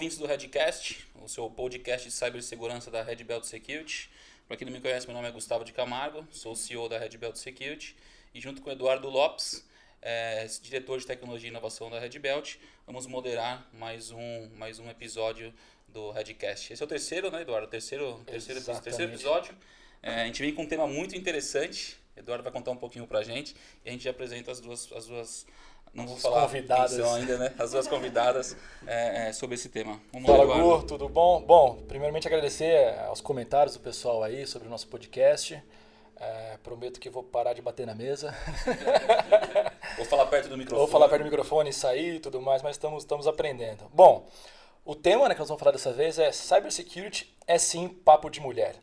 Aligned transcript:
ouvintes 0.00 0.16
do 0.16 0.24
Redcast, 0.24 1.06
o 1.22 1.28
seu 1.28 1.50
podcast 1.50 2.08
de 2.08 2.14
cibersegurança 2.14 2.90
da 2.90 3.02
Red 3.02 3.16
Belt 3.16 3.44
Security. 3.44 4.08
Para 4.48 4.56
quem 4.56 4.64
não 4.64 4.72
me 4.72 4.80
conhece, 4.80 5.06
meu 5.06 5.14
nome 5.14 5.28
é 5.28 5.30
Gustavo 5.30 5.62
de 5.62 5.74
Camargo, 5.74 6.26
sou 6.32 6.56
CEO 6.56 6.88
da 6.88 6.98
Red 6.98 7.18
Belt 7.18 7.36
Security 7.36 7.94
e 8.32 8.40
junto 8.40 8.62
com 8.62 8.70
o 8.70 8.72
Eduardo 8.72 9.10
Lopes, 9.10 9.62
é, 10.00 10.46
diretor 10.62 10.98
de 10.98 11.04
tecnologia 11.04 11.48
e 11.48 11.50
inovação 11.50 11.90
da 11.90 12.00
Red 12.00 12.18
Belt, 12.18 12.56
vamos 12.86 13.06
moderar 13.06 13.68
mais 13.74 14.10
um, 14.10 14.48
mais 14.56 14.78
um 14.78 14.88
episódio 14.88 15.52
do 15.86 16.10
Redcast. 16.12 16.72
Esse 16.72 16.82
é 16.82 16.86
o 16.86 16.88
terceiro, 16.88 17.30
né, 17.30 17.42
Eduardo? 17.42 17.66
Terceiro, 17.66 18.22
terceiro, 18.24 18.64
terceiro 18.80 19.12
episódio. 19.12 19.54
É, 20.02 20.22
a 20.22 20.24
gente 20.24 20.40
vem 20.40 20.54
com 20.54 20.62
um 20.62 20.66
tema 20.66 20.86
muito 20.86 21.14
interessante. 21.14 21.98
Eduardo 22.16 22.42
vai 22.42 22.50
contar 22.50 22.70
um 22.70 22.76
pouquinho 22.76 23.06
pra 23.06 23.22
gente 23.22 23.54
e 23.84 23.90
a 23.90 23.92
gente 23.92 24.04
já 24.04 24.12
apresenta 24.12 24.50
as 24.50 24.60
duas, 24.60 24.90
as 24.92 25.06
duas 25.06 25.46
não 25.92 26.06
vou 26.06 26.16
falar 26.16 26.42
convidadas. 26.42 26.92
são 26.92 27.14
ainda, 27.14 27.36
né? 27.36 27.52
As 27.58 27.72
duas 27.72 27.88
convidadas 27.88 28.56
é, 28.86 29.28
é, 29.28 29.32
sobre 29.32 29.56
esse 29.56 29.68
tema. 29.68 30.00
Vamos 30.12 30.30
Fala, 30.30 30.46
Gur, 30.46 30.84
tudo 30.84 31.08
bom? 31.08 31.42
Bom, 31.42 31.82
primeiramente 31.88 32.28
agradecer 32.28 32.96
aos 33.00 33.20
comentários 33.20 33.74
do 33.74 33.80
pessoal 33.80 34.22
aí 34.22 34.46
sobre 34.46 34.68
o 34.68 34.70
nosso 34.70 34.86
podcast. 34.86 35.60
É, 36.16 36.58
prometo 36.62 37.00
que 37.00 37.10
vou 37.10 37.24
parar 37.24 37.54
de 37.54 37.62
bater 37.62 37.86
na 37.86 37.94
mesa. 37.94 38.34
vou 39.96 40.06
falar 40.06 40.26
perto 40.26 40.48
do 40.48 40.56
microfone. 40.56 40.78
Vou 40.78 40.88
falar 40.88 41.08
perto 41.08 41.22
do 41.22 41.24
microfone 41.24 41.70
e 41.70 41.72
sair 41.72 42.16
e 42.16 42.20
tudo 42.20 42.40
mais, 42.40 42.62
mas 42.62 42.76
estamos, 42.76 43.02
estamos 43.02 43.26
aprendendo. 43.26 43.90
Bom, 43.92 44.28
o 44.84 44.94
tema 44.94 45.28
né, 45.28 45.34
que 45.34 45.40
nós 45.40 45.48
vamos 45.48 45.60
falar 45.60 45.72
dessa 45.72 45.92
vez 45.92 46.18
é 46.18 46.30
Cybersecurity 46.30 47.36
é 47.46 47.58
sim 47.58 47.88
papo 47.88 48.30
de 48.30 48.40
mulher. 48.40 48.76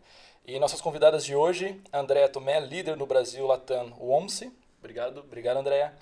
E 0.46 0.60
nossas 0.60 0.82
convidadas 0.82 1.24
de 1.24 1.36
hoje, 1.36 1.80
Andréa 1.94 2.28
Tomé, 2.28 2.60
líder 2.60 2.98
no 2.98 3.06
Brasil 3.06 3.46
Latam 3.46 3.94
OMSI. 4.00 4.52
Obrigado, 4.80 5.20
obrigado 5.20 5.58
Andréa 5.58 5.94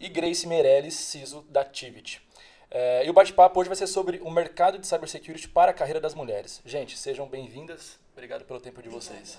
e 0.00 0.08
Grace 0.08 0.46
Meirelles, 0.46 0.94
CISO 0.94 1.42
da 1.48 1.64
Tivit. 1.64 2.22
É, 2.70 3.06
e 3.06 3.10
o 3.10 3.12
bate-papo 3.12 3.58
hoje 3.58 3.68
vai 3.68 3.76
ser 3.76 3.86
sobre 3.86 4.18
o 4.22 4.30
mercado 4.30 4.78
de 4.78 4.86
cybersecurity 4.86 5.48
para 5.48 5.70
a 5.70 5.74
carreira 5.74 6.00
das 6.00 6.14
mulheres. 6.14 6.60
Gente, 6.64 6.96
sejam 6.96 7.26
bem-vindas. 7.26 7.98
Obrigado 8.12 8.44
pelo 8.44 8.60
tempo 8.60 8.82
de 8.82 8.88
vocês. 8.88 9.38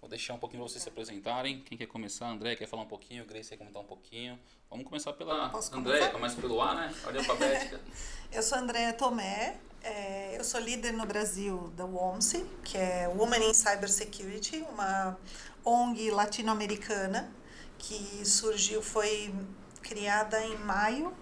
Vou 0.00 0.08
deixar 0.08 0.34
um 0.34 0.38
pouquinho 0.38 0.62
vocês 0.62 0.82
se 0.82 0.88
apresentarem. 0.88 1.60
Quem 1.62 1.76
quer 1.76 1.86
começar? 1.86 2.28
André 2.28 2.54
quer 2.54 2.66
falar 2.68 2.82
um 2.82 2.88
pouquinho, 2.88 3.24
Grace 3.26 3.48
quer 3.48 3.56
comentar 3.56 3.82
um 3.82 3.86
pouquinho. 3.86 4.38
Vamos 4.70 4.84
começar 4.84 5.12
pela 5.14 5.50
André, 5.72 6.08
começa 6.08 6.40
pelo 6.40 6.60
A, 6.60 6.74
né? 6.74 6.94
Olha 7.04 7.18
alfabética. 7.18 7.80
eu 8.30 8.42
sou 8.42 8.58
Andréa 8.58 8.92
Tomé, 8.92 9.56
é, 9.82 10.36
eu 10.38 10.44
sou 10.44 10.60
líder 10.60 10.92
no 10.92 11.06
Brasil 11.06 11.72
da 11.76 11.84
WOMSE, 11.84 12.44
que 12.64 12.76
é 12.76 13.08
Women 13.08 13.50
in 13.50 13.54
Cybersecurity, 13.54 14.64
uma 14.70 15.18
ONG 15.64 16.10
latino-americana 16.10 17.32
que 17.78 18.24
surgiu, 18.26 18.82
foi 18.82 19.32
criada 19.82 20.42
em 20.44 20.56
maio 20.58 21.12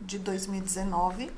de 0.00 0.18
2019 0.18 1.30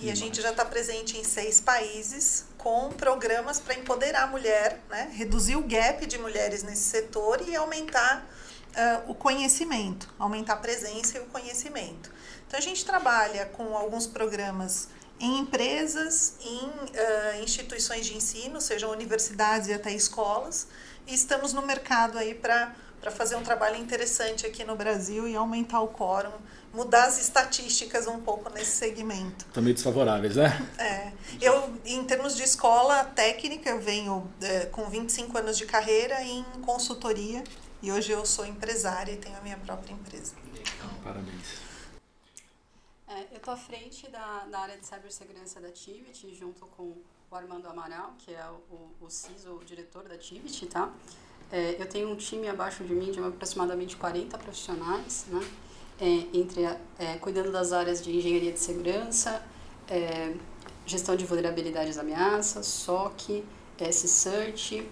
e 0.00 0.10
a 0.10 0.14
gente 0.14 0.42
já 0.42 0.50
está 0.50 0.64
presente 0.64 1.16
em 1.16 1.24
seis 1.24 1.60
países 1.60 2.44
com 2.58 2.90
programas 2.90 3.58
para 3.58 3.74
empoderar 3.74 4.24
a 4.24 4.26
mulher, 4.26 4.82
né? 4.90 5.10
reduzir 5.14 5.56
o 5.56 5.62
gap 5.62 6.04
de 6.06 6.18
mulheres 6.18 6.62
nesse 6.62 6.82
setor 6.82 7.40
e 7.48 7.56
aumentar 7.56 8.28
uh, 8.76 9.10
o 9.10 9.14
conhecimento, 9.14 10.12
aumentar 10.18 10.54
a 10.54 10.56
presença 10.56 11.16
e 11.16 11.20
o 11.20 11.26
conhecimento. 11.26 12.12
Então 12.46 12.58
a 12.58 12.62
gente 12.62 12.84
trabalha 12.84 13.46
com 13.46 13.76
alguns 13.76 14.06
programas 14.06 14.88
em 15.18 15.38
empresas, 15.38 16.34
em 16.42 16.66
uh, 16.66 17.42
instituições 17.42 18.04
de 18.04 18.14
ensino, 18.14 18.60
sejam 18.60 18.90
universidades 18.90 19.68
e 19.68 19.72
até 19.72 19.92
escolas, 19.92 20.68
e 21.06 21.14
estamos 21.14 21.54
no 21.54 21.62
mercado 21.62 22.18
aí 22.18 22.34
para 22.34 22.74
para 23.06 23.14
fazer 23.14 23.36
um 23.36 23.42
trabalho 23.44 23.76
interessante 23.76 24.44
aqui 24.44 24.64
no 24.64 24.74
Brasil 24.74 25.28
e 25.28 25.36
aumentar 25.36 25.80
o 25.80 25.86
quórum, 25.86 26.32
mudar 26.74 27.04
as 27.04 27.20
estatísticas 27.20 28.08
um 28.08 28.20
pouco 28.20 28.50
nesse 28.50 28.72
segmento. 28.72 29.46
Estão 29.46 29.62
meio 29.62 29.74
desfavoráveis, 29.74 30.34
né? 30.34 30.48
É. 30.76 31.12
Eu, 31.40 31.72
em 31.84 32.02
termos 32.02 32.34
de 32.34 32.42
escola 32.42 33.04
técnica, 33.04 33.70
eu 33.70 33.80
venho 33.80 34.28
é, 34.42 34.66
com 34.66 34.90
25 34.90 35.38
anos 35.38 35.56
de 35.56 35.66
carreira 35.66 36.20
em 36.20 36.42
consultoria 36.64 37.44
e 37.80 37.92
hoje 37.92 38.10
eu 38.10 38.26
sou 38.26 38.44
empresária 38.44 39.12
e 39.12 39.16
tenho 39.16 39.36
a 39.36 39.40
minha 39.40 39.56
própria 39.58 39.92
empresa. 39.92 40.34
Parabéns. 41.04 41.60
É, 43.06 43.20
eu 43.30 43.36
estou 43.36 43.54
à 43.54 43.56
frente 43.56 44.10
da, 44.10 44.46
da 44.46 44.58
área 44.58 44.76
de 44.76 44.84
cibersegurança 44.84 45.60
da 45.60 45.70
Tivit, 45.70 46.34
junto 46.34 46.66
com 46.76 46.96
o 47.30 47.36
Armando 47.36 47.68
Amaral, 47.68 48.14
que 48.18 48.34
é 48.34 48.44
o, 48.68 48.90
o 49.00 49.08
CISO, 49.08 49.52
o 49.52 49.64
diretor 49.64 50.08
da 50.08 50.18
Tivit, 50.18 50.66
tá? 50.66 50.92
É, 51.50 51.76
eu 51.78 51.86
tenho 51.86 52.10
um 52.10 52.16
time 52.16 52.48
abaixo 52.48 52.82
de 52.82 52.92
mim 52.92 53.10
de 53.10 53.20
aproximadamente 53.20 53.96
40 53.96 54.36
profissionais, 54.38 55.26
né? 55.28 55.40
É, 55.98 56.04
entre 56.36 56.62
é, 56.98 57.16
cuidando 57.20 57.50
das 57.50 57.72
áreas 57.72 58.02
de 58.02 58.14
engenharia 58.14 58.52
de 58.52 58.58
segurança, 58.58 59.42
é, 59.88 60.34
gestão 60.84 61.16
de 61.16 61.24
vulnerabilidades 61.24 61.96
e 61.96 62.00
ameaças, 62.00 62.66
SOC, 62.66 63.44
S-Search. 63.78 64.86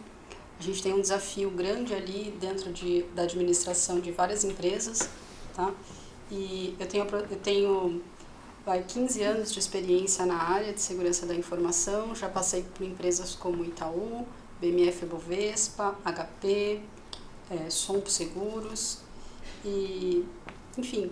A 0.58 0.62
gente 0.62 0.82
tem 0.82 0.94
um 0.94 1.00
desafio 1.00 1.50
grande 1.50 1.92
ali 1.92 2.34
dentro 2.40 2.72
de, 2.72 3.02
da 3.14 3.22
administração 3.24 4.00
de 4.00 4.12
várias 4.12 4.44
empresas, 4.44 5.08
tá? 5.54 5.74
E 6.30 6.74
eu 6.78 6.86
tenho, 6.86 7.04
eu 7.04 7.38
tenho 7.42 8.02
vai, 8.64 8.82
15 8.82 9.22
anos 9.22 9.52
de 9.52 9.58
experiência 9.58 10.24
na 10.24 10.36
área 10.36 10.72
de 10.72 10.80
segurança 10.80 11.26
da 11.26 11.34
informação, 11.34 12.14
já 12.14 12.28
passei 12.28 12.64
por 12.74 12.84
empresas 12.84 13.34
como 13.34 13.64
Itaú, 13.64 14.26
BMF 14.60 15.06
Bovespa, 15.06 15.96
HP, 16.04 16.80
é, 17.50 17.70
Sompo 17.70 18.10
Seguros 18.10 19.00
e, 19.64 20.24
enfim, 20.76 21.10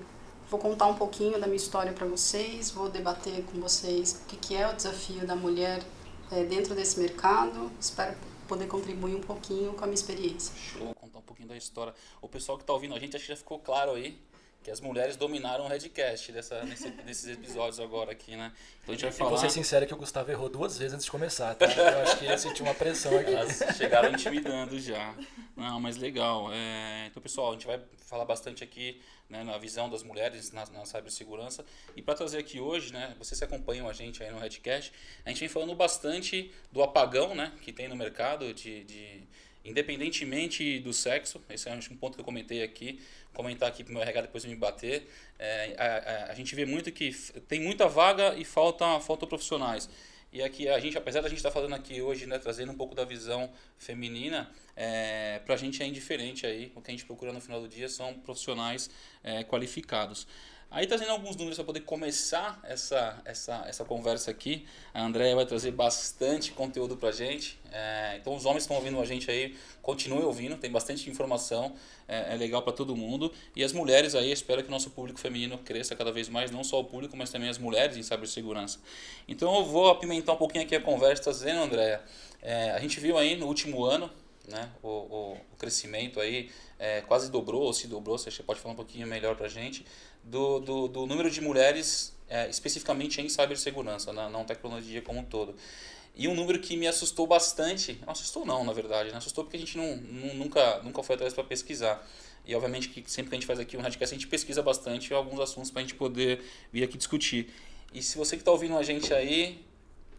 vou 0.50 0.58
contar 0.60 0.86
um 0.86 0.94
pouquinho 0.94 1.41
da 1.41 1.47
minha 1.47 1.56
história 1.56 1.92
para 1.92 2.06
vocês, 2.06 2.70
vou 2.70 2.88
debater 2.88 3.44
com 3.44 3.60
vocês 3.60 4.22
o 4.22 4.26
que, 4.26 4.36
que 4.36 4.54
é 4.54 4.69
o 4.69 4.75
desafio 4.75 5.26
da 5.26 5.36
mulher 5.36 5.82
é, 6.31 6.44
dentro 6.44 6.75
desse 6.75 6.98
mercado, 6.98 7.70
espero 7.81 8.16
poder 8.48 8.66
contribuir 8.66 9.14
um 9.14 9.20
pouquinho 9.20 9.72
com 9.72 9.84
a 9.84 9.86
minha 9.86 9.94
experiência. 9.94 10.54
Show, 10.56 10.94
contar 10.94 11.19
um 11.19 11.22
pouquinho 11.22 11.48
da 11.48 11.56
história. 11.56 11.94
O 12.20 12.28
pessoal 12.28 12.58
que 12.58 12.64
está 12.64 12.72
ouvindo 12.72 12.94
a 12.94 12.98
gente, 12.98 13.16
acho 13.16 13.25
que 13.25 13.32
já 13.32 13.36
ficou 13.36 13.58
claro 13.58 13.92
aí 13.92 14.20
que 14.62 14.70
as 14.70 14.80
mulheres 14.80 15.16
dominaram 15.16 15.64
o 15.64 15.68
Redcast 15.68 16.30
dessa, 16.30 16.62
nesse, 16.64 16.88
nesses 17.04 17.26
episódios 17.28 17.80
agora 17.80 18.12
aqui, 18.12 18.36
né? 18.36 18.52
Então 18.82 18.94
a 18.94 18.96
gente 18.96 19.04
vai 19.04 19.12
falar... 19.12 19.30
vou 19.30 19.38
ser 19.38 19.50
sincero 19.50 19.86
que 19.86 19.94
o 19.94 19.96
Gustavo 19.96 20.30
errou 20.30 20.48
duas 20.48 20.78
vezes 20.78 20.94
antes 20.94 21.04
de 21.04 21.10
começar, 21.10 21.54
tá? 21.54 21.66
Eu 21.66 22.02
acho 22.02 22.18
que 22.18 22.24
ele 22.24 22.38
sentiu 22.38 22.64
uma 22.64 22.74
pressão 22.74 23.16
aqui. 23.18 23.32
Elas 23.32 23.76
chegaram 23.76 24.10
intimidando 24.10 24.78
já. 24.78 25.14
Não, 25.56 25.80
mas 25.80 25.96
legal. 25.96 26.52
É... 26.52 27.06
Então, 27.06 27.22
pessoal, 27.22 27.50
a 27.50 27.52
gente 27.54 27.66
vai 27.66 27.80
falar 28.06 28.24
bastante 28.24 28.62
aqui 28.62 29.00
né, 29.32 29.42
na 29.42 29.56
visão 29.56 29.88
das 29.88 30.02
mulheres 30.02 30.52
na, 30.52 30.66
na 30.66 30.84
cibersegurança. 30.84 31.64
E 31.96 32.02
para 32.02 32.14
trazer 32.14 32.38
aqui 32.38 32.60
hoje, 32.60 32.92
né, 32.92 33.16
vocês 33.18 33.38
que 33.38 33.44
acompanham 33.44 33.88
a 33.88 33.92
gente 33.92 34.22
aí 34.22 34.30
no 34.30 34.38
Redcast, 34.38 34.92
a 35.24 35.30
gente 35.30 35.40
vem 35.40 35.48
falando 35.48 35.74
bastante 35.74 36.52
do 36.70 36.82
apagão 36.82 37.34
né, 37.34 37.50
que 37.62 37.72
tem 37.72 37.88
no 37.88 37.96
mercado 37.96 38.52
de, 38.52 38.84
de 38.84 39.22
independentemente 39.64 40.78
do 40.80 40.92
sexo, 40.92 41.40
esse 41.48 41.68
é 41.68 41.72
um 41.72 41.96
ponto 41.96 42.14
que 42.14 42.20
eu 42.20 42.24
comentei 42.24 42.62
aqui, 42.62 43.00
comentar 43.32 43.68
aqui 43.68 43.82
para 43.82 43.90
o 43.90 43.94
meu 43.94 44.02
RH 44.02 44.22
depois 44.22 44.44
me 44.44 44.54
bater, 44.56 45.08
é, 45.38 45.74
a, 45.78 45.84
a, 45.84 46.32
a, 46.32 46.34
gente 46.34 46.54
vê 46.54 46.66
muito 46.66 46.90
que 46.92 47.12
tem 47.48 47.60
muita 47.60 47.88
vaga 47.88 48.34
e 48.36 48.44
falta, 48.44 49.00
falta 49.00 49.26
profissionais. 49.26 49.88
E 50.32 50.42
aqui 50.42 50.66
a 50.66 50.78
gente, 50.80 50.96
apesar 50.96 51.20
da 51.20 51.28
gente 51.28 51.38
estar 51.38 51.50
tá 51.50 51.54
falando 51.54 51.74
aqui 51.74 52.00
hoje, 52.00 52.24
né, 52.24 52.38
trazendo 52.38 52.72
um 52.72 52.74
pouco 52.74 52.94
da 52.94 53.04
visão 53.04 53.50
feminina, 53.76 54.50
é, 54.74 55.40
para 55.44 55.54
a 55.54 55.58
gente 55.58 55.82
é 55.82 55.86
indiferente 55.86 56.46
aí. 56.46 56.72
O 56.74 56.80
que 56.80 56.90
a 56.90 56.92
gente 56.92 57.04
procura 57.04 57.34
no 57.34 57.40
final 57.40 57.60
do 57.60 57.68
dia 57.68 57.86
são 57.86 58.14
profissionais 58.14 58.88
é, 59.22 59.44
qualificados. 59.44 60.26
Aí 60.74 60.86
trazendo 60.86 61.10
alguns 61.10 61.36
números 61.36 61.56
para 61.56 61.66
poder 61.66 61.80
começar 61.80 62.58
essa, 62.62 63.20
essa, 63.26 63.62
essa 63.68 63.84
conversa 63.84 64.30
aqui. 64.30 64.66
A 64.94 65.04
Andréia 65.04 65.36
vai 65.36 65.44
trazer 65.44 65.70
bastante 65.70 66.50
conteúdo 66.52 66.96
para 66.96 67.10
a 67.10 67.12
gente. 67.12 67.60
É, 67.70 68.16
então 68.18 68.34
os 68.34 68.46
homens 68.46 68.62
estão 68.62 68.78
ouvindo 68.78 68.98
a 68.98 69.04
gente 69.04 69.30
aí, 69.30 69.54
continuem 69.82 70.24
ouvindo, 70.24 70.56
tem 70.56 70.70
bastante 70.70 71.10
informação, 71.10 71.74
é, 72.08 72.32
é 72.32 72.36
legal 72.38 72.62
para 72.62 72.72
todo 72.72 72.96
mundo. 72.96 73.30
E 73.54 73.62
as 73.62 73.74
mulheres 73.74 74.14
aí, 74.14 74.32
espero 74.32 74.62
que 74.62 74.69
o 74.69 74.70
nosso 74.70 74.88
público 74.92 75.20
feminino 75.20 75.58
cresça 75.58 75.94
cada 75.94 76.10
vez 76.10 76.30
mais, 76.30 76.50
não 76.50 76.64
só 76.64 76.80
o 76.80 76.84
público, 76.84 77.18
mas 77.18 77.28
também 77.28 77.50
as 77.50 77.58
mulheres 77.58 77.98
em 77.98 78.02
cibersegurança. 78.02 78.80
Então 79.28 79.54
eu 79.54 79.66
vou 79.66 79.90
apimentar 79.90 80.32
um 80.32 80.38
pouquinho 80.38 80.64
aqui 80.64 80.75
a 80.75 80.80
conversa, 80.80 81.25
trazendo, 81.25 81.64
Andréia. 81.64 82.00
É, 82.40 82.70
a 82.70 82.78
gente 82.78 82.98
viu 82.98 83.18
aí 83.18 83.36
no 83.36 83.46
último 83.46 83.84
ano, 83.84 84.10
né, 84.48 84.70
o, 84.82 84.88
o, 84.88 85.32
o 85.52 85.56
crescimento 85.56 86.20
aí 86.20 86.50
é, 86.78 87.00
quase 87.02 87.30
dobrou, 87.30 87.62
ou 87.62 87.72
se 87.72 87.86
dobrou, 87.86 88.18
você 88.18 88.42
pode 88.42 88.60
falar 88.60 88.72
um 88.72 88.76
pouquinho 88.76 89.06
melhor 89.06 89.36
para 89.36 89.46
a 89.46 89.48
gente, 89.48 89.86
do, 90.22 90.60
do, 90.60 90.88
do, 90.88 91.06
número 91.06 91.30
de 91.30 91.40
mulheres 91.40 92.16
é, 92.28 92.48
especificamente 92.48 93.20
em 93.20 93.28
cibersegurança, 93.28 94.12
na 94.12 94.28
não 94.28 94.44
tecnologia 94.44 95.00
como 95.02 95.20
um 95.20 95.24
todo. 95.24 95.54
E 96.14 96.28
um 96.28 96.34
número 96.34 96.58
que 96.58 96.76
me 96.76 96.86
assustou 96.86 97.26
bastante, 97.26 97.98
não 98.04 98.12
assustou 98.12 98.44
não, 98.44 98.64
na 98.64 98.72
verdade, 98.72 99.10
né? 99.10 99.16
assustou 99.16 99.44
porque 99.44 99.56
a 99.56 99.60
gente 99.60 99.78
não, 99.78 99.96
não 99.96 100.34
nunca, 100.34 100.82
nunca 100.82 101.02
foi 101.02 101.14
atrás 101.14 101.32
para 101.32 101.44
pesquisar. 101.44 102.06
E 102.44 102.54
obviamente 102.54 102.88
que 102.88 103.10
sempre 103.10 103.30
que 103.30 103.36
a 103.36 103.38
gente 103.38 103.46
faz 103.46 103.58
aqui 103.58 103.76
um 103.76 103.80
Radcast, 103.80 104.14
a 104.14 104.18
gente 104.18 104.26
pesquisa 104.26 104.62
bastante 104.62 105.14
alguns 105.14 105.40
assuntos 105.40 105.70
para 105.70 105.80
a 105.80 105.82
gente 105.82 105.94
poder 105.94 106.42
vir 106.72 106.82
aqui 106.82 106.98
discutir. 106.98 107.48
E 107.94 108.02
se 108.02 108.18
você 108.18 108.36
que 108.36 108.42
está 108.42 108.50
ouvindo 108.50 108.76
a 108.76 108.82
gente 108.82 109.14
aí, 109.14 109.64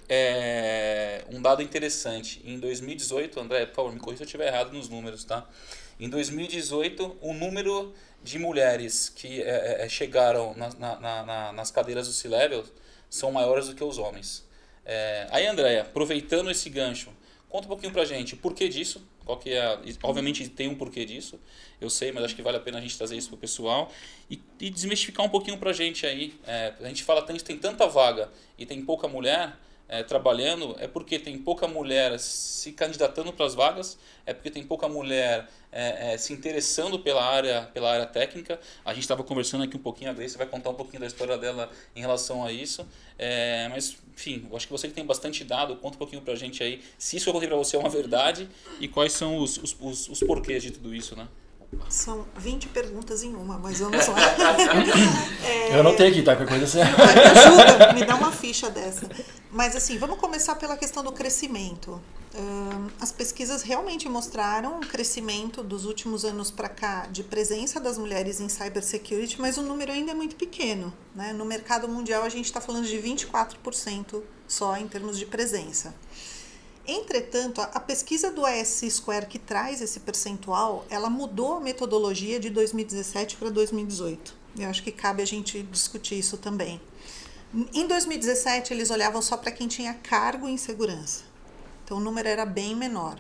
é 0.10 1.26
um 1.30 1.42
dado 1.42 1.62
interessante. 1.62 2.42
Em 2.46 2.60
2018, 2.60 3.40
André, 3.40 3.66
por 3.66 3.76
favor, 3.76 3.94
me 3.94 4.00
corrija 4.00 4.18
se 4.18 4.24
eu 4.24 4.26
estiver 4.26 4.48
errado 4.48 4.74
nos 4.74 4.90
números, 4.90 5.24
tá? 5.24 5.48
Em 6.00 6.10
2018, 6.10 7.18
o 7.22 7.34
número 7.34 7.94
de 8.24 8.40
mulheres 8.40 9.10
que 9.10 9.42
é, 9.42 9.84
é, 9.84 9.90
chegaram 9.90 10.54
na, 10.56 10.70
na, 10.76 11.24
na, 11.24 11.54
nas 11.54 11.72
cadeiras 11.72 12.08
do 12.08 12.14
C-Level 12.14 12.64
são 13.10 13.32
maiores 13.32 13.68
do 13.68 13.76
que 13.76 13.84
os 13.84 13.98
homens. 13.98 14.48
É, 14.86 15.28
aí, 15.30 15.46
Andréia, 15.46 15.82
aproveitando 15.82 16.50
esse 16.50 16.70
gancho, 16.70 17.10
conta 17.50 17.66
um 17.66 17.70
pouquinho 17.70 17.92
pra 17.92 18.06
gente, 18.06 18.36
por 18.36 18.54
que 18.54 18.68
disso? 18.68 19.06
Qual 19.26 19.38
que 19.38 19.52
é 19.52 19.62
a, 19.62 19.80
obviamente 20.04 20.48
tem 20.50 20.68
um 20.68 20.76
porquê 20.76 21.06
disso, 21.06 21.40
eu 21.80 21.90
sei, 21.90 22.12
mas 22.12 22.24
acho 22.24 22.36
que 22.36 22.42
vale 22.42 22.58
a 22.58 22.60
pena 22.60 22.78
a 22.78 22.82
gente 22.82 22.98
trazer 22.98 23.16
isso 23.16 23.30
pro 23.30 23.38
pessoal 23.38 23.92
e, 24.30 24.42
e 24.60 24.70
desmistificar 24.70 25.26
um 25.26 25.30
pouquinho 25.30 25.58
pra 25.58 25.72
gente 25.72 26.06
aí. 26.06 26.34
É, 26.46 26.74
a 26.82 26.88
gente 26.88 27.04
fala 27.04 27.22
tanto, 27.22 27.44
tem 27.44 27.58
tanta 27.58 27.88
vaga 27.88 28.30
e 28.58 28.66
tem 28.66 28.84
pouca 28.84 29.08
mulher, 29.08 29.54
é, 29.94 30.02
trabalhando 30.02 30.76
é 30.80 30.88
porque 30.88 31.20
tem 31.20 31.38
pouca 31.38 31.68
mulher 31.68 32.20
se 32.20 32.72
candidatando 32.72 33.32
para 33.32 33.46
as 33.46 33.54
vagas, 33.54 33.96
é 34.26 34.34
porque 34.34 34.50
tem 34.50 34.64
pouca 34.64 34.90
mulher 34.90 35.48
é, 35.72 36.14
é, 36.14 36.18
se 36.18 36.34
interessando 36.34 36.98
pela 36.98 37.24
área, 37.24 37.70
pela 37.76 37.92
área 37.92 38.08
técnica. 38.08 38.60
A 38.84 38.92
gente 38.92 39.04
estava 39.04 39.24
conversando 39.24 39.64
aqui 39.64 39.78
um 39.78 39.80
pouquinho, 39.80 40.10
a 40.10 40.14
Grace 40.14 40.36
vai 40.36 40.48
contar 40.48 40.72
um 40.72 40.74
pouquinho 40.74 41.00
da 41.00 41.06
história 41.06 41.38
dela 41.38 41.70
em 41.96 42.02
relação 42.02 42.44
a 42.44 42.52
isso. 42.52 42.88
É, 43.20 43.68
mas, 43.70 43.96
enfim, 44.16 44.48
eu 44.50 44.58
acho 44.58 44.66
que 44.66 44.72
você 44.72 44.88
que 44.88 44.96
tem 44.96 45.06
bastante 45.06 45.44
dado, 45.44 45.76
conta 45.76 45.96
um 45.96 46.00
pouquinho 46.00 46.24
para 46.24 46.34
a 46.34 46.36
gente 46.36 46.64
aí 46.64 46.82
se 46.98 47.18
isso 47.18 47.26
que 47.26 47.30
eu 47.30 47.34
contei 47.34 47.48
para 47.48 47.58
você 47.58 47.76
é 47.76 47.80
uma 47.80 47.90
verdade 47.90 48.50
e 48.80 48.88
quais 48.88 49.14
são 49.14 49.38
os, 49.38 49.58
os, 49.58 49.78
os, 49.80 50.10
os 50.10 50.20
porquês 50.22 50.64
de 50.64 50.72
tudo 50.72 50.96
isso, 50.96 51.16
né? 51.16 51.28
São 51.90 52.26
20 52.38 52.70
perguntas 52.70 53.24
em 53.24 53.36
uma, 53.36 53.58
mas 53.58 53.80
vamos 53.80 54.08
lá. 54.08 54.18
é... 55.44 55.76
Eu 55.76 55.80
anotei 55.80 56.10
aqui, 56.10 56.22
tá? 56.22 56.36
Qualquer 56.36 56.60
coisa 56.60 56.66
assim. 56.66 56.80
Me 56.80 57.22
ajuda, 57.22 57.94
me 57.94 58.06
dá 58.06 58.16
uma 58.16 58.32
ficha 58.32 58.70
dessa. 58.70 59.10
Mas 59.52 59.76
assim, 59.76 59.98
vamos 59.98 60.18
começar 60.18 60.56
pela 60.56 60.76
questão 60.76 61.04
do 61.04 61.12
crescimento. 61.12 62.02
as 63.00 63.12
pesquisas 63.12 63.62
realmente 63.62 64.10
mostraram 64.10 64.78
um 64.78 64.82
crescimento 64.82 65.62
dos 65.62 65.86
últimos 65.86 66.26
anos 66.26 66.50
para 66.50 66.68
cá 66.68 67.08
de 67.12 67.24
presença 67.24 67.80
das 67.80 67.98
mulheres 67.98 68.40
em 68.40 68.50
cybersecurity, 68.50 69.40
mas 69.40 69.58
o 69.58 69.62
número 69.62 69.92
ainda 69.92 70.12
é 70.12 70.16
muito 70.16 70.36
pequeno. 70.36 70.92
Né? 71.14 71.34
No 71.34 71.46
mercado 71.46 71.88
mundial, 71.88 72.24
a 72.24 72.30
gente 72.30 72.46
está 72.46 72.60
falando 72.60 72.88
de 72.88 72.98
24% 72.98 74.24
só 74.48 74.76
em 74.78 74.88
termos 74.88 75.18
de 75.18 75.26
presença. 75.26 75.94
Entretanto, 76.86 77.62
a 77.62 77.80
pesquisa 77.80 78.30
do 78.30 78.46
ASC 78.46 78.90
Square 78.92 79.28
que 79.28 79.40
traz 79.40 79.82
esse 79.82 80.02
percentual, 80.02 80.86
ela 80.90 81.10
mudou 81.10 81.54
a 81.54 81.60
metodologia 81.60 82.40
de 82.40 82.50
2017 82.50 83.38
para 83.38 83.50
2018. 83.50 84.36
Eu 84.60 84.70
acho 84.70 84.84
que 84.84 84.92
cabe 84.92 85.24
a 85.24 85.26
gente 85.26 85.64
discutir 85.64 86.20
isso 86.20 86.38
também. 86.38 86.82
Em 87.74 87.88
2017, 87.88 88.74
eles 88.74 88.90
olhavam 88.90 89.22
só 89.22 89.38
para 89.38 89.52
quem 89.52 89.68
tinha 89.68 89.94
cargo 89.94 90.48
em 90.48 90.58
segurança. 90.58 91.22
Então, 91.86 91.98
o 91.98 92.02
número 92.02 92.28
era 92.28 92.46
bem 92.46 92.76
menor. 92.76 93.18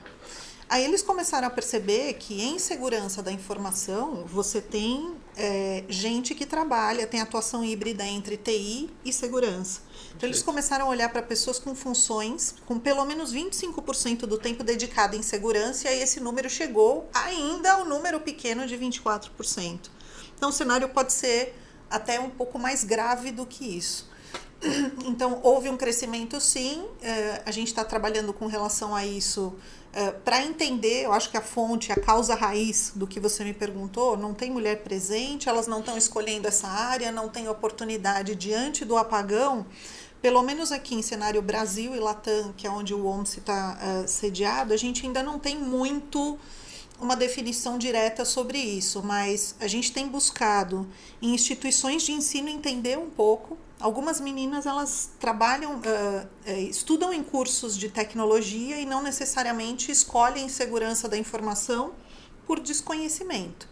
Aí 0.67 0.83
eles 0.83 1.01
começaram 1.01 1.47
a 1.47 1.51
perceber 1.51 2.13
que 2.15 2.41
em 2.41 2.57
segurança 2.57 3.21
da 3.21 3.31
informação 3.31 4.25
você 4.25 4.59
tem 4.59 5.15
é, 5.35 5.83
gente 5.89 6.35
que 6.35 6.45
trabalha, 6.45 7.07
tem 7.07 7.21
atuação 7.21 7.63
híbrida 7.63 8.05
entre 8.05 8.37
TI 8.37 8.89
e 9.03 9.11
segurança. 9.11 9.81
Então 10.15 10.27
eles 10.29 10.43
começaram 10.43 10.85
a 10.85 10.89
olhar 10.89 11.09
para 11.09 11.21
pessoas 11.21 11.59
com 11.59 11.73
funções 11.73 12.55
com 12.65 12.79
pelo 12.79 13.03
menos 13.05 13.33
25% 13.33 14.19
do 14.19 14.37
tempo 14.37 14.63
dedicado 14.63 15.15
em 15.15 15.21
segurança 15.21 15.87
e 15.87 15.91
aí 15.91 16.01
esse 16.01 16.19
número 16.19 16.49
chegou 16.49 17.09
ainda 17.13 17.73
ao 17.73 17.85
número 17.85 18.19
pequeno 18.19 18.67
de 18.67 18.77
24%. 18.77 19.89
Então 20.37 20.49
o 20.49 20.53
cenário 20.53 20.89
pode 20.89 21.13
ser 21.13 21.55
até 21.89 22.19
um 22.19 22.29
pouco 22.29 22.59
mais 22.59 22.83
grave 22.83 23.31
do 23.31 23.45
que 23.45 23.77
isso. 23.77 24.11
Então, 25.05 25.41
houve 25.43 25.69
um 25.69 25.75
crescimento 25.75 26.39
sim, 26.39 26.85
é, 27.01 27.41
a 27.45 27.51
gente 27.51 27.67
está 27.67 27.83
trabalhando 27.83 28.33
com 28.33 28.47
relação 28.47 28.95
a 28.95 29.05
isso 29.05 29.53
é, 29.93 30.11
para 30.11 30.43
entender. 30.43 31.03
Eu 31.05 31.13
acho 31.13 31.29
que 31.29 31.37
a 31.37 31.41
fonte, 31.41 31.91
a 31.91 31.95
causa 31.95 32.35
raiz 32.35 32.91
do 32.95 33.07
que 33.07 33.19
você 33.19 33.43
me 33.43 33.53
perguntou, 33.53 34.17
não 34.17 34.33
tem 34.33 34.51
mulher 34.51 34.83
presente, 34.83 35.47
elas 35.47 35.67
não 35.67 35.79
estão 35.79 35.97
escolhendo 35.97 36.47
essa 36.47 36.67
área, 36.67 37.11
não 37.11 37.29
tem 37.29 37.47
oportunidade 37.47 38.35
diante 38.35 38.83
do 38.83 38.97
apagão. 38.97 39.65
Pelo 40.21 40.41
menos 40.41 40.71
aqui 40.71 40.95
em 40.95 41.01
cenário 41.01 41.41
Brasil 41.41 41.95
e 41.95 41.99
Latam, 41.99 42.53
que 42.55 42.65
é 42.65 42.69
onde 42.69 42.93
o 42.93 43.05
OMS 43.05 43.39
está 43.39 43.77
uh, 43.77 44.03
é, 44.03 44.07
sediado, 44.07 44.73
a 44.73 44.77
gente 44.77 45.05
ainda 45.05 45.21
não 45.21 45.37
tem 45.37 45.57
muito 45.57 46.39
uma 46.99 47.15
definição 47.15 47.77
direta 47.77 48.23
sobre 48.23 48.57
isso, 48.57 49.03
mas 49.03 49.55
a 49.59 49.67
gente 49.67 49.91
tem 49.91 50.07
buscado 50.07 50.87
em 51.21 51.33
instituições 51.33 52.03
de 52.03 52.13
ensino 52.13 52.47
entender 52.47 52.97
um 52.97 53.09
pouco 53.09 53.57
Algumas 53.83 54.21
meninas 54.21 54.65
elas 54.65 55.09
trabalham, 55.19 55.75
uh, 55.75 56.51
estudam 56.69 57.11
em 57.11 57.21
cursos 57.21 57.77
de 57.77 57.89
tecnologia 57.89 58.79
e 58.79 58.85
não 58.85 59.03
necessariamente 59.03 59.91
escolhem 59.91 60.47
segurança 60.47 61.09
da 61.09 61.17
informação 61.17 61.91
por 62.47 62.61
desconhecimento. 62.61 63.67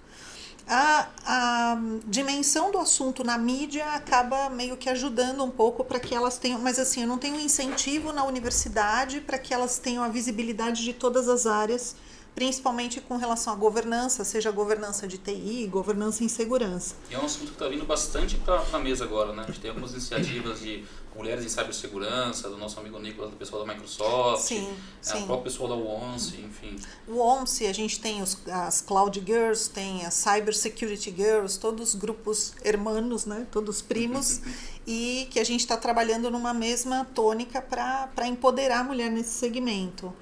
A, 0.67 1.07
a 1.25 1.77
dimensão 2.05 2.73
do 2.73 2.77
assunto 2.77 3.23
na 3.23 3.37
mídia 3.37 3.85
acaba 3.93 4.49
meio 4.49 4.75
que 4.75 4.89
ajudando 4.89 5.45
um 5.45 5.49
pouco 5.49 5.81
para 5.81 5.97
que 5.97 6.13
elas 6.13 6.37
tenham, 6.37 6.59
mas 6.59 6.77
assim, 6.77 7.03
eu 7.03 7.07
não 7.07 7.17
tenho 7.17 7.39
incentivo 7.39 8.11
na 8.11 8.25
universidade 8.25 9.21
para 9.21 9.37
que 9.37 9.53
elas 9.53 9.79
tenham 9.79 10.03
a 10.03 10.09
visibilidade 10.09 10.83
de 10.83 10.91
todas 10.91 11.29
as 11.29 11.45
áreas 11.45 11.95
principalmente 12.33 13.01
com 13.01 13.17
relação 13.17 13.53
à 13.53 13.55
governança, 13.55 14.23
seja 14.23 14.51
governança 14.51 15.07
de 15.07 15.17
TI, 15.17 15.67
governança 15.67 16.23
em 16.23 16.27
segurança. 16.27 16.95
E 17.09 17.15
é 17.15 17.19
um 17.19 17.25
assunto 17.25 17.47
que 17.47 17.53
está 17.53 17.67
vindo 17.67 17.85
bastante 17.85 18.37
para 18.37 18.63
a 18.71 18.79
mesa 18.79 19.03
agora, 19.03 19.33
né? 19.33 19.43
A 19.43 19.47
gente 19.47 19.59
tem 19.59 19.69
algumas 19.69 19.91
iniciativas 19.91 20.59
de 20.59 20.83
mulheres 21.15 21.43
em 21.43 21.49
cibersegurança, 21.49 22.49
do 22.49 22.57
nosso 22.57 22.79
amigo 22.79 22.97
Nicolas, 22.97 23.31
do 23.31 23.35
pessoal 23.35 23.65
da 23.65 23.73
Microsoft, 23.73 24.43
sim, 24.43 24.65
é, 24.65 24.73
sim. 25.01 25.23
o 25.23 25.25
próprio 25.25 25.51
pessoal 25.51 25.69
da 25.69 25.75
ONCE, 25.75 26.39
enfim. 26.39 26.77
O 27.05 27.19
ONCE, 27.19 27.67
a 27.67 27.73
gente 27.73 27.99
tem 27.99 28.21
os, 28.21 28.37
as 28.47 28.79
Cloud 28.79 29.21
Girls, 29.25 29.69
tem 29.69 30.05
as 30.05 30.13
Cyber 30.13 30.55
Security 30.55 31.13
Girls, 31.15 31.59
todos 31.59 31.95
grupos 31.95 32.53
hermanos, 32.63 33.25
né? 33.25 33.45
todos 33.51 33.81
primos, 33.81 34.41
e 34.87 35.27
que 35.29 35.39
a 35.39 35.43
gente 35.43 35.59
está 35.59 35.75
trabalhando 35.75 36.31
numa 36.31 36.53
mesma 36.53 37.05
tônica 37.13 37.61
para 37.61 38.25
empoderar 38.25 38.79
a 38.79 38.83
mulher 38.83 39.11
nesse 39.11 39.31
segmento 39.31 40.13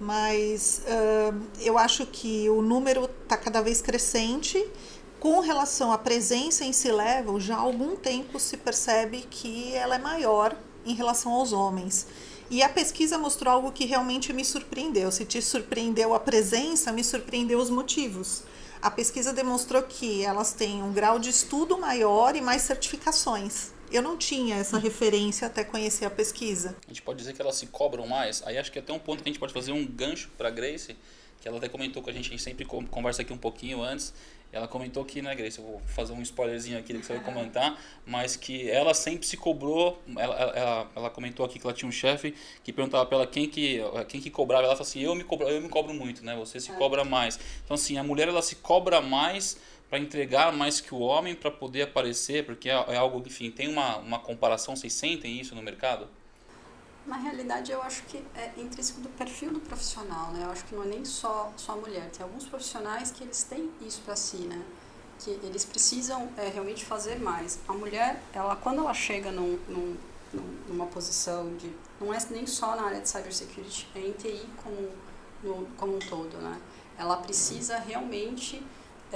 mas 0.00 0.82
uh, 0.86 1.40
eu 1.60 1.78
acho 1.78 2.06
que 2.06 2.48
o 2.50 2.60
número 2.60 3.08
está 3.22 3.36
cada 3.36 3.60
vez 3.60 3.80
crescente. 3.80 4.64
Com 5.18 5.40
relação 5.40 5.90
à 5.90 5.98
presença 5.98 6.64
em 6.64 6.72
C-Level, 6.72 7.40
já 7.40 7.56
há 7.56 7.60
algum 7.60 7.96
tempo 7.96 8.38
se 8.38 8.56
percebe 8.56 9.26
que 9.30 9.74
ela 9.74 9.96
é 9.96 9.98
maior 9.98 10.56
em 10.84 10.94
relação 10.94 11.32
aos 11.32 11.52
homens. 11.52 12.06
E 12.48 12.62
a 12.62 12.68
pesquisa 12.68 13.18
mostrou 13.18 13.52
algo 13.52 13.72
que 13.72 13.84
realmente 13.84 14.32
me 14.32 14.44
surpreendeu. 14.44 15.10
Se 15.10 15.24
te 15.24 15.42
surpreendeu 15.42 16.14
a 16.14 16.20
presença, 16.20 16.92
me 16.92 17.02
surpreendeu 17.02 17.58
os 17.58 17.70
motivos. 17.70 18.42
A 18.80 18.90
pesquisa 18.90 19.32
demonstrou 19.32 19.82
que 19.82 20.22
elas 20.22 20.52
têm 20.52 20.82
um 20.82 20.92
grau 20.92 21.18
de 21.18 21.30
estudo 21.30 21.76
maior 21.78 22.36
e 22.36 22.40
mais 22.40 22.62
certificações. 22.62 23.72
Eu 23.90 24.02
não 24.02 24.16
tinha 24.16 24.56
essa 24.56 24.78
referência 24.78 25.46
até 25.46 25.64
conhecer 25.64 26.04
a 26.04 26.10
pesquisa. 26.10 26.76
A 26.84 26.88
gente 26.88 27.02
pode 27.02 27.18
dizer 27.18 27.32
que 27.32 27.40
elas 27.40 27.56
se 27.56 27.66
cobram 27.66 28.06
mais. 28.06 28.42
Aí 28.46 28.58
acho 28.58 28.70
que 28.72 28.78
até 28.78 28.92
um 28.92 28.98
ponto 28.98 29.22
que 29.22 29.28
a 29.28 29.32
gente 29.32 29.40
pode 29.40 29.52
fazer 29.52 29.72
um 29.72 29.86
gancho 29.86 30.30
para 30.36 30.50
Grace, 30.50 30.96
que 31.40 31.48
ela 31.48 31.58
até 31.58 31.68
comentou 31.68 32.02
com 32.02 32.10
a 32.10 32.12
gente, 32.12 32.26
a 32.26 32.30
gente 32.30 32.42
sempre 32.42 32.64
conversa 32.64 33.22
aqui 33.22 33.32
um 33.32 33.38
pouquinho 33.38 33.82
antes. 33.82 34.12
Ela 34.52 34.66
comentou 34.66 35.04
que, 35.04 35.20
né, 35.20 35.34
Grace, 35.34 35.58
eu 35.58 35.64
vou 35.64 35.82
fazer 35.86 36.12
um 36.12 36.22
spoilerzinho 36.22 36.78
aqui 36.78 36.94
que 36.94 37.04
você 37.04 37.14
vai 37.14 37.22
comentar, 37.22 37.78
mas 38.06 38.36
que 38.36 38.70
ela 38.70 38.94
sempre 38.94 39.26
se 39.26 39.36
cobrou. 39.36 40.00
Ela, 40.16 40.34
ela, 40.34 40.90
ela 40.94 41.10
comentou 41.10 41.44
aqui 41.44 41.58
que 41.58 41.66
ela 41.66 41.74
tinha 41.74 41.88
um 41.88 41.92
chefe 41.92 42.34
que 42.62 42.72
perguntava 42.72 43.04
para 43.04 43.18
ela 43.18 43.26
quem 43.26 43.48
que, 43.48 43.80
quem 44.08 44.20
que 44.20 44.30
cobrava. 44.30 44.64
Ela 44.64 44.74
falou 44.74 44.88
assim: 44.88 45.00
eu 45.00 45.14
me, 45.14 45.24
cobro, 45.24 45.48
eu 45.48 45.60
me 45.60 45.68
cobro 45.68 45.92
muito, 45.92 46.24
né? 46.24 46.34
Você 46.36 46.58
se 46.58 46.70
é. 46.70 46.74
cobra 46.74 47.04
mais. 47.04 47.38
Então, 47.64 47.74
assim, 47.74 47.98
a 47.98 48.04
mulher 48.04 48.28
ela 48.28 48.40
se 48.40 48.56
cobra 48.56 49.00
mais 49.00 49.58
para 49.88 49.98
entregar 49.98 50.52
mais 50.52 50.80
que 50.80 50.94
o 50.94 50.98
homem 50.98 51.34
para 51.34 51.50
poder 51.50 51.82
aparecer, 51.82 52.44
porque 52.44 52.68
é, 52.68 52.72
é, 52.88 52.96
algo, 52.96 53.22
enfim, 53.24 53.50
tem 53.50 53.68
uma, 53.68 53.98
uma 53.98 54.18
comparação, 54.18 54.74
vocês 54.74 54.92
sentem 54.92 55.40
isso 55.40 55.54
no 55.54 55.62
mercado? 55.62 56.08
Na 57.06 57.16
realidade, 57.16 57.70
eu 57.70 57.80
acho 57.82 58.02
que 58.04 58.20
é 58.34 58.52
intrínseco 58.56 59.00
do 59.00 59.08
perfil 59.10 59.52
do 59.52 59.60
profissional, 59.60 60.32
né? 60.32 60.42
Eu 60.42 60.50
acho 60.50 60.64
que 60.64 60.74
não 60.74 60.82
é 60.82 60.86
nem 60.86 61.04
só, 61.04 61.52
só 61.56 61.72
a 61.72 61.76
mulher. 61.76 62.10
Tem 62.10 62.24
alguns 62.24 62.44
profissionais 62.46 63.12
que 63.12 63.22
eles 63.22 63.44
têm 63.44 63.70
isso 63.80 64.02
para 64.04 64.16
si, 64.16 64.38
né? 64.38 64.60
Que 65.20 65.30
eles 65.30 65.64
precisam 65.64 66.28
é, 66.36 66.48
realmente 66.48 66.84
fazer 66.84 67.20
mais. 67.20 67.60
A 67.68 67.72
mulher, 67.72 68.20
ela 68.32 68.56
quando 68.56 68.80
ela 68.80 68.92
chega 68.92 69.30
num, 69.30 69.56
num, 69.68 69.96
numa 70.66 70.86
posição 70.86 71.56
de... 71.56 71.70
Não 72.00 72.12
é 72.12 72.18
nem 72.30 72.44
só 72.44 72.74
na 72.74 72.82
área 72.82 73.00
de 73.00 73.08
cybersecurity, 73.08 73.86
é 73.94 74.00
em 74.00 74.12
TI 74.12 74.44
como, 74.64 74.90
no, 75.44 75.66
como 75.76 75.94
um 75.94 76.00
todo, 76.00 76.36
né? 76.38 76.60
Ela 76.98 77.18
precisa 77.18 77.78
realmente 77.78 78.60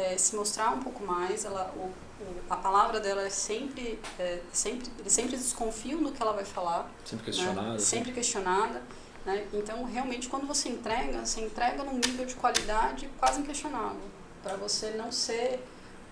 é, 0.00 0.16
se 0.16 0.35
mostrar 0.35 0.71
um 0.71 0.80
pouco 0.80 1.04
mais. 1.04 1.45
Ela, 1.45 1.73
o, 1.76 1.80
o, 2.23 2.42
a 2.49 2.57
palavra 2.57 3.00
dela 3.00 3.23
é 3.23 3.30
sempre, 3.30 3.99
é, 4.19 4.40
sempre, 4.52 4.90
eles 4.99 5.12
sempre 5.12 5.37
desconfiam 5.37 6.02
do 6.02 6.12
que 6.12 6.23
ela 6.23 6.33
vai 6.33 6.45
falar. 6.45 6.90
Sempre 7.04 7.26
questionada. 7.26 7.73
Né? 7.73 7.78
Sempre 7.78 8.12
questionada. 8.12 8.83
Né? 9.25 9.47
Então, 9.52 9.85
realmente, 9.85 10.28
quando 10.28 10.47
você 10.47 10.69
entrega, 10.69 11.25
você 11.25 11.40
entrega 11.40 11.85
num 11.85 11.95
nível 11.95 12.25
de 12.25 12.35
qualidade 12.35 13.09
quase 13.19 13.40
inquestionável. 13.40 14.09
Para 14.42 14.57
você 14.57 14.92
não 14.92 15.12
ser. 15.12 15.64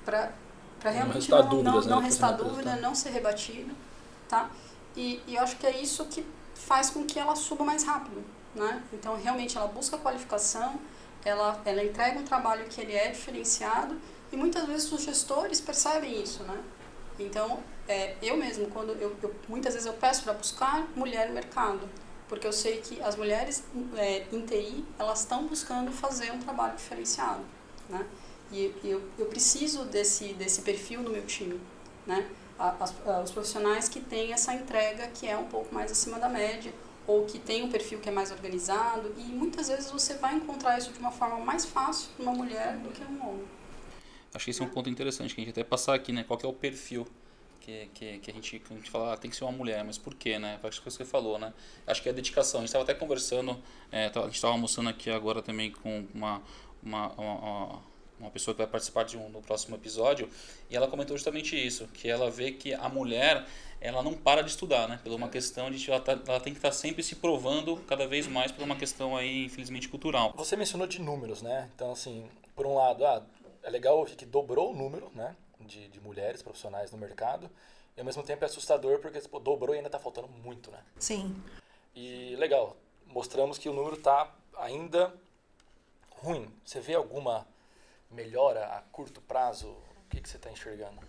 Para 0.04 0.32
realmente 0.84 1.30
não, 1.30 1.42
não, 1.42 1.62
não, 1.62 1.80
né, 1.80 1.86
não 1.88 1.98
restar 1.98 2.36
dúvida, 2.36 2.76
não 2.76 2.94
ser 2.94 3.10
rebatido. 3.10 3.74
Tá? 4.28 4.50
E, 4.94 5.20
e 5.26 5.36
eu 5.36 5.42
acho 5.42 5.56
que 5.56 5.66
é 5.66 5.80
isso 5.80 6.04
que 6.04 6.24
faz 6.54 6.90
com 6.90 7.04
que 7.04 7.18
ela 7.18 7.34
suba 7.34 7.64
mais 7.64 7.84
rápido. 7.84 8.22
Né? 8.54 8.82
Então, 8.92 9.16
realmente, 9.16 9.56
ela 9.56 9.66
busca 9.66 9.96
qualificação 9.96 10.78
ela, 11.24 11.60
ela 11.64 11.84
entrega 11.84 12.18
um 12.18 12.24
trabalho 12.24 12.64
que 12.66 12.80
ele 12.80 12.94
é 12.94 13.08
diferenciado 13.08 14.00
e 14.32 14.36
muitas 14.36 14.64
vezes 14.66 14.90
os 14.92 15.02
gestores 15.02 15.60
percebem 15.60 16.22
isso, 16.22 16.42
né? 16.42 16.62
Então, 17.18 17.60
é, 17.88 18.14
eu 18.22 18.36
mesmo, 18.36 18.66
quando 18.70 18.92
eu, 18.92 19.16
eu 19.22 19.34
muitas 19.48 19.74
vezes 19.74 19.86
eu 19.86 19.94
peço 19.94 20.22
para 20.22 20.34
buscar 20.34 20.86
mulher 20.94 21.28
no 21.28 21.34
mercado, 21.34 21.88
porque 22.28 22.46
eu 22.46 22.52
sei 22.52 22.80
que 22.80 23.00
as 23.02 23.16
mulheres 23.16 23.64
é, 23.96 24.26
em 24.30 24.44
TI 24.44 24.84
elas 24.98 25.20
estão 25.20 25.46
buscando 25.46 25.90
fazer 25.90 26.30
um 26.30 26.38
trabalho 26.38 26.76
diferenciado, 26.76 27.42
né? 27.88 28.06
E 28.50 28.74
eu, 28.84 29.02
eu 29.18 29.26
preciso 29.26 29.84
desse 29.84 30.32
desse 30.34 30.62
perfil 30.62 31.02
no 31.02 31.10
meu 31.10 31.26
time, 31.26 31.60
né? 32.06 32.28
As, 32.58 32.94
os 33.24 33.30
profissionais 33.30 33.88
que 33.88 34.00
têm 34.00 34.32
essa 34.32 34.52
entrega 34.52 35.06
que 35.08 35.26
é 35.26 35.36
um 35.36 35.44
pouco 35.44 35.72
mais 35.74 35.92
acima 35.92 36.18
da 36.18 36.28
média 36.28 36.72
ou 37.08 37.24
que 37.24 37.38
tem 37.38 37.62
um 37.62 37.70
perfil 37.70 37.98
que 37.98 38.08
é 38.10 38.12
mais 38.12 38.30
organizado 38.30 39.14
e 39.16 39.22
muitas 39.22 39.68
vezes 39.68 39.90
você 39.90 40.14
vai 40.14 40.34
encontrar 40.34 40.76
isso 40.78 40.92
de 40.92 40.98
uma 40.98 41.10
forma 41.10 41.38
mais 41.42 41.64
fácil 41.64 42.10
numa 42.18 42.32
mulher 42.32 42.76
do 42.76 42.90
que 42.90 43.02
num 43.02 43.26
homem. 43.26 43.44
Acho 44.34 44.44
que 44.44 44.50
esse 44.50 44.60
é 44.60 44.64
um 44.64 44.68
ponto 44.68 44.90
interessante 44.90 45.34
que 45.34 45.40
a 45.40 45.44
gente 45.44 45.52
até 45.52 45.64
passar 45.64 45.94
aqui, 45.94 46.12
né? 46.12 46.22
Qual 46.22 46.38
é 46.44 46.46
o 46.46 46.52
perfil 46.52 47.08
que, 47.60 47.88
que, 47.94 48.18
que 48.18 48.30
a, 48.30 48.34
gente, 48.34 48.58
que 48.58 48.72
a 48.72 48.76
gente 48.76 48.90
fala, 48.90 49.14
ah, 49.14 49.16
tem 49.16 49.30
que 49.30 49.36
ser 49.36 49.44
uma 49.44 49.52
mulher, 49.52 49.82
mas 49.84 49.96
por 49.96 50.14
quê, 50.14 50.38
né? 50.38 50.60
Acho 50.62 50.82
que 50.82 50.90
você 50.90 51.02
falou, 51.02 51.38
né? 51.38 51.54
Acho 51.86 52.02
que 52.02 52.10
é 52.10 52.12
a 52.12 52.14
dedicação. 52.14 52.60
A 52.60 52.62
gente 52.62 52.68
estava 52.68 52.84
até 52.84 52.92
conversando, 52.92 53.58
é, 53.90 54.06
a 54.14 54.20
gente 54.24 54.34
estava 54.34 54.52
almoçando 54.52 54.90
aqui 54.90 55.10
agora 55.10 55.40
também 55.40 55.72
com 55.72 56.06
uma, 56.14 56.42
uma, 56.82 57.08
uma, 57.12 57.82
uma 58.20 58.30
pessoa 58.30 58.54
que 58.54 58.58
vai 58.58 58.66
participar 58.66 59.04
de 59.04 59.16
um, 59.16 59.30
no 59.30 59.40
próximo 59.40 59.76
episódio, 59.76 60.28
e 60.70 60.76
ela 60.76 60.88
comentou 60.88 61.16
justamente 61.16 61.56
isso, 61.56 61.86
que 61.88 62.08
ela 62.08 62.30
vê 62.30 62.52
que 62.52 62.74
a 62.74 62.88
mulher 62.90 63.46
ela 63.80 64.02
não 64.02 64.14
para 64.14 64.42
de 64.42 64.50
estudar, 64.50 64.88
né? 64.88 65.00
Por 65.02 65.12
uma 65.12 65.28
questão 65.28 65.70
de 65.70 65.90
ela, 65.90 66.00
tá, 66.00 66.12
ela 66.12 66.40
tem 66.40 66.52
que 66.52 66.58
estar 66.58 66.70
tá 66.70 66.74
sempre 66.74 67.02
se 67.02 67.16
provando 67.16 67.76
cada 67.86 68.06
vez 68.06 68.26
mais 68.26 68.50
por 68.50 68.62
uma 68.62 68.76
questão 68.76 69.16
aí, 69.16 69.44
infelizmente, 69.44 69.88
cultural. 69.88 70.32
Você 70.36 70.56
mencionou 70.56 70.86
de 70.86 71.00
números, 71.00 71.42
né? 71.42 71.70
Então, 71.74 71.92
assim, 71.92 72.28
por 72.54 72.66
um 72.66 72.74
lado, 72.74 73.04
ah, 73.06 73.22
é 73.62 73.70
legal 73.70 74.04
que 74.04 74.26
dobrou 74.26 74.72
o 74.72 74.76
número, 74.76 75.10
né? 75.14 75.36
de, 75.60 75.88
de 75.88 76.00
mulheres 76.00 76.42
profissionais 76.42 76.90
no 76.90 76.98
mercado. 76.98 77.50
E 77.96 78.00
ao 78.00 78.06
mesmo 78.06 78.22
tempo 78.22 78.44
é 78.44 78.46
assustador 78.46 79.00
porque 79.00 79.20
tipo, 79.20 79.38
dobrou 79.38 79.74
e 79.74 79.78
ainda 79.78 79.88
está 79.88 79.98
faltando 79.98 80.28
muito, 80.28 80.70
né? 80.70 80.82
Sim. 80.98 81.40
E 81.94 82.34
legal, 82.36 82.76
mostramos 83.06 83.58
que 83.58 83.68
o 83.68 83.72
número 83.72 83.96
está 83.96 84.32
ainda 84.56 85.12
ruim. 86.10 86.52
Você 86.64 86.80
vê 86.80 86.94
alguma 86.94 87.46
melhora 88.10 88.66
a 88.66 88.80
curto 88.92 89.20
prazo? 89.20 89.68
O 89.68 90.08
que, 90.08 90.20
que 90.20 90.28
você 90.28 90.36
está 90.36 90.50
enxergando? 90.50 91.00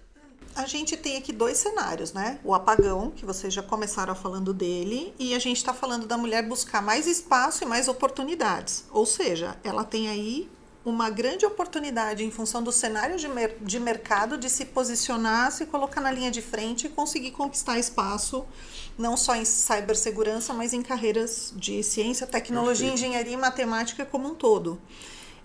A 0.59 0.65
gente 0.65 0.97
tem 0.97 1.15
aqui 1.15 1.31
dois 1.31 1.57
cenários, 1.57 2.11
né? 2.11 2.37
O 2.43 2.53
apagão, 2.53 3.11
que 3.11 3.25
vocês 3.25 3.53
já 3.53 3.63
começaram 3.63 4.13
falando 4.13 4.53
dele, 4.53 5.13
e 5.17 5.33
a 5.33 5.39
gente 5.39 5.55
está 5.55 5.73
falando 5.73 6.05
da 6.05 6.17
mulher 6.17 6.45
buscar 6.45 6.81
mais 6.81 7.07
espaço 7.07 7.63
e 7.63 7.65
mais 7.65 7.87
oportunidades. 7.87 8.83
Ou 8.91 9.05
seja, 9.05 9.57
ela 9.63 9.85
tem 9.85 10.09
aí 10.09 10.51
uma 10.83 11.09
grande 11.09 11.45
oportunidade 11.45 12.25
em 12.25 12.29
função 12.29 12.61
do 12.61 12.73
cenário 12.73 13.17
de, 13.17 13.29
mer 13.29 13.55
de 13.61 13.79
mercado 13.79 14.37
de 14.37 14.49
se 14.49 14.65
posicionar, 14.65 15.49
se 15.53 15.65
colocar 15.65 16.01
na 16.01 16.11
linha 16.11 16.29
de 16.29 16.41
frente 16.41 16.87
e 16.87 16.89
conseguir 16.89 17.31
conquistar 17.31 17.79
espaço, 17.79 18.45
não 18.97 19.15
só 19.15 19.37
em 19.37 19.45
cibersegurança, 19.45 20.53
mas 20.53 20.73
em 20.73 20.81
carreiras 20.81 21.53
de 21.55 21.81
ciência, 21.81 22.27
tecnologia, 22.27 22.91
engenharia 22.91 23.33
e 23.33 23.37
matemática 23.37 24.05
como 24.05 24.27
um 24.27 24.35
todo. 24.35 24.77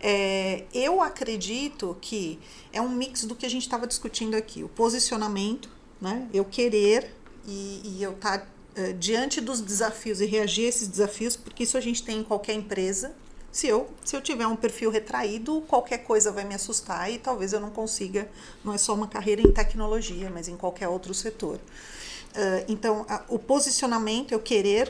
É, 0.06 0.64
eu 0.74 1.00
acredito 1.00 1.96
que 1.98 2.38
é 2.70 2.80
um 2.80 2.90
mix 2.90 3.24
do 3.24 3.34
que 3.34 3.46
a 3.46 3.48
gente 3.48 3.62
estava 3.62 3.86
discutindo 3.86 4.34
aqui: 4.34 4.62
o 4.62 4.68
posicionamento, 4.68 5.70
né? 6.00 6.28
eu 6.32 6.44
querer 6.44 7.10
e, 7.46 7.80
e 7.82 8.02
eu 8.02 8.12
estar 8.12 8.40
tá, 8.40 8.46
uh, 8.76 8.92
diante 8.94 9.40
dos 9.40 9.62
desafios 9.62 10.20
e 10.20 10.26
reagir 10.26 10.66
a 10.66 10.68
esses 10.68 10.88
desafios, 10.88 11.36
porque 11.36 11.62
isso 11.62 11.78
a 11.78 11.80
gente 11.80 12.02
tem 12.02 12.18
em 12.18 12.22
qualquer 12.22 12.52
empresa 12.52 13.14
se 13.54 13.68
eu, 13.68 13.88
se 14.04 14.16
eu 14.16 14.20
tiver 14.20 14.48
um 14.48 14.56
perfil 14.56 14.90
retraído, 14.90 15.60
qualquer 15.68 15.98
coisa 15.98 16.32
vai 16.32 16.42
me 16.42 16.56
assustar 16.56 17.08
e 17.08 17.18
talvez 17.18 17.52
eu 17.52 17.60
não 17.60 17.70
consiga, 17.70 18.28
não 18.64 18.74
é 18.74 18.76
só 18.76 18.92
uma 18.92 19.06
carreira 19.06 19.40
em 19.40 19.52
tecnologia, 19.52 20.28
mas 20.28 20.48
em 20.48 20.56
qualquer 20.56 20.88
outro 20.88 21.14
setor. 21.14 21.54
Uh, 21.54 22.64
então, 22.66 23.06
a, 23.08 23.22
o 23.28 23.38
posicionamento, 23.38 24.32
eu 24.32 24.40
querer, 24.40 24.88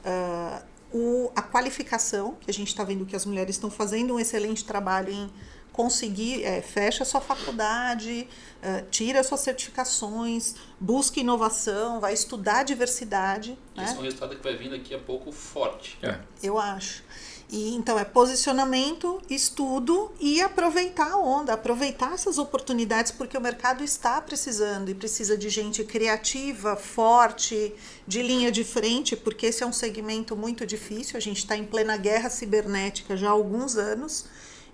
uh, 0.00 0.64
o, 0.96 1.30
a 1.36 1.42
qualificação, 1.42 2.36
que 2.40 2.50
a 2.50 2.54
gente 2.54 2.68
está 2.68 2.82
vendo 2.82 3.04
que 3.04 3.14
as 3.14 3.26
mulheres 3.26 3.56
estão 3.56 3.70
fazendo 3.70 4.14
um 4.14 4.20
excelente 4.20 4.64
trabalho 4.64 5.12
em 5.12 5.30
conseguir, 5.72 6.42
é, 6.42 6.62
fecha 6.62 7.04
sua 7.04 7.20
faculdade, 7.20 8.26
uh, 8.62 8.90
tira 8.90 9.22
suas 9.22 9.40
certificações, 9.40 10.54
busca 10.80 11.20
inovação, 11.20 12.00
vai 12.00 12.14
estudar 12.14 12.62
diversidade. 12.62 13.58
Esse 13.76 13.84
né? 13.84 13.94
é 13.94 13.98
um 13.98 14.02
resultado 14.02 14.36
que 14.36 14.42
vai 14.42 14.56
vindo 14.56 14.74
aqui 14.74 14.94
a 14.94 14.98
pouco 14.98 15.30
forte. 15.30 15.98
É. 16.02 16.18
Eu 16.42 16.58
acho. 16.58 17.04
E 17.48 17.74
então 17.76 17.96
é 17.96 18.04
posicionamento, 18.04 19.22
estudo 19.30 20.10
e 20.18 20.40
aproveitar 20.40 21.12
a 21.12 21.16
onda, 21.16 21.52
aproveitar 21.52 22.12
essas 22.12 22.38
oportunidades 22.38 23.12
porque 23.12 23.38
o 23.38 23.40
mercado 23.40 23.84
está 23.84 24.20
precisando 24.20 24.90
e 24.90 24.94
precisa 24.94 25.38
de 25.38 25.48
gente 25.48 25.84
criativa, 25.84 26.74
forte, 26.74 27.72
de 28.06 28.20
linha 28.20 28.50
de 28.50 28.64
frente, 28.64 29.14
porque 29.14 29.46
esse 29.46 29.62
é 29.62 29.66
um 29.66 29.72
segmento 29.72 30.34
muito 30.34 30.66
difícil. 30.66 31.16
A 31.16 31.20
gente 31.20 31.38
está 31.38 31.56
em 31.56 31.64
plena 31.64 31.96
guerra 31.96 32.30
cibernética 32.30 33.16
já 33.16 33.28
há 33.28 33.32
alguns 33.32 33.76
anos, 33.76 34.24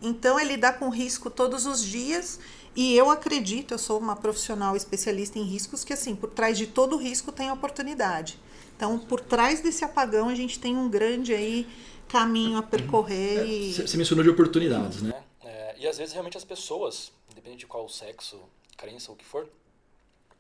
então 0.01 0.41
ele 0.41 0.57
dá 0.57 0.73
com 0.73 0.89
risco 0.89 1.29
todos 1.29 1.67
os 1.67 1.85
dias. 1.85 2.41
E 2.75 2.97
eu 2.97 3.11
acredito, 3.11 3.75
eu 3.75 3.79
sou 3.79 3.99
uma 3.99 4.17
profissional 4.17 4.75
especialista 4.75 5.39
em 5.39 5.43
riscos, 5.43 5.85
que 5.85 5.93
assim, 5.93 6.17
por 6.17 6.31
trás 6.31 6.57
de 6.57 6.67
todo 6.67 6.97
risco 6.97 7.31
tem 7.31 7.51
oportunidade. 7.51 8.39
Então, 8.75 8.99
por 8.99 9.21
trás 9.21 9.61
desse 9.61 9.85
apagão, 9.85 10.31
a 10.31 10.35
gente 10.35 10.59
tem 10.59 10.75
um 10.75 10.89
grande 10.89 11.35
aí 11.35 11.69
caminho 12.13 12.59
a 12.59 12.63
percorrer. 12.63 13.41
É, 13.41 13.47
e... 13.47 13.73
Você 13.73 13.97
mencionou 13.97 14.23
de 14.23 14.29
oportunidades, 14.29 15.01
né? 15.01 15.25
É, 15.43 15.75
e 15.79 15.89
às 15.89 15.97
vezes 15.97 16.13
realmente 16.13 16.37
as 16.37 16.45
pessoas, 16.45 17.11
independente 17.31 17.61
de 17.61 17.67
qual 17.67 17.89
sexo, 17.89 18.39
crença 18.77 19.11
ou 19.11 19.15
o 19.15 19.19
que 19.19 19.25
for, 19.25 19.49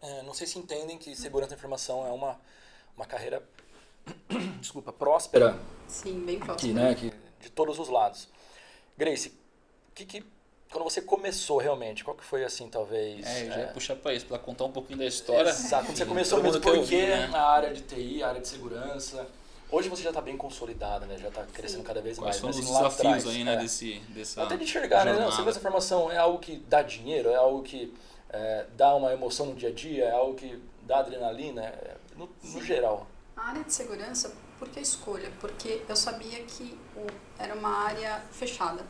é, 0.03 0.23
não 0.23 0.35
sei 0.35 0.47
se 0.47 0.59
entendem 0.59 0.99
que 0.99 1.17
segurança 1.17 1.51
da 1.51 1.57
informação 1.57 2.07
é 2.07 2.11
uma, 2.11 2.39
uma 2.95 3.07
carreira, 3.07 3.43
desculpa, 4.61 4.93
próspera. 4.93 5.59
Sim, 5.89 6.21
bem 6.27 6.39
próspera. 6.39 6.69
Que, 6.69 6.75
né, 6.75 6.95
que, 6.95 7.11
de 7.41 7.51
todos 7.51 7.79
os 7.79 7.89
lados. 7.89 8.29
Grace, 8.95 9.33
que, 9.95 10.05
que 10.05 10.27
quando 10.71 10.85
você 10.85 11.01
começou 11.01 11.57
realmente, 11.57 12.05
qual 12.05 12.15
que 12.15 12.25
foi 12.25 12.45
assim, 12.45 12.69
talvez... 12.69 13.27
É, 13.27 13.47
eu 13.47 13.47
já 13.47 13.59
ia 13.59 13.65
é... 13.65 13.73
puxar 13.73 13.97
para 13.97 14.13
isso, 14.13 14.27
para 14.27 14.39
contar 14.39 14.67
um 14.67 14.73
pouquinho 14.73 14.99
da 14.99 15.07
história. 15.07 15.49
Exato, 15.49 15.87
quando 15.87 15.97
você 15.97 16.05
começou 16.05 16.43
mesmo, 16.43 16.61
por 16.61 16.87
que 16.87 17.07
né? 17.07 17.29
na 17.29 17.43
área 17.43 17.73
de 17.73 17.81
TI, 17.81 18.23
área 18.23 18.43
de 18.43 18.49
segurança... 18.49 19.27
Hoje 19.73 19.89
você 19.89 20.03
já 20.03 20.11
está 20.11 20.21
bem 20.21 20.37
consolidada, 20.37 21.07
né? 21.07 21.17
Já 21.17 21.29
está 21.29 21.47
crescendo 21.47 21.83
cada 21.83 22.03
vez 22.03 22.19
Quais 22.19 22.43
mais. 22.43 22.55
Quais 22.55 22.67
são 22.67 22.85
os 22.85 22.91
desafios 22.91 23.35
aí, 23.35 23.43
né? 23.43 23.55
É. 23.55 23.57
Desse, 23.57 24.01
dessa 24.11 24.43
Até 24.43 24.59
de 24.59 24.65
enxergar, 24.65 24.99
jornada. 24.99 25.19
né? 25.19 25.25
Não, 25.25 25.33
segurança 25.33 25.59
informação 25.59 26.13
é 26.13 26.19
algo 26.19 26.39
que 26.39 26.57
dá 26.69 26.83
dinheiro, 26.83 27.31
é 27.31 27.37
algo 27.37 27.63
que 27.63 27.95
é, 28.29 28.67
dá 28.77 28.95
uma 28.95 29.11
emoção 29.15 29.47
no 29.47 29.55
dia 29.55 29.71
a 29.71 29.73
dia, 29.73 30.05
é 30.05 30.11
algo 30.11 30.35
que 30.35 30.63
dá 30.83 30.99
adrenalina, 30.99 31.63
é, 31.63 31.97
no, 32.15 32.29
no, 32.45 32.63
geral. 32.63 33.07
A 33.35 33.49
área 33.49 33.65
de 33.65 33.73
segurança, 33.73 34.35
por 34.59 34.69
que 34.69 34.79
escolha? 34.79 35.33
Porque 35.41 35.83
eu 35.89 35.97
sabia 35.97 36.43
que 36.43 36.79
o, 36.95 37.07
era 37.39 37.55
uma 37.55 37.71
área 37.71 38.23
fechada, 38.31 38.85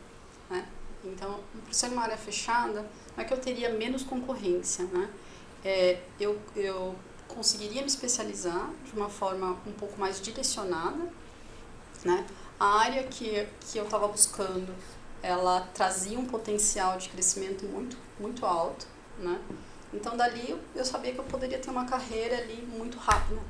né? 0.49 0.67
Então, 1.05 1.39
por 1.65 1.73
ser 1.73 1.87
uma 1.87 2.03
área 2.03 2.17
fechada, 2.17 2.85
não 3.15 3.23
é 3.23 3.25
que 3.25 3.33
eu 3.33 3.39
teria 3.39 3.69
menos 3.69 4.03
concorrência, 4.03 4.83
né? 4.85 5.09
É, 5.63 6.01
eu, 6.19 6.37
eu 6.57 6.93
conseguiria 7.33 7.81
me 7.81 7.87
especializar 7.87 8.69
de 8.85 8.93
uma 8.93 9.09
forma 9.09 9.57
um 9.65 9.71
pouco 9.71 9.99
mais 9.99 10.21
direcionada, 10.21 11.11
né? 12.03 12.25
A 12.59 12.79
área 12.79 13.03
que, 13.03 13.47
que 13.59 13.77
eu 13.77 13.85
estava 13.85 14.07
buscando, 14.07 14.73
ela 15.21 15.61
trazia 15.73 16.17
um 16.19 16.25
potencial 16.25 16.97
de 16.97 17.09
crescimento 17.09 17.65
muito, 17.65 17.97
muito 18.19 18.45
alto, 18.45 18.85
né? 19.17 19.41
Então, 19.93 20.17
dali, 20.17 20.59
eu 20.75 20.85
sabia 20.85 21.13
que 21.13 21.19
eu 21.19 21.23
poderia 21.25 21.59
ter 21.59 21.69
uma 21.69 21.85
carreira 21.85 22.37
ali 22.37 22.65
muito 22.67 22.97
rápida, 22.97 23.41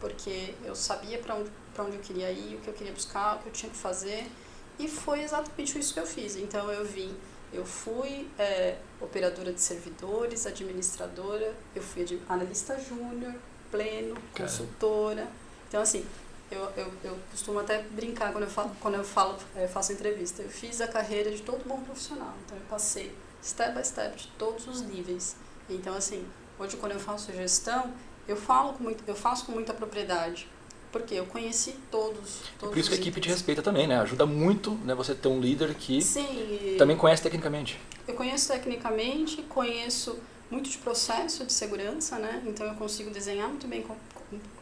porque 0.00 0.54
eu 0.64 0.74
sabia 0.74 1.18
para 1.18 1.34
onde, 1.34 1.50
onde 1.78 1.96
eu 1.96 2.02
queria 2.02 2.30
ir, 2.30 2.56
o 2.56 2.60
que 2.60 2.68
eu 2.68 2.74
queria 2.74 2.92
buscar, 2.92 3.36
o 3.36 3.38
que 3.40 3.48
eu 3.48 3.52
tinha 3.52 3.70
que 3.70 3.78
fazer, 3.78 4.30
e 4.78 4.88
foi 4.88 5.22
exatamente 5.22 5.78
isso 5.78 5.92
que 5.92 6.00
eu 6.00 6.06
fiz. 6.06 6.36
Então, 6.36 6.70
eu 6.70 6.84
vim 6.84 7.14
eu 7.52 7.64
fui 7.64 8.28
é, 8.38 8.76
operadora 9.00 9.52
de 9.52 9.60
servidores, 9.60 10.46
administradora, 10.46 11.54
eu 11.74 11.82
fui 11.82 12.20
analista 12.28 12.78
júnior, 12.78 13.34
pleno, 13.70 14.16
consultora. 14.34 15.26
Então, 15.68 15.82
assim, 15.82 16.04
eu, 16.50 16.70
eu, 16.76 16.92
eu 17.04 17.18
costumo 17.30 17.58
até 17.58 17.82
brincar 17.82 18.32
quando 18.32 18.44
eu, 18.44 18.50
falo, 18.50 18.70
quando 18.80 18.94
eu 18.94 19.04
falo, 19.04 19.36
é, 19.56 19.66
faço 19.66 19.92
entrevista. 19.92 20.42
Eu 20.42 20.48
fiz 20.48 20.80
a 20.80 20.88
carreira 20.88 21.30
de 21.30 21.42
todo 21.42 21.66
bom 21.66 21.80
profissional. 21.80 22.34
Então, 22.44 22.56
eu 22.56 22.64
passei 22.68 23.14
step 23.42 23.74
by 23.76 23.84
step 23.84 24.16
de 24.16 24.28
todos 24.38 24.66
os 24.66 24.82
níveis. 24.82 25.36
Então, 25.68 25.94
assim, 25.94 26.26
hoje 26.58 26.76
quando 26.76 26.92
eu 26.92 27.00
faço 27.00 27.32
gestão, 27.32 27.92
eu, 28.28 28.36
falo 28.36 28.74
com 28.74 28.84
muito, 28.84 29.02
eu 29.06 29.14
faço 29.14 29.46
com 29.46 29.52
muita 29.52 29.74
propriedade. 29.74 30.48
Porque 30.92 31.14
eu 31.14 31.24
conheci 31.24 31.74
todos. 31.90 32.42
todos 32.58 32.74
Por 32.74 32.78
isso 32.78 32.90
que 32.90 32.96
a 32.96 32.98
equipe 32.98 33.18
te 33.18 33.28
respeita 33.28 33.62
também, 33.62 33.86
né? 33.86 33.98
Ajuda 33.98 34.26
muito 34.26 34.72
né, 34.84 34.94
você 34.94 35.14
ter 35.14 35.28
um 35.28 35.40
líder 35.40 35.74
que 35.74 36.02
Sim, 36.02 36.76
também 36.78 36.96
conhece 36.96 37.22
tecnicamente. 37.22 37.80
Eu 38.06 38.14
conheço 38.14 38.48
tecnicamente, 38.48 39.42
conheço 39.42 40.18
muito 40.50 40.68
de 40.68 40.76
processo 40.76 41.46
de 41.46 41.52
segurança, 41.52 42.18
né? 42.18 42.42
Então 42.46 42.66
eu 42.66 42.74
consigo 42.74 43.10
desenhar 43.10 43.48
muito 43.48 43.66
bem 43.66 43.84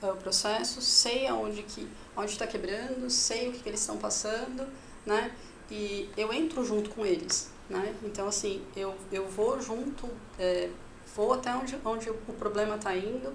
o 0.03 0.17
processo, 0.17 0.81
sei 0.81 1.27
aonde 1.27 1.65
que 1.65 1.89
onde 2.17 2.31
está 2.31 2.47
quebrando, 2.47 3.11
sei 3.11 3.49
o 3.49 3.53
que, 3.53 3.59
que 3.59 3.69
eles 3.69 3.81
estão 3.81 3.97
passando, 3.97 4.67
né? 5.05 5.33
E 5.69 6.09
eu 6.17 6.33
entro 6.33 6.65
junto 6.65 6.91
com 6.91 7.05
eles, 7.05 7.51
né? 7.69 7.93
Então 8.05 8.29
assim 8.29 8.63
eu 8.77 8.95
eu 9.11 9.27
vou 9.29 9.61
junto 9.61 10.09
é, 10.39 10.71
vou 11.17 11.33
até 11.33 11.53
onde, 11.55 11.77
onde 11.85 12.09
o 12.09 12.33
problema 12.39 12.77
está 12.77 12.97
indo 12.97 13.33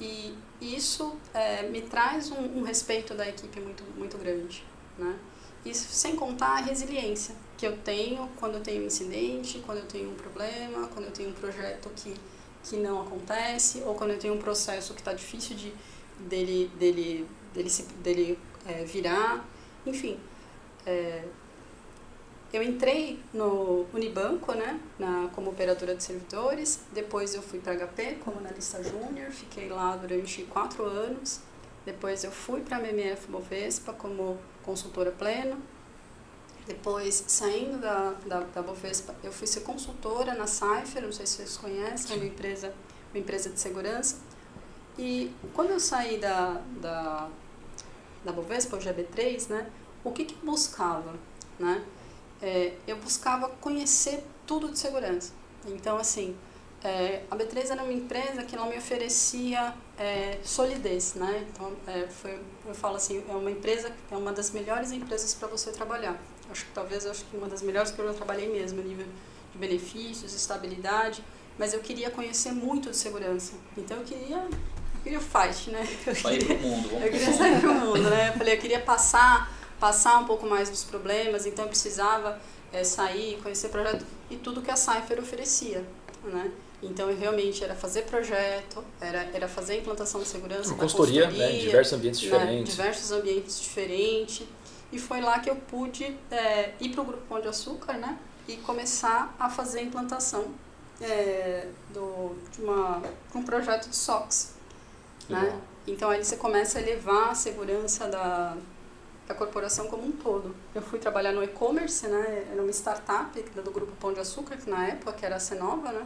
e 0.00 0.36
isso 0.60 1.16
é, 1.34 1.62
me 1.68 1.82
traz 1.82 2.30
um, 2.30 2.58
um, 2.58 2.62
respeito 2.62 3.14
da 3.14 3.28
equipe 3.28 3.60
muito, 3.60 3.84
muito 3.96 4.16
grande, 4.18 4.64
né? 4.98 5.18
Isso 5.64 5.88
sem 5.92 6.16
contar 6.16 6.58
a 6.58 6.60
resiliência 6.60 7.34
que 7.58 7.66
eu 7.66 7.76
tenho 7.78 8.28
quando 8.36 8.54
eu 8.54 8.60
tenho 8.62 8.82
um 8.82 8.86
incidente, 8.86 9.62
quando 9.66 9.78
eu 9.78 9.86
tenho 9.86 10.10
um 10.10 10.14
problema, 10.14 10.88
quando 10.88 11.06
eu 11.06 11.12
tenho 11.12 11.28
um 11.28 11.34
projeto 11.34 11.90
que, 11.94 12.14
que 12.64 12.76
não 12.76 13.02
acontece, 13.02 13.82
ou 13.84 13.94
quando 13.94 14.12
eu 14.12 14.18
tenho 14.18 14.34
um 14.34 14.38
processo 14.38 14.94
que 14.94 15.00
está 15.00 15.12
difícil 15.12 15.54
de, 15.54 15.74
dele, 16.20 16.70
dele, 16.78 17.28
dele, 17.52 17.68
se, 17.68 17.82
dele 18.02 18.38
é, 18.66 18.84
virar. 18.84 19.46
Enfim, 19.84 20.18
é, 20.86 21.24
eu 22.52 22.62
entrei 22.62 23.22
no 23.32 23.86
Unibanco, 23.94 24.52
né, 24.52 24.80
na, 24.98 25.28
como 25.34 25.50
operadora 25.50 25.94
de 25.94 26.02
servidores, 26.02 26.80
depois 26.92 27.34
eu 27.34 27.42
fui 27.42 27.60
para 27.60 27.74
HP 27.74 28.18
como 28.24 28.38
analista 28.38 28.82
júnior, 28.82 29.30
fiquei 29.30 29.68
lá 29.68 29.96
durante 29.96 30.42
quatro 30.44 30.84
anos, 30.84 31.40
depois 31.84 32.24
eu 32.24 32.30
fui 32.30 32.60
para 32.60 32.78
a 32.78 32.80
MMF 32.80 33.28
Bovespa 33.28 33.92
como 33.92 34.38
consultora 34.64 35.12
plena, 35.12 35.56
depois, 36.66 37.24
saindo 37.26 37.78
da, 37.78 38.14
da, 38.26 38.40
da 38.40 38.62
Bovespa, 38.62 39.14
eu 39.24 39.32
fui 39.32 39.46
ser 39.46 39.60
consultora 39.60 40.34
na 40.34 40.46
Cypher, 40.46 41.02
não 41.02 41.12
sei 41.12 41.26
se 41.26 41.36
vocês 41.36 41.56
conhecem, 41.56 42.14
é 42.14 42.18
uma 42.18 42.26
empresa, 42.26 42.72
uma 43.12 43.18
empresa 43.18 43.50
de 43.50 43.58
segurança. 43.58 44.18
E 44.98 45.32
quando 45.54 45.70
eu 45.70 45.80
saí 45.80 46.18
da, 46.18 46.60
da, 46.80 47.28
da 48.24 48.32
Bovespa, 48.32 48.76
o 48.76 48.78
GB3, 48.78 49.48
né, 49.48 49.70
o 50.04 50.12
que, 50.12 50.24
que 50.24 50.34
eu 50.34 50.40
buscava? 50.44 51.14
Né? 51.58 51.84
É, 52.42 52.72
eu 52.86 52.96
buscava 52.96 53.48
conhecer 53.60 54.24
tudo 54.46 54.70
de 54.70 54.78
segurança. 54.78 55.32
Então, 55.66 55.96
assim, 55.98 56.36
é, 56.82 57.22
a 57.30 57.36
B3 57.36 57.70
era 57.70 57.82
uma 57.82 57.92
empresa 57.92 58.42
que 58.42 58.56
ela 58.56 58.66
me 58.66 58.76
oferecia 58.76 59.74
é, 59.98 60.38
solidez, 60.42 61.14
né? 61.14 61.46
Então, 61.50 61.72
é, 61.86 62.06
foi, 62.08 62.40
eu 62.66 62.74
falo 62.74 62.96
assim, 62.96 63.22
é 63.28 63.32
uma 63.32 63.50
empresa, 63.50 63.92
é 64.10 64.16
uma 64.16 64.32
das 64.32 64.50
melhores 64.50 64.90
empresas 64.90 65.34
para 65.34 65.48
você 65.48 65.70
trabalhar. 65.70 66.20
Acho 66.50 66.64
que 66.64 66.72
talvez 66.72 67.06
acho 67.06 67.24
que 67.26 67.36
uma 67.36 67.48
das 67.48 67.62
melhores 67.62 67.90
que 67.90 67.98
eu 67.98 68.06
já 68.08 68.14
trabalhei 68.14 68.48
mesmo, 68.50 68.80
a 68.80 68.84
nível 68.84 69.06
de 69.52 69.58
benefícios, 69.58 70.34
estabilidade, 70.34 71.22
mas 71.58 71.74
eu 71.74 71.80
queria 71.80 72.10
conhecer 72.10 72.52
muito 72.52 72.90
de 72.90 72.96
segurança. 72.96 73.52
Então 73.76 73.98
eu 73.98 74.04
queria 74.04 74.38
eu 74.38 75.00
queria 75.02 75.18
o 75.18 75.22
fight, 75.22 75.70
né? 75.70 75.86
Eu 76.06 76.14
sair 76.14 76.38
queria, 76.38 76.56
pro 76.56 76.66
mundo, 76.66 76.88
vamos 76.88 77.04
Eu 77.04 77.10
queria 77.10 77.32
sair 77.32 77.60
pro 77.60 77.74
mundo, 77.74 78.10
né? 78.10 78.28
Eu 78.28 78.32
falei, 78.38 78.54
eu 78.54 78.58
queria 78.58 78.80
passar, 78.80 79.52
passar 79.80 80.18
um 80.18 80.26
pouco 80.26 80.46
mais 80.46 80.68
dos 80.68 80.84
problemas, 80.84 81.46
então 81.46 81.64
eu 81.64 81.68
precisava 81.70 82.38
é, 82.72 82.84
sair, 82.84 83.40
conhecer 83.42 83.70
projeto 83.70 84.04
e 84.30 84.36
tudo 84.36 84.60
que 84.62 84.70
a 84.70 84.76
Cypher 84.76 85.18
oferecia, 85.18 85.84
né? 86.22 86.52
Então, 86.82 87.10
eu 87.10 87.16
realmente 87.16 87.62
era 87.62 87.74
fazer 87.74 88.02
projeto, 88.02 88.82
era, 89.00 89.28
era 89.34 89.46
fazer 89.46 89.78
implantação 89.78 90.20
de 90.20 90.26
segurança, 90.26 90.74
consultoria, 90.74 91.24
consultoria 91.24 91.48
né, 91.48 91.56
em 91.56 91.60
diversos 91.60 91.92
ambientes 91.92 92.22
né, 92.22 92.28
diferentes. 92.30 92.76
Diversos 92.76 93.12
ambientes 93.12 93.60
diferentes. 93.60 94.46
E 94.90 94.98
foi 94.98 95.20
lá 95.20 95.38
que 95.40 95.50
eu 95.50 95.56
pude 95.56 96.16
é, 96.30 96.72
ir 96.80 96.88
para 96.90 97.02
o 97.02 97.04
Grupo 97.04 97.22
Pão 97.28 97.40
de 97.40 97.48
Açúcar, 97.48 97.94
né? 97.94 98.18
E 98.48 98.56
começar 98.56 99.34
a 99.38 99.50
fazer 99.50 99.80
a 99.80 99.82
implantação 99.82 100.46
é, 101.00 101.66
do, 101.92 102.34
de, 102.50 102.62
uma, 102.62 103.02
um 103.34 103.42
projeto 103.42 103.88
de 103.88 103.96
SOX. 103.96 104.54
Né? 105.28 105.60
Então, 105.86 106.10
aí 106.10 106.24
você 106.24 106.36
começa 106.36 106.78
a 106.78 106.82
elevar 106.82 107.30
a 107.30 107.34
segurança 107.34 108.08
da, 108.08 108.56
da 109.30 109.34
corporação 109.34 109.86
como 109.86 110.04
um 110.04 110.10
todo. 110.10 110.56
Eu 110.74 110.82
fui 110.82 110.98
trabalhar 110.98 111.30
no 111.32 111.40
e-commerce, 111.40 112.04
né? 112.08 112.48
Era 112.50 112.60
uma 112.60 112.72
startup 112.72 113.40
do 113.40 113.70
Grupo 113.70 113.92
Pão 114.00 114.12
de 114.12 114.18
Açúcar, 114.18 114.56
que 114.56 114.68
na 114.68 114.88
época 114.88 115.12
que 115.12 115.24
era 115.24 115.36
a 115.36 115.40
Cenova, 115.40 115.92
né? 115.92 116.04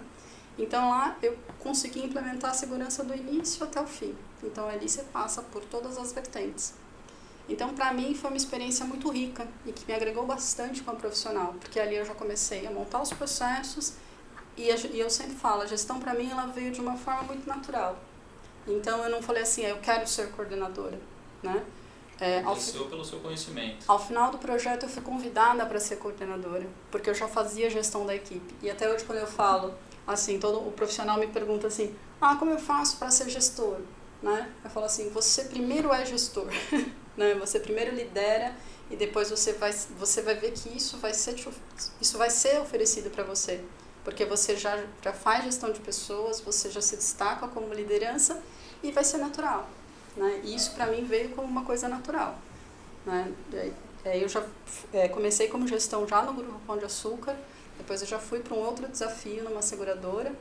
Então 0.59 0.91
lá 0.91 1.17
eu 1.23 1.35
consegui 1.59 2.05
implementar 2.05 2.51
a 2.51 2.55
segurança 2.55 3.03
do 3.03 3.15
início 3.15 3.65
até 3.65 3.81
o 3.81 3.87
fim. 3.87 4.15
Então 4.43 4.69
ali 4.69 4.87
você 4.87 5.03
passa 5.05 5.41
por 5.41 5.65
todas 5.65 5.97
as 5.97 6.13
vertentes. 6.13 6.75
Então, 7.49 7.75
para 7.75 7.93
mim, 7.93 8.15
foi 8.15 8.31
uma 8.31 8.37
experiência 8.39 8.87
muito 8.87 9.11
rica 9.11 9.47
e 9.67 9.73
que 9.73 9.87
me 9.87 9.95
agregou 9.95 10.25
bastante 10.25 10.83
como 10.83 10.99
profissional, 10.99 11.55
porque 11.61 11.79
ali 11.79 11.95
eu 11.95 12.05
já 12.05 12.15
comecei 12.15 12.67
a 12.67 12.71
montar 12.71 13.03
os 13.03 13.13
processos 13.13 13.95
e, 14.57 14.69
eu 14.69 15.11
sempre 15.11 15.35
falo, 15.35 15.61
a 15.61 15.67
gestão 15.67 16.01
para 16.01 16.15
mim 16.15 16.31
ela 16.31 16.47
veio 16.47 16.73
de 16.73 16.81
uma 16.81 16.97
forma 16.97 17.23
muito 17.25 17.47
natural. 17.47 17.99
Então, 18.67 19.03
eu 19.05 19.11
não 19.11 19.21
falei 19.21 19.43
assim, 19.43 19.63
eu 19.63 19.77
quero 19.79 20.07
ser 20.07 20.31
coordenadora, 20.31 20.99
né? 21.43 21.63
É, 22.21 22.43
ao 22.43 22.57
pelo 22.57 23.05
seu 23.05 23.19
conhecimento. 23.19 23.85
Ao 23.89 23.99
final 23.99 24.31
do 24.31 24.39
projeto, 24.39 24.85
eu 24.85 24.89
fui 24.89 25.03
convidada 25.03 25.67
para 25.67 25.81
ser 25.81 25.97
coordenadora, 25.97 26.67
porque 26.91 27.11
eu 27.11 27.15
já 27.15 27.27
fazia 27.27 27.69
gestão 27.69 28.07
da 28.07 28.15
equipe. 28.15 28.55
E 28.63 28.71
até 28.71 28.89
hoje, 28.89 29.05
quando 29.05 29.19
eu 29.19 29.27
falo, 29.27 29.75
assim, 30.07 30.39
todo 30.39 30.59
o 30.67 30.73
profissional 30.73 31.19
me 31.19 31.27
pergunta 31.27 31.67
assim, 31.67 31.95
ah, 32.21 32.37
como 32.37 32.53
eu 32.53 32.59
faço 32.59 32.97
para 32.99 33.11
ser 33.11 33.29
gestor? 33.29 33.79
Né? 34.23 34.51
Eu 34.63 34.71
falo 34.71 34.87
assim, 34.87 35.11
você 35.11 35.45
primeiro 35.45 35.93
é 35.93 36.05
gestor. 36.05 36.47
Né? 37.17 37.33
Você 37.37 37.61
primeiro 37.61 37.95
lidera 37.95 38.57
e 38.91 38.97
depois 38.97 39.31
você 39.31 39.53
vai, 39.53 39.73
você 39.73 40.21
vai 40.21 40.35
ver 40.35 40.51
que 40.51 40.69
isso 40.77 40.97
vai 40.97 41.15
ser, 41.15 41.37
isso 42.01 42.19
vai 42.19 42.29
ser 42.29 42.61
oferecido 42.61 43.09
para 43.09 43.23
você. 43.23 43.63
Porque 44.03 44.25
você 44.25 44.57
já, 44.57 44.85
já 45.01 45.13
faz 45.13 45.45
gestão 45.45 45.71
de 45.71 45.79
pessoas, 45.79 46.41
você 46.41 46.69
já 46.71 46.81
se 46.81 46.97
destaca 46.97 47.47
como 47.47 47.73
liderança 47.73 48.43
e 48.83 48.91
vai 48.91 49.05
ser 49.05 49.19
natural. 49.19 49.71
Né? 50.17 50.41
E 50.45 50.55
isso 50.55 50.73
para 50.73 50.87
mim 50.87 51.05
veio 51.05 51.31
como 51.31 51.47
uma 51.49 51.65
coisa 51.65 51.89
natural. 51.89 52.39
Né? 53.05 53.33
Eu 54.05 54.29
já 54.29 54.45
é, 54.93 55.09
comecei 55.09 55.49
como 55.49 55.67
gestão 55.67 56.07
já 56.07 56.23
no 56.23 56.35
Grupo 56.35 56.61
Pão 56.67 56.77
de 56.77 56.85
Açúcar, 56.85 57.37
depois 57.79 58.01
eu 58.03 58.07
já 58.07 58.19
fui 58.19 58.41
para 58.41 58.55
um 58.55 58.59
outro 58.59 58.87
desafio 58.87 59.45
numa 59.45 59.63
seguradora, 59.63 60.33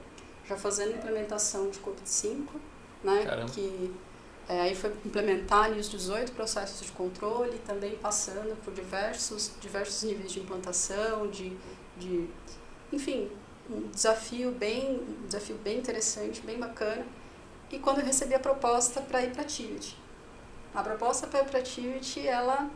já 0.47 0.57
fazendo 0.57 0.95
implementação 0.95 1.69
de 1.69 1.79
COVID-5, 1.79 2.47
né? 3.03 3.45
que 3.53 3.93
é, 4.47 4.62
aí 4.62 4.75
foi 4.75 4.91
implementar 5.05 5.65
ali, 5.65 5.79
os 5.79 5.89
18 5.89 6.33
processos 6.33 6.86
de 6.86 6.91
controle, 6.91 7.57
também 7.65 7.95
passando 7.95 8.55
por 8.63 8.73
diversos, 8.73 9.51
diversos 9.62 10.03
níveis 10.03 10.31
de 10.31 10.41
implantação, 10.41 11.27
de, 11.27 11.55
de 11.97 12.27
enfim, 12.91 13.29
um 13.69 13.89
desafio 13.89 14.51
bem, 14.51 14.99
um 14.99 15.27
desafio 15.27 15.55
bem 15.63 15.79
interessante, 15.79 16.41
bem 16.41 16.59
bacana. 16.59 17.05
E 17.73 17.79
quando 17.79 18.01
eu 18.01 18.05
recebi 18.05 18.36
a 18.36 18.39
proposta 18.39 19.01
para 19.01 19.23
ir 19.23 19.31
para 19.31 19.41
a 19.41 19.45
Tivit. 19.45 19.97
A 20.75 20.83
proposta 20.83 21.25
para 21.25 21.39
ir 21.39 21.45
para 21.45 21.57
a 21.57 21.63
Tivit, 21.63 22.19
ela 22.27 22.69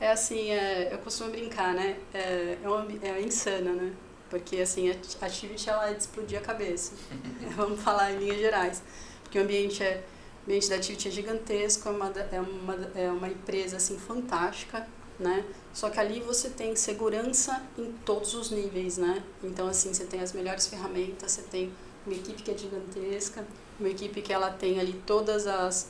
é 0.00 0.10
assim, 0.10 0.50
é, 0.50 0.92
eu 0.92 0.98
costumo 0.98 1.30
brincar, 1.30 1.72
né? 1.72 1.96
É, 2.12 2.58
é, 2.60 2.68
uma, 2.68 2.84
é 3.00 3.22
insana, 3.22 3.72
né? 3.72 3.92
Porque 4.28 4.56
assim, 4.60 4.90
a 4.90 5.28
Tivit 5.28 5.70
ela 5.70 5.88
é 5.88 5.94
de 5.94 6.00
explodir 6.00 6.36
a 6.36 6.42
cabeça. 6.42 6.94
Vamos 7.54 7.80
falar 7.80 8.10
em 8.10 8.18
linhas 8.18 8.38
gerais. 8.38 8.82
Porque 9.22 9.38
o 9.38 9.42
ambiente 9.42 9.84
é 9.84 10.02
o 10.40 10.50
ambiente 10.50 10.68
da 10.68 10.76
Activity 10.76 11.06
é 11.06 11.10
gigantesco, 11.12 11.88
é 11.88 11.92
uma, 11.92 12.08
é 12.08 12.40
uma, 12.40 12.74
é 12.96 13.08
uma 13.08 13.28
empresa 13.28 13.76
assim, 13.76 13.96
fantástica, 13.98 14.84
né? 15.16 15.44
Só 15.72 15.90
que 15.90 16.00
ali 16.00 16.20
você 16.20 16.50
tem 16.50 16.74
segurança 16.74 17.62
em 17.78 17.92
todos 18.04 18.34
os 18.34 18.50
níveis, 18.50 18.98
né? 18.98 19.22
Então, 19.44 19.68
assim, 19.68 19.94
você 19.94 20.06
tem 20.06 20.20
as 20.20 20.32
melhores 20.32 20.66
ferramentas, 20.66 21.30
você 21.30 21.42
tem 21.42 21.72
uma 22.04 22.16
equipe 22.16 22.42
que 22.42 22.50
é 22.50 22.58
gigantesca, 22.58 23.46
uma 23.80 23.88
equipe 23.88 24.22
que 24.22 24.32
ela 24.32 24.50
tem 24.50 24.78
ali 24.78 24.92
todas 25.06 25.46
as 25.46 25.88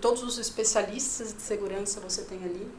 todos 0.00 0.22
os 0.22 0.38
especialistas 0.38 1.34
de 1.34 1.42
segurança 1.42 2.00
você 2.00 2.22
tem 2.22 2.42
ali. 2.44 2.70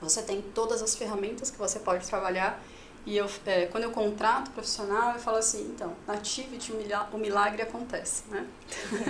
Você 0.00 0.22
tem 0.22 0.42
todas 0.42 0.82
as 0.82 0.94
ferramentas 0.94 1.50
que 1.50 1.58
você 1.58 1.78
pode 1.78 2.06
trabalhar 2.06 2.62
e 3.06 3.18
eu, 3.18 3.28
é, 3.44 3.66
quando 3.66 3.84
eu 3.84 3.90
contrato 3.90 4.50
profissional, 4.52 5.12
eu 5.12 5.20
falo 5.20 5.36
assim, 5.36 5.62
então, 5.74 5.92
na 6.06 6.14
Activity 6.14 6.72
o 7.12 7.18
milagre 7.18 7.60
acontece, 7.60 8.22
né? 8.30 8.46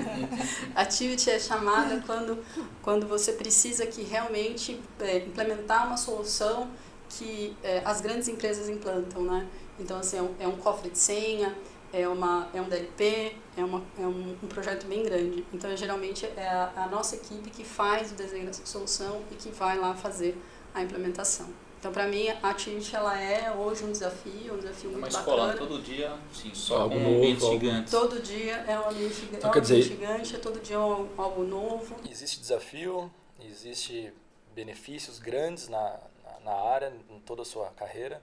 Activity 0.74 1.30
é 1.30 1.38
chamada 1.38 2.02
quando, 2.04 2.44
quando 2.82 3.06
você 3.06 3.32
precisa 3.32 3.86
que 3.86 4.02
realmente 4.02 4.80
é, 4.98 5.18
implementar 5.18 5.86
uma 5.86 5.96
solução 5.96 6.68
que 7.08 7.56
é, 7.62 7.82
as 7.84 8.00
grandes 8.00 8.26
empresas 8.26 8.68
implantam, 8.68 9.22
né? 9.22 9.46
Então, 9.78 9.98
assim, 9.98 10.18
é 10.18 10.22
um, 10.22 10.34
é 10.40 10.48
um, 10.48 10.56
cofre 10.56 10.90
de 10.90 10.98
senha, 10.98 11.56
é, 11.94 12.08
uma, 12.08 12.48
é 12.52 12.60
um 12.60 12.68
DLP, 12.68 13.36
é, 13.56 13.64
uma, 13.64 13.82
é 13.96 14.02
um, 14.02 14.36
um 14.42 14.48
projeto 14.48 14.86
bem 14.86 15.04
grande. 15.04 15.46
Então, 15.52 15.74
geralmente, 15.76 16.26
é 16.36 16.48
a, 16.48 16.72
a 16.76 16.86
nossa 16.88 17.14
equipe 17.14 17.50
que 17.50 17.64
faz 17.64 18.10
o 18.10 18.14
desenho 18.16 18.46
dessa 18.46 18.66
solução 18.66 19.22
e 19.30 19.36
que 19.36 19.50
vai 19.50 19.78
lá 19.78 19.94
fazer 19.94 20.36
a 20.74 20.82
implementação. 20.82 21.48
Então, 21.78 21.92
para 21.92 22.08
mim, 22.08 22.28
a 22.42 22.48
Activity 22.48 22.96
ela 22.96 23.20
é 23.20 23.52
hoje 23.52 23.84
um 23.84 23.92
desafio, 23.92 24.54
um 24.54 24.58
desafio 24.58 24.90
muito 24.90 25.02
Uma 25.02 25.08
escola 25.08 25.46
bacana. 25.48 25.66
todo 25.66 25.82
dia, 25.82 26.16
sim, 26.32 26.50
só 26.54 26.80
algo 26.80 26.96
um 26.96 27.18
ambiente 27.18 27.40
novo, 27.42 27.52
gigante. 27.52 27.90
Todo 27.90 28.22
dia 28.22 28.54
é 28.66 28.78
um 28.78 28.88
ambiente, 28.88 29.28
então, 29.30 29.52
é 29.52 29.54
um 29.54 29.58
ambiente 29.58 29.82
gigante, 29.82 30.34
é 30.34 30.38
todo 30.38 30.60
dia 30.60 30.80
um, 30.80 31.08
algo 31.16 31.44
novo. 31.44 31.94
Existe 32.10 32.40
desafio, 32.40 33.12
existe 33.38 34.12
benefícios 34.54 35.18
grandes 35.18 35.68
na, 35.68 36.00
na, 36.24 36.40
na 36.44 36.52
área, 36.52 36.92
em 37.10 37.20
toda 37.20 37.42
a 37.42 37.44
sua 37.44 37.66
carreira. 37.76 38.22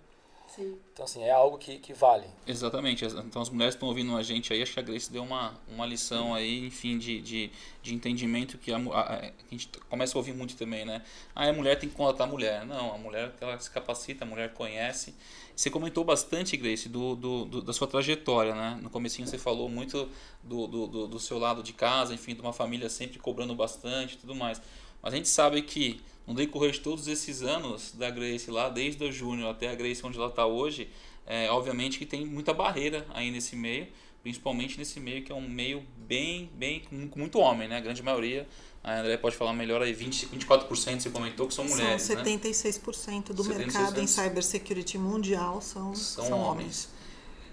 Sim. 0.55 0.77
Então, 0.91 1.05
assim, 1.05 1.23
é 1.23 1.31
algo 1.31 1.57
que, 1.57 1.77
que 1.79 1.93
vale. 1.93 2.27
Exatamente. 2.45 3.05
Então, 3.05 3.41
as 3.41 3.49
mulheres 3.49 3.73
estão 3.73 3.87
ouvindo 3.87 4.15
a 4.17 4.21
gente 4.21 4.51
aí, 4.51 4.61
acho 4.61 4.73
que 4.73 4.79
a 4.81 4.83
Grace 4.83 5.09
deu 5.09 5.23
uma, 5.23 5.53
uma 5.69 5.85
lição 5.85 6.33
aí, 6.35 6.65
enfim, 6.65 6.97
de, 6.97 7.21
de, 7.21 7.51
de 7.81 7.95
entendimento 7.95 8.57
que 8.57 8.71
a, 8.73 8.77
a, 8.77 9.15
a, 9.15 9.31
gente 9.49 9.69
começa 9.89 10.17
a 10.17 10.19
ouvir 10.19 10.33
muito 10.33 10.57
também, 10.57 10.83
né? 10.83 11.01
Ah, 11.33 11.47
a 11.47 11.53
mulher 11.53 11.79
tem 11.79 11.87
que 11.87 11.95
contratar 11.95 12.27
a 12.27 12.29
mulher. 12.29 12.65
Não, 12.65 12.93
a 12.93 12.97
mulher 12.97 13.33
ela 13.39 13.57
se 13.59 13.71
capacita, 13.71 14.25
a 14.25 14.27
mulher 14.27 14.53
conhece. 14.53 15.15
Você 15.55 15.69
comentou 15.69 16.03
bastante, 16.03 16.57
Grace, 16.57 16.89
do, 16.89 17.15
do, 17.15 17.45
do 17.45 17.61
da 17.61 17.71
sua 17.71 17.87
trajetória, 17.87 18.53
né? 18.53 18.77
No 18.81 18.89
comecinho 18.89 19.27
você 19.27 19.37
falou 19.37 19.69
muito 19.69 20.09
do, 20.43 20.67
do, 20.67 21.07
do 21.07 21.19
seu 21.19 21.39
lado 21.39 21.63
de 21.63 21.71
casa, 21.71 22.13
enfim, 22.13 22.35
de 22.35 22.41
uma 22.41 22.51
família 22.51 22.89
sempre 22.89 23.19
cobrando 23.19 23.55
bastante 23.55 24.15
e 24.15 24.17
tudo 24.17 24.35
mais. 24.35 24.61
Mas 25.01 25.13
a 25.13 25.15
gente 25.15 25.29
sabe 25.29 25.61
que 25.61 26.01
no 26.27 26.33
decorrer 26.33 26.71
de 26.71 26.79
todos 26.79 27.07
esses 27.07 27.41
anos 27.41 27.93
da 27.93 28.09
Grace 28.09 28.49
lá, 28.49 28.69
desde 28.69 29.03
o 29.03 29.11
Júnior 29.11 29.49
até 29.49 29.69
a 29.69 29.75
Grace 29.75 30.05
onde 30.05 30.17
ela 30.17 30.27
está 30.27 30.45
hoje, 30.45 30.89
é, 31.25 31.49
obviamente 31.49 31.97
que 31.97 32.05
tem 32.05 32.25
muita 32.25 32.53
barreira 32.53 33.05
aí 33.13 33.31
nesse 33.31 33.55
meio, 33.55 33.87
principalmente 34.21 34.77
nesse 34.77 34.99
meio 34.99 35.23
que 35.23 35.31
é 35.31 35.35
um 35.35 35.47
meio 35.47 35.83
bem, 35.97 36.49
bem 36.53 36.81
com 37.09 37.19
muito 37.19 37.39
homem, 37.39 37.67
né? 37.67 37.77
A 37.77 37.79
grande 37.79 38.03
maioria, 38.03 38.47
a 38.83 38.99
André 38.99 39.17
pode 39.17 39.35
falar 39.35 39.53
melhor 39.53 39.81
aí, 39.81 39.93
20, 39.93 40.27
24% 40.27 40.99
você 40.99 41.09
comentou 41.09 41.47
que 41.47 41.53
são 41.53 41.65
mulheres, 41.65 42.01
São 42.01 42.15
76% 42.17 43.07
né? 43.07 43.21
do 43.33 43.43
76%. 43.43 43.57
mercado 43.57 44.01
em 44.01 44.07
cybersecurity 44.07 44.97
mundial 44.97 45.61
são, 45.61 45.93
são, 45.95 46.25
são 46.25 46.39
homens. 46.39 46.51
homens. 46.51 47.00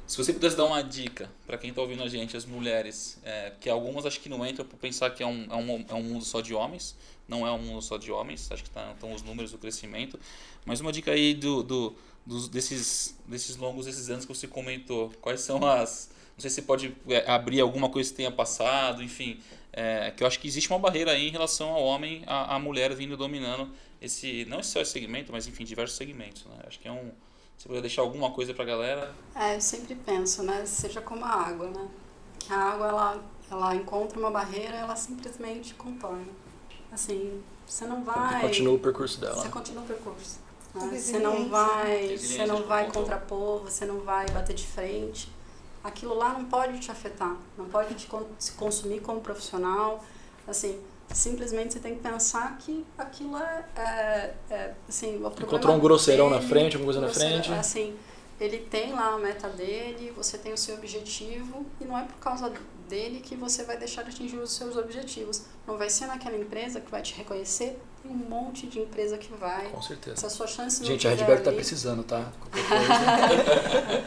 Se 0.08 0.16
você 0.16 0.32
pudesse 0.32 0.56
dar 0.56 0.64
uma 0.64 0.82
dica 0.82 1.30
para 1.46 1.58
quem 1.58 1.68
está 1.68 1.82
ouvindo 1.82 2.02
a 2.02 2.08
gente, 2.08 2.34
as 2.34 2.46
mulheres, 2.46 3.18
é, 3.22 3.52
que 3.60 3.68
algumas 3.68 4.06
acho 4.06 4.18
que 4.20 4.28
não 4.30 4.44
entram 4.44 4.64
por 4.64 4.78
pensar 4.78 5.10
que 5.10 5.22
é 5.22 5.26
um, 5.26 5.46
é, 5.50 5.54
um, 5.54 5.84
é 5.86 5.94
um 5.94 6.02
mundo 6.02 6.24
só 6.24 6.40
de 6.40 6.54
homens, 6.54 6.96
não 7.28 7.46
é 7.46 7.52
um 7.52 7.58
mundo 7.58 7.82
só 7.82 7.98
de 7.98 8.10
homens, 8.10 8.50
acho 8.50 8.64
que 8.64 8.70
tá, 8.70 8.90
estão 8.94 9.12
os 9.12 9.20
números 9.20 9.52
do 9.52 9.58
crescimento, 9.58 10.18
mas 10.64 10.80
uma 10.80 10.90
dica 10.90 11.10
aí 11.10 11.34
do, 11.34 11.62
do, 11.62 11.94
dos, 12.24 12.48
desses, 12.48 13.18
desses 13.26 13.56
longos, 13.56 13.86
esses 13.86 14.08
anos 14.08 14.24
que 14.24 14.34
você 14.34 14.48
comentou, 14.48 15.12
quais 15.20 15.42
são 15.42 15.62
as, 15.62 16.08
não 16.34 16.40
sei 16.40 16.48
se 16.48 16.62
pode 16.62 16.96
é, 17.06 17.30
abrir 17.30 17.60
alguma 17.60 17.90
coisa 17.90 18.08
que 18.08 18.16
tenha 18.16 18.32
passado, 18.32 19.02
enfim, 19.02 19.38
é, 19.74 20.10
que 20.16 20.22
eu 20.22 20.26
acho 20.26 20.40
que 20.40 20.48
existe 20.48 20.70
uma 20.70 20.78
barreira 20.78 21.10
aí 21.10 21.28
em 21.28 21.30
relação 21.30 21.68
ao 21.68 21.84
homem, 21.84 22.22
à, 22.26 22.54
à 22.54 22.58
mulher 22.58 22.94
vindo 22.94 23.14
dominando 23.14 23.70
esse, 24.00 24.46
não 24.46 24.62
só 24.62 24.80
esse 24.80 24.90
segmento, 24.92 25.32
mas 25.32 25.46
enfim, 25.46 25.64
diversos 25.64 25.98
segmentos, 25.98 26.46
né? 26.46 26.60
acho 26.66 26.80
que 26.80 26.88
é 26.88 26.92
um 26.92 27.10
você 27.58 27.68
puder 27.68 27.80
deixar 27.80 28.02
alguma 28.02 28.30
coisa 28.30 28.54
para 28.54 28.62
a 28.62 28.66
galera? 28.66 29.14
É, 29.34 29.56
eu 29.56 29.60
sempre 29.60 29.96
penso, 29.96 30.44
né? 30.44 30.64
Seja 30.64 31.00
como 31.00 31.24
a 31.24 31.28
água, 31.28 31.66
né? 31.66 31.88
A 32.48 32.54
água, 32.54 32.86
ela, 32.86 33.24
ela 33.50 33.74
encontra 33.74 34.16
uma 34.16 34.30
barreira, 34.30 34.76
ela 34.76 34.94
simplesmente 34.94 35.74
contorna. 35.74 36.28
Assim, 36.92 37.42
você 37.66 37.84
não 37.84 38.04
vai... 38.04 38.38
E 38.38 38.40
continua 38.42 38.74
o 38.74 38.78
percurso 38.78 39.20
dela. 39.20 39.34
Você 39.34 39.48
continua 39.48 39.82
o 39.82 39.86
percurso. 39.86 40.38
Né? 40.72 40.98
Você 40.98 41.18
não 41.18 41.48
vai, 41.48 42.16
você 42.16 42.46
não 42.46 42.62
vai 42.62 42.90
contrapor, 42.92 43.64
você 43.64 43.84
não 43.84 44.00
vai 44.00 44.28
bater 44.30 44.54
de 44.54 44.66
frente. 44.66 45.28
Aquilo 45.82 46.14
lá 46.14 46.32
não 46.34 46.44
pode 46.44 46.78
te 46.78 46.92
afetar, 46.92 47.36
não 47.56 47.66
pode 47.66 47.94
te 47.94 48.08
consumir 48.56 49.00
como 49.00 49.20
profissional. 49.20 50.04
Assim, 50.46 50.80
simplesmente 51.12 51.74
você 51.74 51.80
tem 51.80 51.94
que 51.94 52.00
pensar 52.00 52.56
que 52.58 52.84
aquilo 52.96 53.36
é, 53.36 53.64
é, 53.76 54.34
é 54.50 54.74
assim, 54.88 55.16
Encontrou 55.16 55.74
um 55.74 55.80
grosseirão 55.80 56.28
dele, 56.30 56.42
na 56.42 56.48
frente, 56.48 56.76
alguma 56.76 56.92
coisa 56.92 57.00
na 57.00 57.12
frente. 57.12 57.52
Assim, 57.52 57.96
ele 58.40 58.58
tem 58.58 58.92
lá 58.92 59.14
a 59.14 59.18
meta 59.18 59.48
dele, 59.48 60.12
você 60.16 60.38
tem 60.38 60.52
o 60.52 60.58
seu 60.58 60.76
objetivo 60.76 61.66
e 61.80 61.84
não 61.84 61.98
é 61.98 62.04
por 62.04 62.16
causa 62.16 62.52
dele 62.88 63.20
que 63.20 63.34
você 63.34 63.64
vai 63.64 63.76
deixar 63.76 64.02
de 64.02 64.10
atingir 64.10 64.36
os 64.36 64.52
seus 64.52 64.76
objetivos. 64.76 65.42
Não 65.66 65.76
vai 65.76 65.90
ser 65.90 66.06
naquela 66.06 66.36
empresa 66.36 66.80
que 66.80 66.90
vai 66.90 67.02
te 67.02 67.14
reconhecer, 67.14 67.78
tem 68.02 68.10
um 68.10 68.14
monte 68.14 68.66
de 68.66 68.78
empresa 68.78 69.18
que 69.18 69.32
vai. 69.34 69.68
Com 69.70 69.82
certeza. 69.82 70.16
Se 70.16 70.26
a 70.26 70.30
sua 70.30 70.46
chance 70.46 70.80
não 70.80 70.86
Gente, 70.86 71.06
a 71.06 71.10
Redberg 71.10 71.42
tá 71.42 71.52
precisando, 71.52 72.04
tá? 72.04 72.32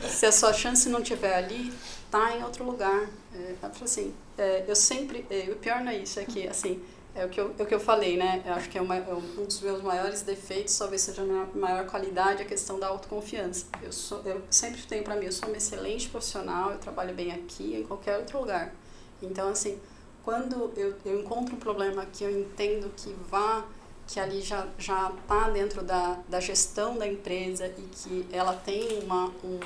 Se 0.08 0.26
a 0.26 0.32
sua 0.32 0.54
chance 0.54 0.88
não 0.88 1.02
tiver 1.02 1.36
ali, 1.36 1.74
tá 2.12 2.38
em 2.38 2.43
outro 2.43 2.63
lugar. 2.63 3.10
É, 3.34 3.56
assim, 3.84 4.13
é, 4.38 4.65
eu 4.67 4.76
sempre, 4.76 5.26
é, 5.30 5.50
o 5.50 5.56
pior 5.56 5.82
não 5.82 5.91
é 5.91 5.97
isso, 5.97 6.19
é 6.19 6.26
que, 6.26 6.47
assim, 6.47 6.84
é 7.15 7.26
o 7.26 7.30
que 7.30 7.39
eu, 7.39 7.56
é 7.58 7.63
o 7.63 7.65
que 7.65 7.74
eu 7.74 7.80
falei, 7.80 8.17
né? 8.17 8.41
Eu 8.45 8.54
acho 8.54 8.69
que 8.69 8.78
é 8.78 8.82
uma, 8.82 8.95
é 8.95 9.13
um 9.13 9.45
dos 9.45 9.60
meus 9.62 9.82
maiores 9.82 10.21
defeitos, 10.21 10.78
talvez 10.78 11.02
seja 11.02 11.21
a 11.21 11.26
minha 11.26 11.45
maior 11.56 11.86
qualidade, 11.86 12.43
a 12.43 12.45
questão 12.45 12.80
da 12.80 12.88
autoconfiança. 12.88 13.65
Eu, 13.82 13.91
sou, 13.91 14.21
eu 14.26 14.41
sempre 14.50 14.82
tenho 14.84 15.04
para 15.04 15.15
mim, 15.15 15.26
eu 15.26 15.32
sou 15.32 15.47
uma 15.47 15.58
excelente 15.58 16.10
profissional, 16.10 16.71
eu 16.71 16.78
trabalho 16.78 17.13
bem 17.13 17.32
aqui, 17.32 17.76
em 17.76 17.84
qualquer 17.84 18.17
outro 18.17 18.39
lugar. 18.39 18.74
Então, 19.21 19.50
assim, 19.50 19.80
quando 20.24 20.71
eu, 20.78 20.95
eu 21.06 21.19
encontro 21.19 21.56
um 21.56 21.60
problema 21.60 22.06
que 22.06 22.24
eu 22.24 22.32
entendo 22.32 22.91
que 22.95 23.13
vá, 23.30 23.65
que 24.08 24.19
ali 24.19 24.41
já 24.41 24.67
já 24.78 25.10
está 25.10 25.50
dentro 25.50 25.84
da, 25.84 26.19
da 26.28 26.39
gestão 26.39 26.97
da 26.97 27.08
empresa 27.08 27.67
e 27.67 27.82
que 27.82 28.26
ela 28.32 28.54
tem 28.54 29.00
uma, 29.04 29.28
um, 29.43 29.60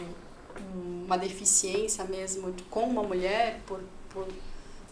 uma 1.06 1.18
deficiência 1.18 2.04
mesmo 2.06 2.54
com 2.70 2.82
uma 2.82 3.04
mulher 3.04 3.60
por, 3.66 3.82
por 4.10 4.28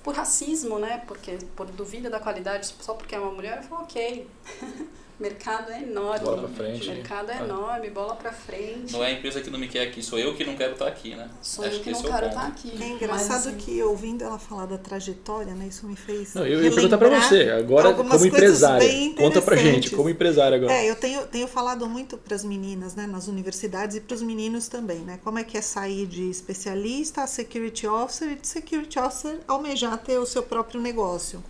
por 0.03 0.13
racismo, 0.13 0.77
né? 0.77 1.01
Porque 1.07 1.39
por 1.55 1.65
duvida 1.67 2.09
da 2.09 2.19
qualidade 2.19 2.67
só 2.81 2.93
porque 2.93 3.15
é 3.15 3.19
uma 3.19 3.31
mulher, 3.31 3.57
eu 3.57 3.63
falo, 3.63 3.83
ok. 3.83 4.27
mercado 5.19 5.71
é 5.71 5.81
enorme. 5.83 6.25
Bola 6.25 6.47
pra 6.47 6.49
frente. 6.49 6.89
mercado 6.89 7.31
é, 7.31 7.37
é 7.37 7.43
enorme, 7.43 7.89
bola 7.89 8.15
pra 8.15 8.31
frente. 8.31 8.93
Não 8.93 9.03
é 9.03 9.07
a 9.07 9.11
empresa 9.11 9.41
que 9.41 9.49
não 9.49 9.59
me 9.59 9.67
quer 9.67 9.87
aqui, 9.87 10.01
sou 10.01 10.19
eu 10.19 10.35
que 10.35 10.43
não 10.43 10.55
quero 10.55 10.73
estar 10.73 10.87
aqui, 10.87 11.15
né? 11.15 11.29
Sou 11.41 11.65
Acho 11.65 11.75
eu 11.75 11.79
que, 11.79 11.85
que 11.85 11.91
não 11.91 12.01
quero 12.01 12.27
estar 12.27 12.47
aqui. 12.47 12.83
É 12.83 12.87
engraçado 12.89 13.49
assim... 13.49 13.57
que 13.57 13.81
ouvindo 13.83 14.23
ela 14.23 14.39
falar 14.39 14.65
da 14.65 14.77
trajetória, 14.77 15.53
né? 15.53 15.67
Isso 15.67 15.85
me 15.85 15.95
fez. 15.95 16.33
Não, 16.33 16.45
eu 16.45 16.63
ia 16.63 16.71
perguntar 16.71 16.97
pra 16.97 17.09
você, 17.09 17.49
agora 17.49 17.93
como 17.93 18.25
empresária. 18.25 19.13
Conta 19.15 19.41
pra 19.41 19.55
gente, 19.55 19.91
como 19.91 20.09
empresária 20.09 20.57
agora. 20.57 20.73
É, 20.73 20.89
eu 20.89 20.95
tenho, 20.95 21.25
tenho 21.27 21.47
falado 21.47 21.87
muito 21.87 22.17
pras 22.17 22.43
meninas, 22.43 22.95
né? 22.95 23.07
Nas 23.07 23.27
universidades 23.27 23.97
e 23.97 24.01
pros 24.01 24.21
meninos 24.21 24.67
também, 24.67 24.99
né? 24.99 25.19
Como 25.23 25.39
é 25.39 25.43
que 25.43 25.57
é 25.57 25.61
sair 25.61 26.05
de 26.05 26.29
especialista 26.29 27.23
a 27.23 27.27
security 27.27 27.87
officer 27.87 28.31
e 28.31 28.35
de 28.35 28.47
security 28.47 28.99
officer 28.99 29.39
almejar 29.47 29.97
ter 29.97 30.17
o 30.17 30.25
seu 30.25 30.43
próprio 30.43 30.81
negócio. 30.81 31.43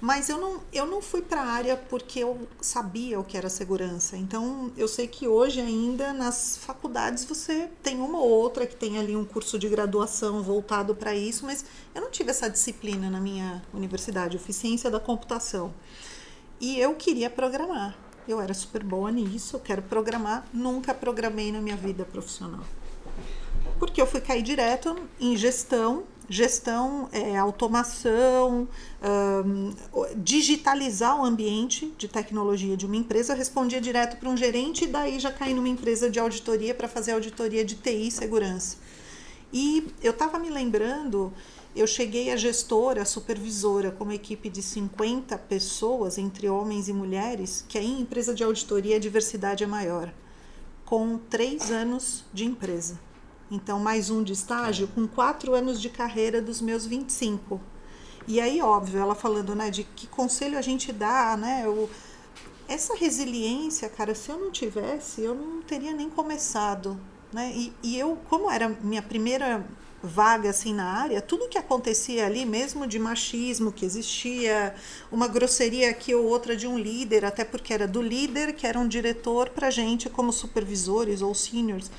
Mas 0.00 0.30
eu 0.30 0.38
não, 0.38 0.60
eu 0.72 0.86
não 0.86 1.02
fui 1.02 1.20
para 1.20 1.42
a 1.42 1.46
área 1.46 1.76
porque 1.76 2.20
eu 2.20 2.48
sabia 2.58 3.20
o 3.20 3.24
que 3.24 3.36
era 3.36 3.50
segurança. 3.50 4.16
Então, 4.16 4.72
eu 4.74 4.88
sei 4.88 5.06
que 5.06 5.28
hoje 5.28 5.60
ainda 5.60 6.12
nas 6.14 6.56
faculdades 6.56 7.24
você 7.24 7.68
tem 7.82 8.00
uma 8.00 8.18
ou 8.18 8.30
outra 8.30 8.66
que 8.66 8.74
tem 8.74 8.98
ali 8.98 9.14
um 9.14 9.26
curso 9.26 9.58
de 9.58 9.68
graduação 9.68 10.42
voltado 10.42 10.94
para 10.94 11.14
isso, 11.14 11.44
mas 11.44 11.66
eu 11.94 12.00
não 12.00 12.10
tive 12.10 12.30
essa 12.30 12.48
disciplina 12.48 13.10
na 13.10 13.20
minha 13.20 13.62
universidade, 13.74 14.38
fiz 14.38 14.56
ciência 14.56 14.90
da 14.90 14.98
computação. 14.98 15.74
E 16.58 16.78
eu 16.78 16.94
queria 16.94 17.28
programar. 17.28 17.96
Eu 18.26 18.40
era 18.40 18.54
super 18.54 18.82
boa 18.82 19.10
nisso, 19.10 19.56
eu 19.56 19.60
quero 19.60 19.82
programar. 19.82 20.46
Nunca 20.52 20.94
programei 20.94 21.52
na 21.52 21.60
minha 21.60 21.76
vida 21.76 22.06
profissional. 22.06 22.64
Porque 23.78 24.00
eu 24.00 24.06
fui 24.06 24.20
cair 24.20 24.42
direto 24.42 24.96
em 25.18 25.36
gestão 25.36 26.04
gestão, 26.30 27.08
é, 27.10 27.36
automação, 27.36 28.68
um, 29.44 29.74
digitalizar 30.16 31.20
o 31.20 31.24
ambiente 31.24 31.92
de 31.98 32.06
tecnologia 32.06 32.76
de 32.76 32.86
uma 32.86 32.94
empresa. 32.94 33.32
Eu 33.32 33.36
respondia 33.36 33.80
direto 33.80 34.16
para 34.16 34.28
um 34.28 34.36
gerente 34.36 34.84
e 34.84 34.86
daí 34.86 35.18
já 35.18 35.32
caí 35.32 35.52
numa 35.52 35.68
empresa 35.68 36.08
de 36.08 36.20
auditoria 36.20 36.72
para 36.72 36.86
fazer 36.86 37.12
auditoria 37.12 37.64
de 37.64 37.74
TI 37.74 38.06
e 38.06 38.10
segurança. 38.12 38.76
E 39.52 39.92
eu 40.00 40.12
estava 40.12 40.38
me 40.38 40.48
lembrando, 40.48 41.32
eu 41.74 41.86
cheguei 41.86 42.30
a 42.30 42.36
gestora, 42.36 43.02
a 43.02 43.04
supervisora, 43.04 43.90
com 43.90 44.04
uma 44.04 44.14
equipe 44.14 44.48
de 44.48 44.62
50 44.62 45.36
pessoas, 45.36 46.16
entre 46.16 46.48
homens 46.48 46.88
e 46.88 46.92
mulheres, 46.92 47.64
que 47.68 47.76
aí 47.76 47.86
em 47.86 48.02
empresa 48.02 48.32
de 48.32 48.44
auditoria 48.44 48.94
a 48.94 49.00
diversidade 49.00 49.64
é 49.64 49.66
maior, 49.66 50.14
com 50.84 51.18
três 51.18 51.72
anos 51.72 52.24
de 52.32 52.44
empresa. 52.44 53.09
Então, 53.50 53.80
mais 53.80 54.10
um 54.10 54.22
de 54.22 54.32
estágio 54.32 54.86
com 54.86 55.08
quatro 55.08 55.54
anos 55.54 55.80
de 55.80 55.90
carreira 55.90 56.40
dos 56.40 56.60
meus 56.60 56.86
25. 56.86 57.60
E 58.28 58.40
aí, 58.40 58.62
óbvio, 58.62 59.00
ela 59.00 59.14
falando, 59.14 59.56
né, 59.56 59.70
de 59.70 59.82
que 59.82 60.06
conselho 60.06 60.56
a 60.56 60.62
gente 60.62 60.92
dá, 60.92 61.36
né? 61.36 61.62
Eu, 61.64 61.90
essa 62.68 62.94
resiliência, 62.94 63.88
cara, 63.88 64.14
se 64.14 64.30
eu 64.30 64.38
não 64.38 64.52
tivesse, 64.52 65.22
eu 65.22 65.34
não 65.34 65.62
teria 65.62 65.92
nem 65.92 66.08
começado, 66.08 66.96
né? 67.32 67.52
E, 67.52 67.72
e 67.82 67.98
eu, 67.98 68.16
como 68.28 68.48
era 68.48 68.68
minha 68.68 69.02
primeira 69.02 69.66
vaga 70.00 70.48
assim 70.50 70.72
na 70.72 70.84
área, 70.84 71.20
tudo 71.20 71.48
que 71.48 71.58
acontecia 71.58 72.26
ali, 72.26 72.46
mesmo 72.46 72.86
de 72.86 73.00
machismo 73.00 73.72
que 73.72 73.84
existia, 73.84 74.74
uma 75.10 75.26
grosseria 75.26 75.90
aqui 75.90 76.14
ou 76.14 76.24
outra 76.24 76.56
de 76.56 76.68
um 76.68 76.78
líder, 76.78 77.24
até 77.24 77.44
porque 77.44 77.74
era 77.74 77.88
do 77.88 78.00
líder 78.00 78.54
que 78.54 78.66
era 78.66 78.78
um 78.78 78.86
diretor 78.86 79.50
para 79.50 79.70
gente 79.70 80.08
como 80.08 80.32
supervisores 80.32 81.20
ou 81.20 81.34
seniors 81.34 81.90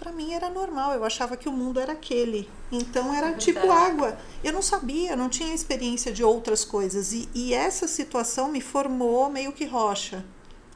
para 0.00 0.10
mim 0.10 0.32
era 0.32 0.48
normal, 0.48 0.94
eu 0.94 1.04
achava 1.04 1.36
que 1.36 1.48
o 1.48 1.52
mundo 1.52 1.78
era 1.78 1.92
aquele. 1.92 2.48
Então 2.72 3.14
era 3.14 3.28
é 3.28 3.34
tipo 3.34 3.70
água. 3.70 4.18
Eu 4.42 4.52
não 4.52 4.62
sabia, 4.62 5.14
não 5.14 5.28
tinha 5.28 5.54
experiência 5.54 6.10
de 6.10 6.24
outras 6.24 6.64
coisas. 6.64 7.12
E, 7.12 7.28
e 7.34 7.54
essa 7.54 7.86
situação 7.86 8.50
me 8.50 8.60
formou 8.60 9.30
meio 9.30 9.52
que 9.52 9.66
rocha. 9.66 10.24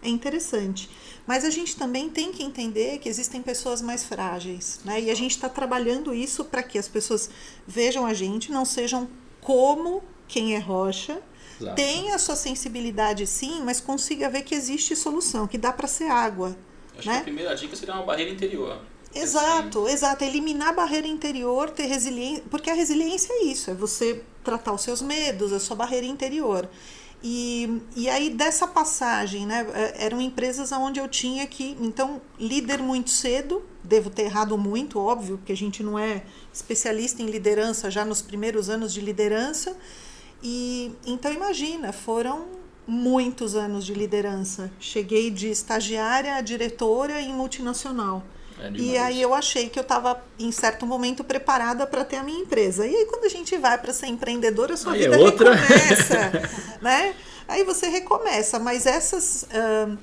É 0.02 0.08
interessante. 0.08 0.90
Mas 1.26 1.44
a 1.44 1.50
gente 1.50 1.74
também 1.74 2.10
tem 2.10 2.30
que 2.30 2.42
entender 2.42 2.98
que 2.98 3.08
existem 3.08 3.42
pessoas 3.42 3.80
mais 3.80 4.04
frágeis. 4.04 4.80
Né? 4.84 5.00
E 5.00 5.10
a 5.10 5.14
gente 5.14 5.30
está 5.30 5.48
trabalhando 5.48 6.12
isso 6.12 6.44
para 6.44 6.62
que 6.62 6.78
as 6.78 6.87
pessoas 6.87 7.30
vejam 7.66 8.04
a 8.04 8.12
gente, 8.12 8.52
não 8.52 8.66
sejam 8.66 9.08
como 9.40 10.02
quem 10.28 10.54
é 10.54 10.58
rocha. 10.58 11.22
Exato. 11.58 11.76
Tenha 11.76 12.14
a 12.14 12.18
sua 12.18 12.37
sensibilidade 12.37 13.26
sim, 13.26 13.62
mas 13.64 13.80
consiga 13.80 14.28
ver 14.28 14.42
que 14.42 14.54
existe 14.54 14.94
solução, 14.94 15.46
que 15.46 15.56
dá 15.56 15.72
para 15.72 15.88
ser 15.88 16.10
água 16.10 16.54
Acho 16.98 17.08
né? 17.08 17.14
que 17.14 17.20
a 17.20 17.24
primeira 17.24 17.54
dica 17.54 17.76
seria 17.76 17.94
uma 17.94 18.04
barreira 18.04 18.30
interior. 18.30 18.80
Exato, 19.14 19.88
exato. 19.88 20.24
Eliminar 20.24 20.68
a 20.68 20.72
barreira 20.72 21.07
interior, 21.07 21.70
ter 21.70 21.87
resiliência. 21.87 22.44
Porque 22.50 22.70
a 22.70 22.74
resiliência 22.74 23.33
é 23.33 23.44
isso, 23.44 23.70
é 23.70 23.74
você 23.74 24.22
tratar 24.42 24.72
os 24.72 24.83
seus 24.83 25.00
medos, 25.00 25.53
a 25.53 25.61
sua 25.61 25.77
barreira 25.77 26.07
interior. 26.07 26.68
E, 27.27 27.81
e 27.96 28.07
aí, 28.07 28.29
dessa 28.29 28.66
passagem, 28.66 29.46
né, 29.46 29.66
é, 29.72 30.05
eram 30.05 30.20
empresas 30.20 30.70
onde 30.72 31.00
eu 31.00 31.09
tinha 31.09 31.46
que. 31.46 31.74
Então, 31.81 32.20
líder 32.38 32.83
muito 32.83 33.09
cedo, 33.09 33.62
devo 33.83 34.11
ter 34.11 34.24
errado 34.24 34.59
muito, 34.59 34.98
óbvio, 34.98 35.38
porque 35.38 35.53
a 35.53 35.57
gente 35.57 35.83
não 35.83 35.98
é 35.98 36.22
especialista 36.53 37.22
em 37.22 37.27
liderança 37.27 37.90
já 37.90 38.05
nos 38.05 38.20
primeiros 38.20 38.68
anos 38.68 38.92
de 38.92 39.00
liderança. 39.00 39.74
E 40.42 40.92
então, 41.07 41.33
imagina, 41.33 41.92
foram 41.92 42.46
muitos 42.87 43.55
anos 43.55 43.87
de 43.87 43.94
liderança. 43.94 44.70
Cheguei 44.79 45.31
de 45.31 45.48
estagiária 45.48 46.35
a 46.35 46.42
diretora 46.42 47.22
em 47.22 47.33
multinacional. 47.33 48.22
É 48.61 48.71
e 48.73 48.97
aí 48.97 49.21
eu 49.21 49.35
achei 49.35 49.69
que 49.69 49.79
eu 49.79 49.83
estava, 49.83 50.23
em 50.38 50.53
certo 50.53 50.87
momento, 50.87 51.25
preparada 51.25 51.87
para 51.87 52.05
ter 52.05 52.17
a 52.17 52.23
minha 52.23 52.40
empresa. 52.40 52.87
E 52.87 52.95
aí, 52.95 53.07
quando 53.07 53.25
a 53.25 53.29
gente 53.29 53.57
vai 53.59 53.77
para 53.79 53.93
ser 53.93 54.07
empreendedora, 54.07 54.75
a 54.75 54.77
sua 54.77 54.93
aí 54.93 55.01
vida 55.01 55.17
é 55.17 55.19
outra. 55.19 55.55
recomeça. 55.55 56.33
né? 56.81 57.14
Aí 57.49 57.64
você 57.64 57.88
recomeça. 57.88 58.59
Mas 58.59 58.87
essas. 58.87 59.45
Uh, 59.45 59.99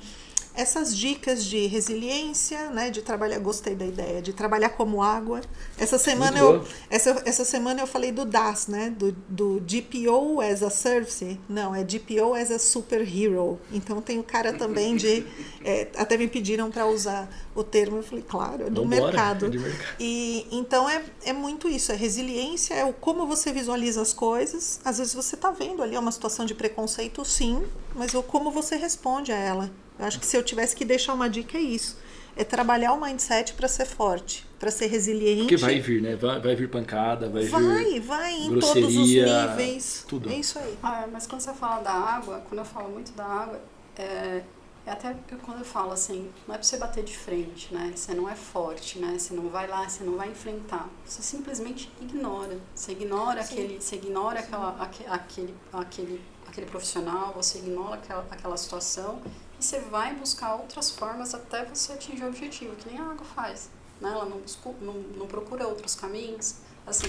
essas 0.54 0.96
dicas 0.96 1.44
de 1.44 1.66
resiliência, 1.66 2.70
né, 2.70 2.90
de 2.90 3.02
trabalhar, 3.02 3.38
gostei 3.38 3.74
da 3.74 3.86
ideia, 3.86 4.20
de 4.20 4.32
trabalhar 4.32 4.70
como 4.70 5.02
água. 5.02 5.40
Essa 5.78 5.98
semana 5.98 6.38
eu 6.38 6.64
essa, 6.90 7.22
essa 7.24 7.44
semana 7.44 7.80
eu 7.80 7.86
falei 7.86 8.12
do 8.12 8.24
DAS, 8.24 8.66
né, 8.66 8.90
do, 8.90 9.12
do 9.28 9.60
DPO 9.60 10.40
as 10.40 10.62
a 10.62 10.70
service. 10.70 11.40
Não, 11.48 11.74
é 11.74 11.82
DPO 11.82 12.34
as 12.34 12.50
a 12.50 12.58
superhero. 12.58 13.58
Então 13.72 14.00
tem 14.00 14.18
o 14.18 14.22
cara 14.22 14.52
também 14.52 14.96
de 14.96 15.24
é, 15.64 15.88
até 15.96 16.16
me 16.16 16.28
pediram 16.28 16.70
para 16.70 16.86
usar 16.86 17.28
o 17.54 17.64
termo, 17.64 17.98
eu 17.98 18.02
falei, 18.02 18.24
claro, 18.26 18.66
é 18.66 18.70
do 18.70 18.82
Vambora, 18.82 19.04
mercado. 19.04 19.46
É 19.46 19.50
mercado. 19.50 19.94
E 19.98 20.46
então 20.50 20.88
é, 20.88 21.02
é 21.24 21.32
muito 21.32 21.68
isso, 21.68 21.92
é 21.92 21.96
resiliência, 21.96 22.74
é 22.74 22.84
o 22.84 22.92
como 22.92 23.26
você 23.26 23.52
visualiza 23.52 24.02
as 24.02 24.12
coisas. 24.12 24.80
Às 24.84 24.98
vezes 24.98 25.14
você 25.14 25.34
está 25.34 25.50
vendo 25.50 25.82
ali 25.82 25.96
uma 25.96 26.12
situação 26.12 26.44
de 26.44 26.54
preconceito, 26.54 27.24
sim, 27.24 27.62
mas 27.94 28.14
o 28.14 28.22
como 28.22 28.50
você 28.50 28.76
responde 28.76 29.32
a 29.32 29.36
ela. 29.36 29.70
Eu 29.98 30.06
acho 30.06 30.18
que 30.18 30.26
se 30.26 30.36
eu 30.36 30.42
tivesse 30.42 30.74
que 30.74 30.84
deixar 30.84 31.14
uma 31.14 31.28
dica 31.28 31.56
é 31.58 31.60
isso. 31.60 31.98
É 32.34 32.44
trabalhar 32.44 32.94
o 32.94 33.00
mindset 33.00 33.52
para 33.52 33.68
ser 33.68 33.84
forte, 33.84 34.46
para 34.58 34.70
ser 34.70 34.86
resiliente. 34.86 35.42
Porque 35.42 35.56
vai 35.56 35.80
vir, 35.80 36.00
né? 36.00 36.16
Vai, 36.16 36.40
vai 36.40 36.56
vir 36.56 36.68
pancada, 36.70 37.28
vai, 37.28 37.44
vai 37.44 37.62
vir. 37.62 38.00
Vai, 38.00 38.00
vai, 38.00 38.32
em 38.32 38.58
todos 38.58 38.96
os 38.96 39.08
níveis. 39.08 40.04
Tudo. 40.08 40.30
É 40.30 40.36
isso 40.36 40.58
aí. 40.58 40.78
Ah, 40.82 41.06
mas 41.12 41.26
quando 41.26 41.42
você 41.42 41.52
fala 41.52 41.82
da 41.82 41.92
água, 41.92 42.42
quando 42.48 42.60
eu 42.60 42.64
falo 42.64 42.88
muito 42.88 43.12
da 43.12 43.24
água, 43.24 43.60
é, 43.98 44.42
é 44.86 44.90
até 44.90 45.14
quando 45.44 45.58
eu 45.58 45.64
falo 45.64 45.92
assim, 45.92 46.30
não 46.48 46.54
é 46.54 46.58
para 46.58 46.64
você 46.64 46.76
bater 46.78 47.04
de 47.04 47.16
frente, 47.16 47.72
né? 47.72 47.92
Você 47.94 48.14
não 48.14 48.28
é 48.28 48.34
forte, 48.34 48.98
né? 48.98 49.16
Você 49.18 49.34
não 49.34 49.48
vai 49.48 49.68
lá, 49.68 49.86
você 49.88 50.02
não 50.02 50.16
vai 50.16 50.30
enfrentar. 50.30 50.88
Você 51.04 51.22
simplesmente 51.22 51.92
ignora. 52.00 52.58
Você 52.74 52.92
ignora 52.92 53.42
Sim. 53.42 53.52
aquele, 53.54 53.80
você 53.80 53.96
ignora 53.96 54.40
aquela, 54.40 54.70
aquele, 55.10 55.54
aquele, 55.70 56.20
aquele 56.48 56.66
profissional, 56.66 57.32
você 57.36 57.58
ignora 57.58 57.96
aquela, 57.96 58.26
aquela 58.30 58.56
situação 58.56 59.20
e 59.62 59.64
você 59.64 59.78
vai 59.78 60.12
buscar 60.12 60.56
outras 60.56 60.90
formas 60.90 61.32
até 61.34 61.64
você 61.64 61.92
atingir 61.92 62.24
o 62.24 62.28
objetivo, 62.28 62.74
que 62.74 62.90
nem 62.90 62.98
a 62.98 63.04
água 63.04 63.24
faz. 63.24 63.70
Né? 64.00 64.10
Ela 64.10 64.24
não, 64.24 64.42
não, 64.80 64.94
não 65.16 65.26
procura 65.28 65.68
outros 65.68 65.94
caminhos. 65.94 66.56
Assim, 66.84 67.06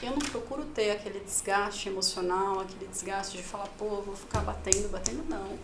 eu 0.00 0.12
não 0.12 0.20
procuro 0.20 0.64
ter 0.66 0.92
aquele 0.92 1.18
desgaste 1.18 1.88
emocional, 1.88 2.60
aquele 2.60 2.86
desgaste 2.86 3.36
de 3.36 3.42
falar, 3.42 3.66
pô, 3.76 4.02
vou 4.02 4.14
ficar 4.14 4.40
batendo, 4.40 4.88
batendo, 4.88 5.28
não. 5.28 5.58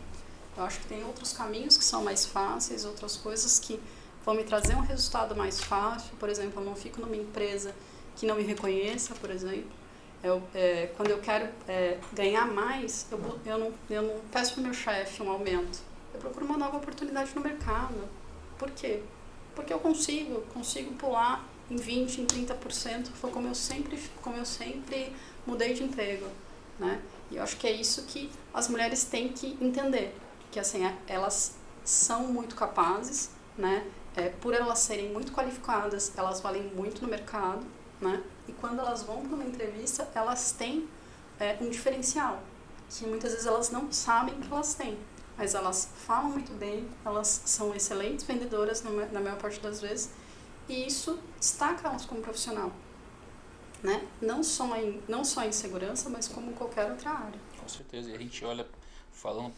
Eu 0.57 0.65
acho 0.65 0.81
que 0.81 0.87
tem 0.87 1.05
outros 1.05 1.33
caminhos 1.33 1.77
que 1.77 1.85
são 1.85 2.03
mais 2.03 2.27
fáceis, 2.27 2.85
outras 2.85 3.17
coisas 3.17 3.61
que 3.61 3.81
vão 4.27 4.35
me 4.35 4.43
trazer 4.43 4.75
um 4.75 4.81
resultado 4.81 5.37
mais 5.37 5.61
fácil. 5.61 6.11
Por 6.19 6.29
exemplo, 6.29 6.61
eu 6.61 6.65
não 6.65 6.75
fico 6.75 7.01
numa 7.01 7.17
empresa 7.17 7.73
que 8.17 8.27
não 8.27 8.35
me 8.35 8.43
reconheça, 8.43 9.15
por 9.15 9.31
exemplo. 9.31 9.71
Eu, 10.25 10.43
é, 10.57 10.91
quando 10.97 11.11
eu 11.11 11.21
quero 11.21 11.49
é, 11.69 11.99
ganhar 12.13 12.49
mais, 12.49 13.07
eu, 13.13 13.41
eu, 13.47 13.59
não, 13.59 13.73
eu 13.89 14.03
não 14.03 14.21
peço 14.33 14.55
para 14.55 14.61
o 14.61 14.65
meu 14.65 14.75
chefe 14.75 15.23
um 15.23 15.31
aumento 15.31 15.92
eu 16.13 16.21
procuro 16.21 16.47
uma 16.47 16.57
nova 16.57 16.77
oportunidade 16.77 17.35
no 17.35 17.41
mercado. 17.41 18.09
Por 18.59 18.71
quê? 18.71 19.03
Porque 19.55 19.73
eu 19.73 19.79
consigo, 19.79 20.41
consigo 20.53 20.95
pular 20.95 21.45
em 21.71 21.77
20, 21.77 22.21
em 22.21 22.27
30%, 22.27 23.09
foi 23.13 23.31
como 23.31 23.49
eu 23.49 23.55
sempre, 23.55 23.99
como 24.21 24.37
eu 24.37 24.45
sempre 24.45 25.15
mudei 25.47 25.75
de 25.75 25.83
emprego, 25.83 26.27
né? 26.79 27.01
E 27.31 27.37
eu 27.37 27.43
acho 27.43 27.57
que 27.57 27.67
é 27.67 27.73
isso 27.73 28.03
que 28.03 28.31
as 28.53 28.69
mulheres 28.69 29.05
têm 29.05 29.29
que 29.29 29.57
entender, 29.61 30.15
que 30.51 30.61
assim, 30.61 30.85
é, 30.85 30.97
elas 31.07 31.57
são 31.85 32.29
muito 32.29 32.55
capazes, 32.55 33.31
né? 33.57 33.87
É, 34.15 34.29
por 34.29 34.53
elas 34.53 34.81
serem 34.81 35.11
muito 35.11 35.33
qualificadas, 35.33 36.13
elas 36.17 36.41
valem 36.41 36.63
muito 36.75 37.03
no 37.03 37.09
mercado, 37.09 37.65
né? 38.01 38.23
E 38.47 38.53
quando 38.53 38.81
elas 38.81 39.03
vão 39.03 39.23
para 39.23 39.35
uma 39.35 39.45
entrevista, 39.45 40.09
elas 40.15 40.53
têm 40.53 40.89
é, 41.41 41.57
um 41.61 41.71
diferencial 41.71 42.43
que 42.91 43.07
muitas 43.07 43.33
vezes 43.33 43.47
elas 43.47 43.71
não 43.71 43.91
sabem 43.91 44.35
que 44.39 44.53
elas 44.53 44.75
têm 44.75 44.99
mas 45.37 45.55
elas 45.55 45.89
falam 46.07 46.31
muito 46.31 46.53
bem, 46.53 46.89
elas 47.05 47.43
são 47.47 47.75
excelentes 47.75 48.25
vendedoras 48.25 48.83
na 48.83 49.21
maior 49.21 49.39
parte 49.39 49.61
das 49.61 49.81
vezes, 49.81 50.11
e 50.69 50.87
isso 50.87 51.19
destaca 51.39 51.89
elas 51.89 52.05
como 52.05 52.21
profissional. 52.21 52.73
Né? 53.83 54.07
Não, 54.21 54.45
só 54.45 54.77
em, 54.77 55.03
não 55.09 55.25
só 55.25 55.45
em 55.45 55.51
segurança, 55.51 56.09
mas 56.09 56.29
como 56.29 56.53
qualquer 56.53 56.89
outra 56.89 57.11
área. 57.11 57.41
Com 57.61 57.69
certeza, 57.69 58.11
e 58.11 58.15
a 58.15 58.19
gente 58.19 58.45
olha, 58.45 58.67
falando 59.13 59.53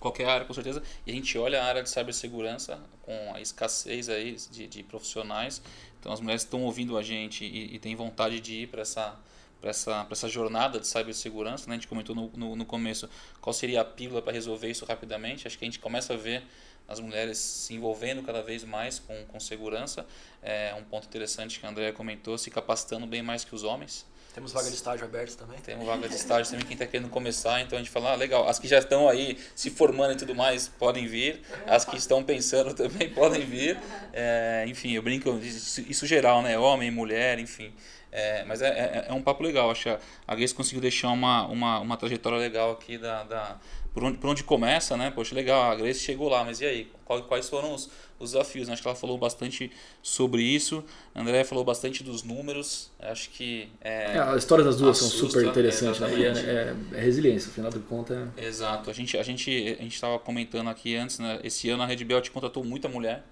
qualquer 0.00 0.28
área 0.28 0.46
com 0.46 0.52
certeza, 0.52 0.82
e 1.06 1.10
a 1.10 1.14
gente 1.14 1.38
olha 1.38 1.62
a 1.62 1.66
área 1.66 1.82
de 1.82 1.88
cibersegurança 1.88 2.80
com 3.02 3.34
a 3.34 3.40
escassez 3.40 4.08
aí 4.08 4.36
de, 4.50 4.66
de 4.66 4.82
profissionais, 4.82 5.62
então 5.98 6.12
as 6.12 6.20
mulheres 6.20 6.42
estão 6.42 6.62
ouvindo 6.62 6.96
a 6.98 7.02
gente 7.02 7.44
e, 7.44 7.74
e 7.74 7.78
têm 7.78 7.94
vontade 7.94 8.40
de 8.40 8.62
ir 8.62 8.68
para 8.68 8.82
essa 8.82 9.18
para 9.66 9.70
essa, 9.70 10.06
essa 10.08 10.28
jornada 10.28 10.78
de 10.78 10.86
cibersegurança. 10.86 11.66
Né? 11.68 11.74
A 11.74 11.76
gente 11.76 11.88
comentou 11.88 12.14
no, 12.14 12.30
no, 12.36 12.56
no 12.56 12.64
começo 12.64 13.08
qual 13.40 13.52
seria 13.52 13.80
a 13.80 13.84
pílula 13.84 14.22
para 14.22 14.32
resolver 14.32 14.70
isso 14.70 14.84
rapidamente. 14.84 15.46
Acho 15.46 15.58
que 15.58 15.64
a 15.64 15.66
gente 15.66 15.80
começa 15.80 16.14
a 16.14 16.16
ver 16.16 16.44
as 16.88 17.00
mulheres 17.00 17.38
se 17.38 17.74
envolvendo 17.74 18.22
cada 18.22 18.42
vez 18.42 18.62
mais 18.62 19.00
com, 19.00 19.24
com 19.26 19.40
segurança. 19.40 20.06
É 20.40 20.72
um 20.78 20.84
ponto 20.84 21.06
interessante 21.06 21.58
que 21.58 21.66
a 21.66 21.68
Andrea 21.68 21.92
comentou, 21.92 22.38
se 22.38 22.48
capacitando 22.48 23.06
bem 23.06 23.22
mais 23.22 23.44
que 23.44 23.54
os 23.54 23.64
homens. 23.64 24.06
Temos 24.32 24.52
vaga 24.52 24.68
de 24.68 24.74
estágio 24.74 25.04
aberta 25.04 25.34
também? 25.34 25.58
Temos 25.60 25.86
vaga 25.86 26.08
de 26.08 26.14
estágio 26.14 26.50
também, 26.50 26.66
quem 26.66 26.74
está 26.74 26.86
querendo 26.86 27.08
começar. 27.08 27.60
Então 27.62 27.78
a 27.78 27.82
gente 27.82 27.90
fala, 27.90 28.12
ah, 28.12 28.14
legal, 28.14 28.46
as 28.46 28.58
que 28.58 28.68
já 28.68 28.78
estão 28.78 29.08
aí 29.08 29.38
se 29.54 29.70
formando 29.70 30.12
e 30.12 30.16
tudo 30.16 30.34
mais 30.34 30.68
podem 30.68 31.06
vir, 31.06 31.40
as 31.66 31.86
que 31.86 31.96
estão 31.96 32.22
pensando 32.22 32.72
também 32.76 33.08
podem 33.08 33.44
vir. 33.44 33.80
É, 34.12 34.64
enfim, 34.68 34.92
eu 34.92 35.02
brinco, 35.02 35.30
isso, 35.38 35.80
isso 35.80 36.06
geral, 36.06 36.42
né? 36.42 36.56
Homem, 36.58 36.90
mulher, 36.90 37.38
enfim. 37.38 37.72
É, 38.16 38.44
mas 38.44 38.62
é, 38.62 38.68
é, 38.68 39.06
é, 39.10 39.12
um 39.12 39.20
papo 39.20 39.42
legal. 39.42 39.70
Acho 39.70 39.82
que 39.82 39.98
a 40.26 40.34
Grace 40.34 40.54
conseguiu 40.54 40.80
deixar 40.80 41.10
uma, 41.10 41.46
uma, 41.48 41.80
uma 41.80 41.96
trajetória 41.98 42.38
legal 42.38 42.72
aqui 42.72 42.96
da, 42.96 43.22
da, 43.24 43.58
por, 43.92 44.04
onde, 44.04 44.16
por 44.16 44.30
onde 44.30 44.42
começa, 44.42 44.96
né? 44.96 45.10
Poxa, 45.10 45.34
legal, 45.34 45.70
a 45.70 45.74
Grace 45.74 46.00
chegou 46.00 46.26
lá, 46.26 46.42
mas 46.42 46.62
e 46.62 46.64
aí? 46.64 46.90
Quais, 47.04 47.26
quais 47.26 47.46
foram 47.46 47.74
os, 47.74 47.90
os 48.18 48.30
desafios? 48.32 48.68
Né? 48.68 48.72
Acho 48.72 48.80
que 48.80 48.88
ela 48.88 48.96
falou 48.96 49.18
bastante 49.18 49.70
sobre 50.02 50.42
isso. 50.42 50.82
A 51.14 51.20
André 51.20 51.44
falou 51.44 51.62
bastante 51.62 52.02
dos 52.02 52.22
números. 52.22 52.90
Acho 52.98 53.28
que. 53.28 53.68
É, 53.82 54.16
é, 54.16 54.18
a 54.18 54.36
história 54.36 54.64
das 54.64 54.78
duas 54.78 54.96
assusta, 54.96 55.18
são 55.18 55.28
super 55.28 55.46
interessantes, 55.46 56.00
né? 56.00 56.08
É, 56.18 56.96
é, 56.96 57.00
resiliência, 57.02 57.50
afinal 57.50 57.70
de 57.70 57.80
contas. 57.80 58.30
Exato. 58.38 58.88
A 58.88 58.94
gente 58.94 59.18
a 59.18 59.22
gente 59.22 59.76
a 59.78 59.84
estava 59.84 60.18
comentando 60.18 60.70
aqui 60.70 60.96
antes, 60.96 61.18
né? 61.18 61.38
Esse 61.44 61.68
ano 61.68 61.82
a 61.82 61.86
Red 61.86 62.02
Belt 62.02 62.30
contratou 62.30 62.64
muita 62.64 62.88
mulher. 62.88 63.24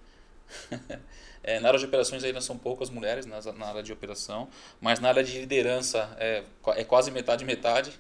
É, 1.44 1.60
na 1.60 1.68
área 1.68 1.78
de 1.78 1.84
operações 1.84 2.24
ainda 2.24 2.40
são 2.40 2.56
poucas 2.56 2.88
mulheres 2.88 3.26
na, 3.26 3.40
na 3.52 3.66
área 3.66 3.82
de 3.82 3.92
operação, 3.92 4.48
mas 4.80 4.98
na 4.98 5.08
área 5.08 5.22
de 5.22 5.38
liderança 5.38 6.16
é, 6.18 6.42
é 6.76 6.84
quase 6.84 7.10
metade 7.10 7.44
metade. 7.44 7.92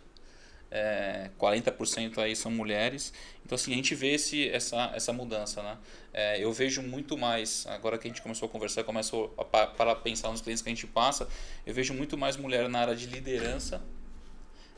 É, 0.70 1.30
40% 1.38 2.18
aí 2.18 2.34
são 2.34 2.50
mulheres. 2.50 3.12
Então 3.44 3.54
assim, 3.54 3.72
a 3.72 3.76
gente 3.76 3.94
vê 3.94 4.14
esse, 4.14 4.48
essa, 4.48 4.90
essa 4.94 5.12
mudança. 5.12 5.62
Né? 5.62 5.78
É, 6.12 6.42
eu 6.42 6.52
vejo 6.52 6.82
muito 6.82 7.16
mais, 7.16 7.64
agora 7.68 7.96
que 7.98 8.08
a 8.08 8.10
gente 8.10 8.22
começou 8.22 8.46
a 8.46 8.48
conversar, 8.48 8.82
começou 8.82 9.32
a, 9.38 9.44
para 9.44 9.94
pensar 9.94 10.30
nos 10.30 10.40
clientes 10.40 10.62
que 10.62 10.68
a 10.68 10.74
gente 10.74 10.86
passa, 10.86 11.28
eu 11.64 11.72
vejo 11.72 11.94
muito 11.94 12.18
mais 12.18 12.36
mulher 12.36 12.68
na 12.68 12.80
área 12.80 12.96
de 12.96 13.06
liderança 13.06 13.80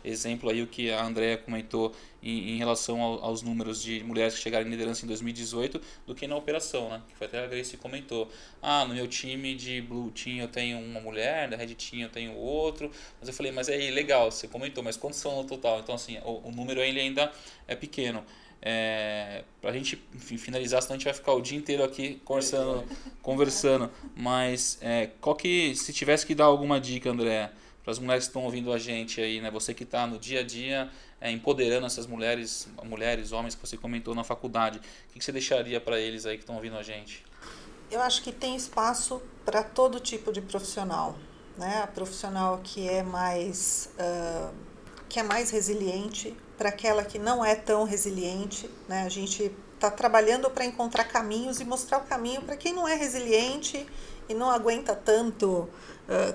exemplo 0.07 0.49
aí 0.49 0.63
o 0.63 0.67
que 0.67 0.91
a 0.91 1.05
Andrea 1.05 1.37
comentou 1.37 1.95
em, 2.23 2.51
em 2.51 2.59
relação 2.59 3.01
ao, 3.01 3.25
aos 3.25 3.43
números 3.43 3.83
de 3.83 4.03
mulheres 4.05 4.35
que 4.35 4.41
chegaram 4.41 4.67
em 4.67 4.71
liderança 4.71 5.05
em 5.05 5.09
2018 5.09 5.81
do 6.07 6.15
que 6.15 6.27
na 6.27 6.37
operação, 6.37 6.89
né? 6.89 7.03
Que 7.09 7.15
foi 7.17 7.27
até 7.27 7.45
a 7.45 7.47
Grace 7.47 7.77
comentou. 7.77 8.31
Ah, 8.63 8.85
no 8.85 8.95
meu 8.95 9.07
time 9.07 9.55
de 9.55 9.81
Blue 9.81 10.11
Team 10.11 10.39
eu 10.39 10.49
tenho 10.49 10.79
uma 10.79 11.01
mulher, 11.01 11.49
da 11.49 11.57
Red 11.57 11.75
Team 11.75 12.03
eu 12.03 12.09
tenho 12.09 12.35
outro. 12.35 12.91
Mas 13.21 13.29
eu 13.29 13.35
falei, 13.35 13.53
mas 13.53 13.69
é 13.69 13.77
legal, 13.91 14.31
você 14.31 14.49
comentou, 14.49 14.83
mas 14.83 14.97
quantos 14.97 15.19
são 15.19 15.37
no 15.37 15.45
total? 15.45 15.81
Então 15.81 15.95
assim, 15.95 16.19
o, 16.25 16.49
o 16.49 16.53
número 16.53 16.81
ele 16.81 17.01
ainda 17.01 17.33
é 17.67 17.75
pequeno. 17.75 18.25
É, 18.63 19.45
para 19.61 19.71
a 19.71 19.73
gente 19.73 20.03
enfim, 20.15 20.37
finalizar, 20.39 20.83
senão 20.83 20.95
a 20.95 20.99
gente 20.99 21.05
vai 21.05 21.15
ficar 21.15 21.33
o 21.35 21.41
dia 21.41 21.57
inteiro 21.57 21.85
aqui 21.85 22.21
conversando, 22.25 22.85
conversando. 23.23 23.91
Mas 24.17 24.79
é, 24.81 25.11
qual 25.21 25.37
que, 25.37 25.75
se 25.77 25.93
tivesse 25.93 26.27
que 26.27 26.35
dar 26.35 26.47
alguma 26.47 26.81
dica, 26.81 27.11
André, 27.11 27.51
para 27.87 27.93
as 27.93 28.01
mulheres 28.01 28.25
que 28.25 28.31
estão 28.31 28.43
ouvindo 28.43 28.73
a 28.73 28.79
gente 28.81 29.21
aí, 29.21 29.41
né? 29.41 29.49
Você 29.49 29.73
que 29.73 29.85
está 29.85 30.09
no 30.09 30.19
dia 30.19 30.41
a 30.41 30.43
dia 30.43 30.91
é, 31.21 31.31
empoderando 31.31 31.87
essas 31.87 32.05
mulheres, 32.05 32.67
mulheres, 32.83 33.31
homens 33.31 33.55
que 33.55 33.65
você 33.65 33.77
comentou 33.77 34.13
na 34.13 34.25
faculdade, 34.25 34.79
o 34.79 35.13
que, 35.13 35.21
que 35.21 35.25
você 35.25 35.31
deixaria 35.31 35.81
para 35.81 36.01
eles 36.01 36.27
aí 36.27 36.37
que 36.37 36.43
estão 36.43 36.57
ouvindo 36.57 36.77
a 36.77 36.83
gente? 36.83 37.25
Eu 37.89 38.01
acho 38.01 38.25
que 38.25 38.33
tem 38.33 38.57
espaço 38.57 39.23
para 39.45 39.63
todo 39.63 40.01
tipo 40.01 40.33
de 40.33 40.41
profissional, 40.41 41.17
né? 41.57 41.83
A 41.85 41.87
profissional 41.87 42.61
que 42.61 42.89
é 42.89 43.05
mais 43.05 43.89
uh, 44.01 44.53
que 45.09 45.21
é 45.21 45.23
mais 45.23 45.51
resiliente, 45.51 46.37
para 46.59 46.71
aquela 46.71 47.05
que 47.05 47.21
não 47.21 47.45
é 47.45 47.55
tão 47.55 47.85
resiliente, 47.85 48.69
né? 48.89 49.05
A 49.05 49.09
gente 49.09 49.53
está 49.77 49.93
trabalhando 49.93 50.51
para 50.51 50.65
encontrar 50.65 51.05
caminhos 51.05 51.61
e 51.61 51.65
mostrar 51.65 51.99
o 51.99 52.05
caminho 52.05 52.43
para 52.43 52.57
quem 52.57 52.73
não 52.73 52.89
é 52.89 52.97
resiliente 52.97 53.87
e 54.29 54.35
não 54.35 54.51
aguenta 54.51 54.97
tanto 54.97 55.69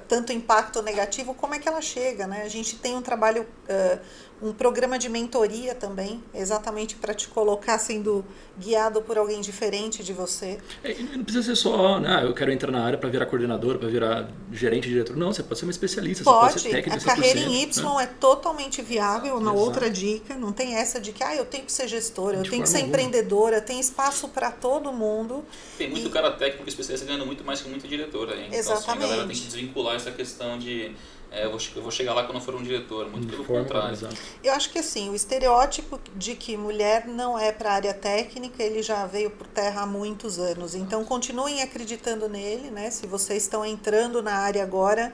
tanto 0.08 0.34
impacto 0.34 0.82
negativo, 0.82 1.34
como 1.34 1.56
é 1.56 1.60
que 1.60 1.68
ela 1.68 1.82
chega, 1.82 2.28
né? 2.28 2.44
A 2.44 2.50
gente 2.50 2.78
tem 2.78 2.96
um 2.96 3.02
trabalho 3.02 3.44
uh, 3.44 4.00
um 4.42 4.52
programa 4.52 4.98
de 4.98 5.08
mentoria 5.08 5.76
também, 5.76 6.22
exatamente 6.34 6.96
para 6.96 7.14
te 7.14 7.28
colocar 7.28 7.78
sendo 7.78 8.26
guiado 8.58 9.02
por 9.02 9.18
alguém 9.18 9.40
diferente 9.40 10.04
de 10.04 10.14
você. 10.14 10.58
É, 10.84 10.96
não 11.16 11.24
precisa 11.24 11.44
ser 11.44 11.56
só, 11.56 12.00
né, 12.00 12.22
eu 12.24 12.34
quero 12.34 12.52
entrar 12.52 12.72
na 12.72 12.84
área 12.84 12.98
para 12.98 13.10
virar 13.10 13.26
coordenador, 13.28 13.78
para 13.78 13.88
virar 13.88 14.30
gerente, 14.52 14.90
diretor. 14.90 15.16
Não, 15.16 15.32
você 15.32 15.44
pode 15.44 15.60
ser 15.60 15.66
uma 15.66 15.72
especialista, 15.72 16.24
pode. 16.24 16.54
você 16.54 16.60
pode 16.60 16.62
ser 16.62 16.70
técnico. 16.70 17.10
A 17.10 17.16
carreira 17.16 17.40
em 17.40 17.62
Y 17.62 17.98
né? 17.98 18.04
é 18.04 18.08
totalmente 18.08 18.82
viável. 18.82 19.36
Uma 19.36 19.52
Exato. 19.52 19.58
outra 19.58 19.90
dica, 19.90 20.36
não 20.36 20.52
tem 20.52 20.76
essa 20.76 21.00
de 21.00 21.12
que 21.12 21.24
ah, 21.24 21.36
eu 21.36 21.46
tenho 21.46 21.66
que 21.66 21.72
ser 21.72 21.88
gestora, 21.88 22.38
eu 22.38 22.44
tenho 22.44 22.64
que 22.64 22.70
ser 22.70 22.78
alguma. 22.78 22.96
empreendedora, 22.96 23.62
tem 23.62 23.80
espaço 23.80 24.28
para 24.28 24.52
todo 24.52 24.92
mundo. 24.92 25.46
Tem 25.78 25.90
muito 25.90 26.08
e... 26.08 26.12
cara 26.12 26.32
técnico 26.32 26.68
especialista 26.68 27.06
ganhando 27.06 27.26
muito 27.26 27.44
mais 27.44 27.62
que 27.62 27.70
muito 27.70 27.88
diretora. 27.88 28.36
Hein? 28.36 28.50
Exatamente. 28.52 28.62
Então, 28.62 28.74
assim, 28.74 28.92
a 28.92 28.96
galera 28.96 29.28
tem 29.28 29.36
que 29.36 29.44
desvincular 29.44 29.96
essa 29.96 30.12
questão 30.12 30.58
de 30.58 30.96
é, 31.32 31.46
eu, 31.46 31.50
vou, 31.50 31.60
eu, 31.78 31.82
vou, 31.82 31.92
chegar 31.92 32.14
lá 32.14 32.26
quando 32.26 32.42
for 32.42 32.54
um 32.56 32.62
diretor, 32.62 33.10
muito 33.10 33.26
pelo 33.26 33.46
contrário. 33.46 33.98
Eu 34.44 34.52
acho 34.52 34.70
que 34.70 34.80
assim, 34.80 35.10
o 35.10 35.16
estereótipo 35.16 35.98
de 36.14 36.36
que 36.36 36.58
mulher 36.58 37.08
não 37.08 37.40
é 37.40 37.54
para 37.54 37.72
a 37.72 37.74
área 37.76 37.94
técnica, 37.94 38.62
ele 38.62 38.84
já 38.84 39.06
veio 39.06 39.30
por 39.30 39.48
terra 39.48 39.84
há 39.84 39.86
muitos 39.86 40.38
anos. 40.38 40.76
Então, 40.76 41.06
continuem 41.06 41.62
acreditando 41.62 42.28
nele, 42.28 42.70
né? 42.70 42.92
Se 42.92 43.08
vocês 43.08 43.44
estão 43.44 43.66
entrando 43.66 44.22
na 44.22 44.34
área 44.34 44.62
agora, 44.62 45.14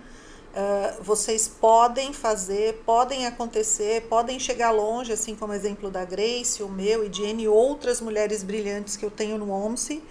uh, 0.55 1.03
vocês 1.03 1.47
podem 1.47 2.11
fazer, 2.11 2.81
podem 2.83 3.27
acontecer, 3.27 4.07
podem 4.09 4.39
chegar 4.39 4.71
longe, 4.71 5.13
assim 5.13 5.35
como 5.35 5.53
o 5.53 5.55
exemplo 5.55 5.91
da 5.91 6.03
Grace, 6.03 6.63
o 6.63 6.67
meu 6.67 7.05
e 7.05 7.09
de 7.09 7.25
N 7.25 7.47
outras 7.47 8.01
mulheres 8.01 8.41
brilhantes 8.41 8.97
que 8.97 9.05
eu 9.05 9.11
tenho 9.11 9.37
no 9.37 9.51
OMSI. 9.51 10.03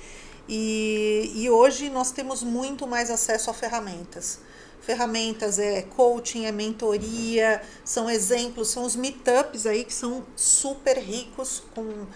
E, 0.48 1.32
e 1.34 1.50
hoje 1.50 1.90
nós 1.90 2.12
temos 2.12 2.44
muito 2.44 2.86
mais 2.86 3.10
acesso 3.10 3.50
a 3.50 3.52
ferramentas 3.52 4.38
ferramentas, 4.86 5.58
é 5.58 5.82
coaching, 5.82 6.44
é 6.44 6.52
mentoria, 6.52 7.60
são 7.84 8.08
exemplos, 8.08 8.68
são 8.68 8.84
os 8.84 8.94
meetups 8.94 9.66
aí 9.66 9.84
que 9.84 9.92
são 9.92 10.24
super 10.36 10.96
ricos, 10.96 11.64
com 11.74 11.82
um, 11.82 12.06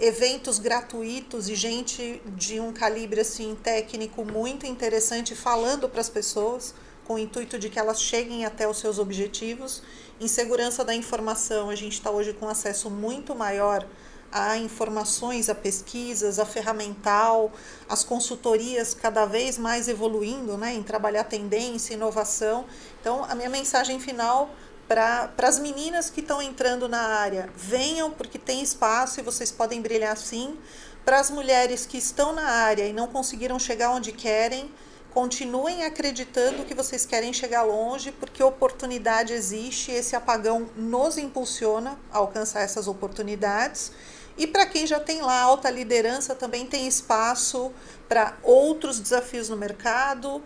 eventos 0.00 0.58
gratuitos 0.58 1.48
e 1.48 1.54
gente 1.54 2.20
de 2.26 2.58
um 2.58 2.72
calibre 2.72 3.20
assim 3.20 3.56
técnico 3.62 4.24
muito 4.24 4.66
interessante 4.66 5.36
falando 5.36 5.88
para 5.88 6.00
as 6.00 6.08
pessoas 6.08 6.74
com 7.04 7.14
o 7.14 7.18
intuito 7.18 7.56
de 7.56 7.68
que 7.68 7.78
elas 7.78 8.02
cheguem 8.02 8.44
até 8.44 8.68
os 8.68 8.78
seus 8.78 8.98
objetivos. 8.98 9.82
Em 10.20 10.26
segurança 10.26 10.84
da 10.84 10.94
informação, 10.94 11.70
a 11.70 11.76
gente 11.76 11.92
está 11.92 12.10
hoje 12.10 12.32
com 12.32 12.48
acesso 12.48 12.90
muito 12.90 13.34
maior 13.34 13.86
a 14.32 14.56
informações, 14.56 15.48
a 15.48 15.54
pesquisas, 15.54 16.38
a 16.38 16.46
ferramental, 16.46 17.50
as 17.88 18.04
consultorias 18.04 18.94
cada 18.94 19.24
vez 19.24 19.58
mais 19.58 19.88
evoluindo 19.88 20.56
né, 20.56 20.74
em 20.74 20.82
trabalhar 20.82 21.24
tendência, 21.24 21.94
inovação. 21.94 22.64
Então, 23.00 23.24
a 23.24 23.34
minha 23.34 23.50
mensagem 23.50 23.98
final 23.98 24.50
para 24.90 25.30
as 25.44 25.60
meninas 25.60 26.10
que 26.10 26.20
estão 26.20 26.42
entrando 26.42 26.88
na 26.88 27.00
área, 27.00 27.48
venham 27.54 28.10
porque 28.10 28.36
tem 28.36 28.60
espaço 28.60 29.20
e 29.20 29.22
vocês 29.22 29.52
podem 29.52 29.80
brilhar 29.80 30.16
sim. 30.16 30.58
Para 31.04 31.20
as 31.20 31.30
mulheres 31.30 31.86
que 31.86 31.96
estão 31.96 32.32
na 32.32 32.42
área 32.42 32.86
e 32.88 32.92
não 32.92 33.06
conseguiram 33.06 33.56
chegar 33.56 33.90
onde 33.90 34.10
querem, 34.10 34.68
continuem 35.12 35.84
acreditando 35.84 36.64
que 36.64 36.74
vocês 36.74 37.06
querem 37.06 37.32
chegar 37.32 37.62
longe, 37.62 38.10
porque 38.10 38.42
oportunidade 38.42 39.32
existe, 39.32 39.92
esse 39.92 40.16
apagão 40.16 40.68
nos 40.76 41.16
impulsiona 41.18 41.96
a 42.12 42.18
alcançar 42.18 42.62
essas 42.62 42.88
oportunidades. 42.88 43.92
E 44.40 44.46
para 44.46 44.64
quem 44.64 44.86
já 44.86 44.98
tem 44.98 45.20
lá 45.20 45.38
alta 45.38 45.68
liderança, 45.68 46.34
também 46.34 46.64
tem 46.64 46.88
espaço 46.88 47.70
para 48.08 48.38
outros 48.42 48.98
desafios 48.98 49.50
no 49.50 49.56
mercado. 49.56 50.36
Uh, 50.36 50.42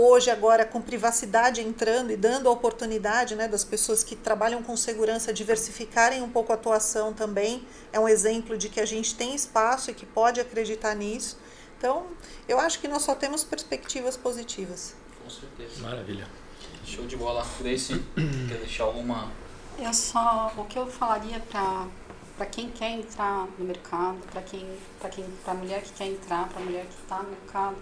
hoje, 0.00 0.30
agora, 0.30 0.64
com 0.64 0.80
privacidade 0.80 1.60
entrando 1.60 2.12
e 2.12 2.16
dando 2.16 2.48
a 2.48 2.52
oportunidade 2.52 3.34
né, 3.34 3.48
das 3.48 3.64
pessoas 3.64 4.04
que 4.04 4.14
trabalham 4.14 4.62
com 4.62 4.76
segurança 4.76 5.32
diversificarem 5.32 6.22
um 6.22 6.30
pouco 6.30 6.52
a 6.52 6.54
atuação 6.54 7.12
também. 7.12 7.66
É 7.92 7.98
um 7.98 8.08
exemplo 8.08 8.56
de 8.56 8.68
que 8.68 8.80
a 8.80 8.86
gente 8.86 9.16
tem 9.16 9.34
espaço 9.34 9.90
e 9.90 9.94
que 9.94 10.06
pode 10.06 10.40
acreditar 10.40 10.94
nisso. 10.94 11.40
Então, 11.76 12.06
eu 12.48 12.60
acho 12.60 12.78
que 12.78 12.86
nós 12.86 13.02
só 13.02 13.16
temos 13.16 13.42
perspectivas 13.42 14.16
positivas. 14.16 14.94
Com 15.24 15.28
certeza. 15.28 15.82
Maravilha. 15.82 16.28
Show 16.84 17.04
de 17.04 17.16
bola. 17.16 17.44
Grace, 17.58 18.00
quer 18.48 18.58
deixar 18.58 18.84
alguma. 18.84 19.32
Eu 19.76 19.92
só. 19.92 20.52
O 20.56 20.64
que 20.66 20.78
eu 20.78 20.86
falaria 20.86 21.40
para 21.40 21.88
para 22.38 22.46
quem 22.46 22.70
quer 22.70 22.92
entrar 22.92 23.48
no 23.58 23.64
mercado, 23.64 24.18
para 24.30 24.40
quem, 24.40 24.64
para 25.00 25.10
quem, 25.10 25.24
para 25.44 25.54
mulher 25.54 25.82
que 25.82 25.92
quer 25.92 26.06
entrar, 26.06 26.48
para 26.48 26.60
mulher 26.62 26.86
que 26.86 26.94
está 27.02 27.20
no 27.20 27.30
mercado, 27.30 27.76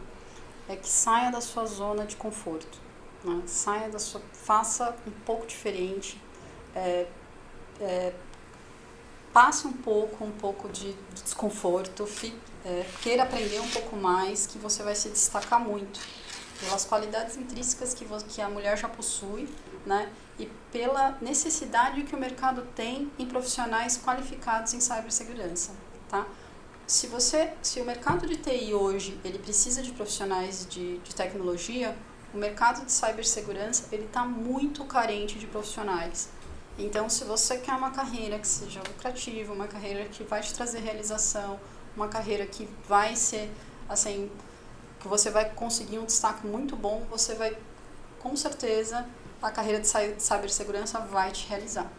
é 0.67 0.75
que 0.75 0.89
saia 0.89 1.31
da 1.31 1.43
sua 1.43 1.67
zona 1.67 2.07
de 2.07 2.17
conforto, 2.17 2.79
né? 3.23 3.43
saia 3.47 3.91
da 3.91 3.99
sua, 3.99 4.23
faça 4.33 4.97
um 5.07 5.11
pouco 5.27 5.47
diferente, 5.47 6.19
é, 6.75 7.07
é, 7.79 8.15
passe 9.31 9.67
um 9.67 9.75
pouco, 9.75 10.25
um 10.25 10.33
pouco 10.33 10.71
de, 10.71 10.95
de 10.95 11.23
desconforto, 11.23 12.07
fi, 12.07 12.35
é, 12.65 12.87
queira 13.03 13.25
aprender 13.25 13.61
um 13.61 13.69
pouco 13.69 13.95
mais, 13.95 14.47
que 14.47 14.57
você 14.57 14.83
vai 14.83 14.95
se 14.95 15.11
destacar 15.11 15.61
muito 15.61 16.01
pelas 16.61 16.87
qualidades 16.87 17.37
intrínsecas 17.37 17.93
que, 17.93 18.07
que 18.07 18.41
a 18.41 18.49
mulher 18.49 18.79
já 18.79 18.89
possui, 18.89 19.47
né? 19.87 20.13
e 20.39 20.47
pela 20.71 21.17
necessidade 21.21 22.03
que 22.03 22.15
o 22.15 22.19
mercado 22.19 22.63
tem 22.75 23.11
em 23.19 23.27
profissionais 23.27 23.97
qualificados 23.97 24.75
em 24.75 24.81
cibersegurança, 24.81 25.73
tá? 26.09 26.27
Se 26.87 27.07
você, 27.09 27.53
se 27.63 27.81
o 27.81 27.85
mercado 27.85 28.27
de 28.27 28.37
TI 28.37 28.73
hoje 28.73 29.19
ele 29.25 29.39
precisa 29.39 29.83
de 29.83 29.91
profissionais 29.93 30.67
de, 30.69 30.99
de 30.99 31.15
tecnologia, 31.15 31.97
o 32.33 32.37
mercado 32.37 32.85
de 32.85 32.93
cibersegurança 32.93 33.89
ele 33.91 34.05
está 34.05 34.25
muito 34.25 34.85
carente 34.85 35.39
de 35.39 35.47
profissionais. 35.47 36.29
Então, 36.79 37.09
se 37.09 37.25
você 37.25 37.57
quer 37.57 37.73
uma 37.73 37.91
carreira 37.91 38.39
que 38.39 38.47
seja 38.47 38.81
lucrativa, 38.87 39.53
uma 39.53 39.67
carreira 39.67 40.05
que 40.05 40.23
vai 40.23 40.43
te 40.43 40.53
trazer 40.53 40.81
realização, 40.81 41.59
uma 41.97 42.07
carreira 42.07 42.47
que 42.47 42.69
vai 42.87 43.17
ser 43.17 43.51
assim, 43.89 44.31
que 45.01 45.09
você 45.09 45.31
vai 45.31 45.51
conseguir 45.51 45.99
um 45.99 46.05
destaque 46.05 46.47
muito 46.47 46.77
bom, 46.77 47.05
você 47.11 47.35
vai 47.35 47.57
com 48.21 48.37
certeza 48.37 49.09
a 49.43 49.51
carreira 49.51 49.81
de 49.81 49.89
cibersegurança 50.19 51.01
vai 51.01 51.31
te 51.31 51.47
realizar. 51.47 51.91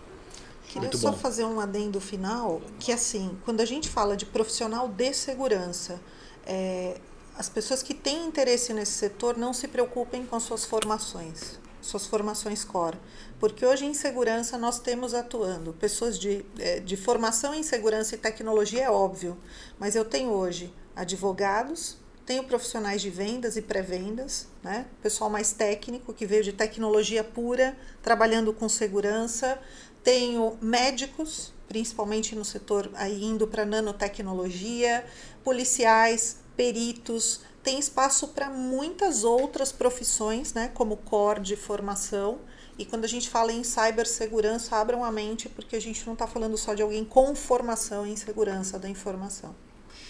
Queria 0.68 0.82
Muito 0.82 0.98
só 0.98 1.12
bom. 1.12 1.18
fazer 1.18 1.46
um 1.46 1.60
adendo 1.60 2.02
final, 2.02 2.62
que 2.80 2.92
assim, 2.92 3.38
quando 3.46 3.62
a 3.62 3.66
gente 3.66 3.88
fala 3.88 4.18
de 4.18 4.26
profissional 4.26 4.88
de 4.88 5.14
segurança, 5.14 6.00
é, 6.46 7.00
as 7.38 7.48
pessoas 7.48 7.82
que 7.82 7.94
têm 7.94 8.26
interesse 8.26 8.74
nesse 8.74 8.92
setor 8.92 9.38
não 9.38 9.54
se 9.54 9.68
preocupem 9.68 10.26
com 10.26 10.40
suas 10.40 10.66
formações, 10.66 11.58
suas 11.82 12.06
formações 12.06 12.66
core. 12.66 12.98
Porque 13.40 13.66
hoje 13.66 13.86
em 13.86 13.94
segurança 13.94 14.58
nós 14.58 14.80
temos 14.80 15.14
atuando 15.14 15.72
pessoas 15.74 16.20
de, 16.20 16.46
é, 16.60 16.80
de 16.80 16.98
formação 16.98 17.54
em 17.54 17.64
segurança 17.64 18.16
e 18.16 18.18
tecnologia, 18.18 18.84
é 18.84 18.92
óbvio, 18.92 19.38
mas 19.80 19.96
eu 19.96 20.04
tenho 20.04 20.32
hoje 20.32 20.74
advogados, 20.96 21.98
tenho 22.28 22.44
profissionais 22.44 23.02
de 23.02 23.10
vendas 23.10 23.56
e 23.56 23.62
pré-vendas, 23.62 24.48
né? 24.62 24.86
pessoal 25.02 25.30
mais 25.30 25.54
técnico 25.54 26.14
que 26.14 26.26
veio 26.26 26.44
de 26.44 26.52
tecnologia 26.52 27.24
pura, 27.24 27.76
trabalhando 28.04 28.52
com 28.54 28.68
segurança. 28.68 29.58
Tenho 30.04 30.58
médicos, 30.62 31.54
principalmente 31.70 32.36
no 32.36 32.44
setor 32.44 32.92
aí 32.96 33.24
indo 33.24 33.48
para 33.48 33.66
nanotecnologia, 33.66 35.06
policiais, 35.42 36.40
peritos. 36.58 37.40
Tem 37.64 37.80
espaço 37.80 38.28
para 38.28 38.50
muitas 38.50 39.24
outras 39.24 39.72
profissões, 39.72 40.54
né? 40.54 40.70
como 40.74 40.98
core 40.98 41.40
de 41.40 41.56
formação. 41.56 42.42
E 42.78 42.86
quando 42.86 43.06
a 43.06 43.08
gente 43.08 43.30
fala 43.30 43.54
em 43.54 43.64
cibersegurança, 43.64 44.76
abram 44.76 45.06
a 45.06 45.12
mente, 45.14 45.48
porque 45.48 45.78
a 45.78 45.82
gente 45.82 46.06
não 46.06 46.12
está 46.12 46.28
falando 46.28 46.58
só 46.58 46.74
de 46.74 46.82
alguém 46.82 47.06
com 47.06 47.34
formação 47.34 48.06
em 48.06 48.18
segurança 48.18 48.78
da 48.78 48.90
informação. 48.90 49.56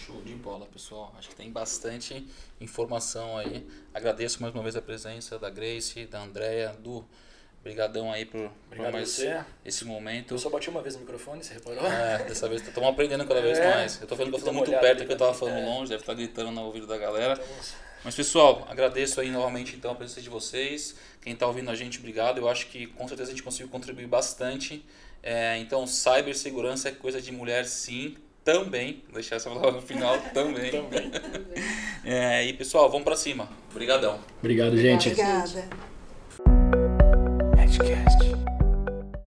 Show 0.08 0.22
de 0.22 0.32
bola, 0.36 0.64
pessoal. 0.64 1.14
Acho 1.18 1.28
que 1.28 1.36
tem 1.36 1.52
bastante 1.52 2.26
informação 2.58 3.36
aí. 3.36 3.68
Agradeço 3.92 4.40
mais 4.40 4.54
uma 4.54 4.62
vez 4.62 4.74
a 4.74 4.80
presença 4.80 5.38
da 5.38 5.50
Grace, 5.50 6.06
da 6.06 6.22
Andrea, 6.22 6.74
do 6.82 7.04
Obrigadão 7.60 8.10
aí 8.10 8.24
por, 8.24 8.50
por 8.70 8.90
mais 8.90 9.10
você. 9.10 9.44
esse 9.62 9.84
momento. 9.84 10.32
Eu 10.32 10.38
só 10.38 10.48
bati 10.48 10.70
uma 10.70 10.80
vez 10.80 10.94
no 10.94 11.02
microfone, 11.02 11.44
você 11.44 11.52
reparou? 11.52 11.86
É, 11.86 12.24
dessa 12.24 12.48
vez 12.48 12.66
estamos 12.66 12.88
aprendendo 12.88 13.26
cada 13.26 13.42
vez 13.42 13.58
é, 13.60 13.74
mais. 13.74 14.00
Eu 14.00 14.06
tô 14.06 14.16
falando 14.16 14.30
que 14.30 14.36
eu 14.36 14.38
estou 14.38 14.54
muito 14.54 14.70
perto, 14.70 15.04
que 15.04 15.10
eu 15.10 15.12
estava 15.12 15.34
falando 15.34 15.58
é. 15.58 15.66
longe, 15.66 15.90
deve 15.90 16.02
estar 16.02 16.14
gritando 16.14 16.52
no 16.52 16.62
ouvido 16.62 16.86
da 16.86 16.96
galera. 16.96 17.38
Mas 18.02 18.14
pessoal, 18.14 18.66
agradeço 18.70 19.20
aí 19.20 19.30
novamente 19.30 19.76
então 19.76 19.90
a 19.90 19.94
presença 19.94 20.22
de 20.22 20.30
vocês. 20.30 20.96
Quem 21.20 21.34
está 21.34 21.46
ouvindo 21.46 21.70
a 21.70 21.74
gente, 21.74 21.98
obrigado. 21.98 22.38
Eu 22.38 22.48
acho 22.48 22.68
que 22.68 22.86
com 22.86 23.06
certeza 23.06 23.30
a 23.30 23.34
gente 23.34 23.42
conseguiu 23.42 23.68
contribuir 23.68 24.06
bastante. 24.06 24.82
É, 25.22 25.58
então, 25.58 25.86
cibersegurança 25.86 26.88
é 26.88 26.92
coisa 26.92 27.20
de 27.20 27.30
mulher, 27.30 27.66
sim, 27.66 28.16
também. 28.52 29.02
Vou 29.04 29.14
deixar 29.14 29.36
essa 29.36 29.50
palavra 29.50 29.72
no 29.72 29.82
final 29.82 30.18
também. 30.32 30.70
Também. 30.70 31.10
É, 32.02 32.46
e 32.46 32.54
pessoal, 32.54 32.88
vamos 32.90 33.04
para 33.04 33.14
cima. 33.14 33.46
Obrigadão. 33.70 34.18
Obrigado, 34.38 34.76
gente. 34.78 35.10
Obrigada. 35.10 35.68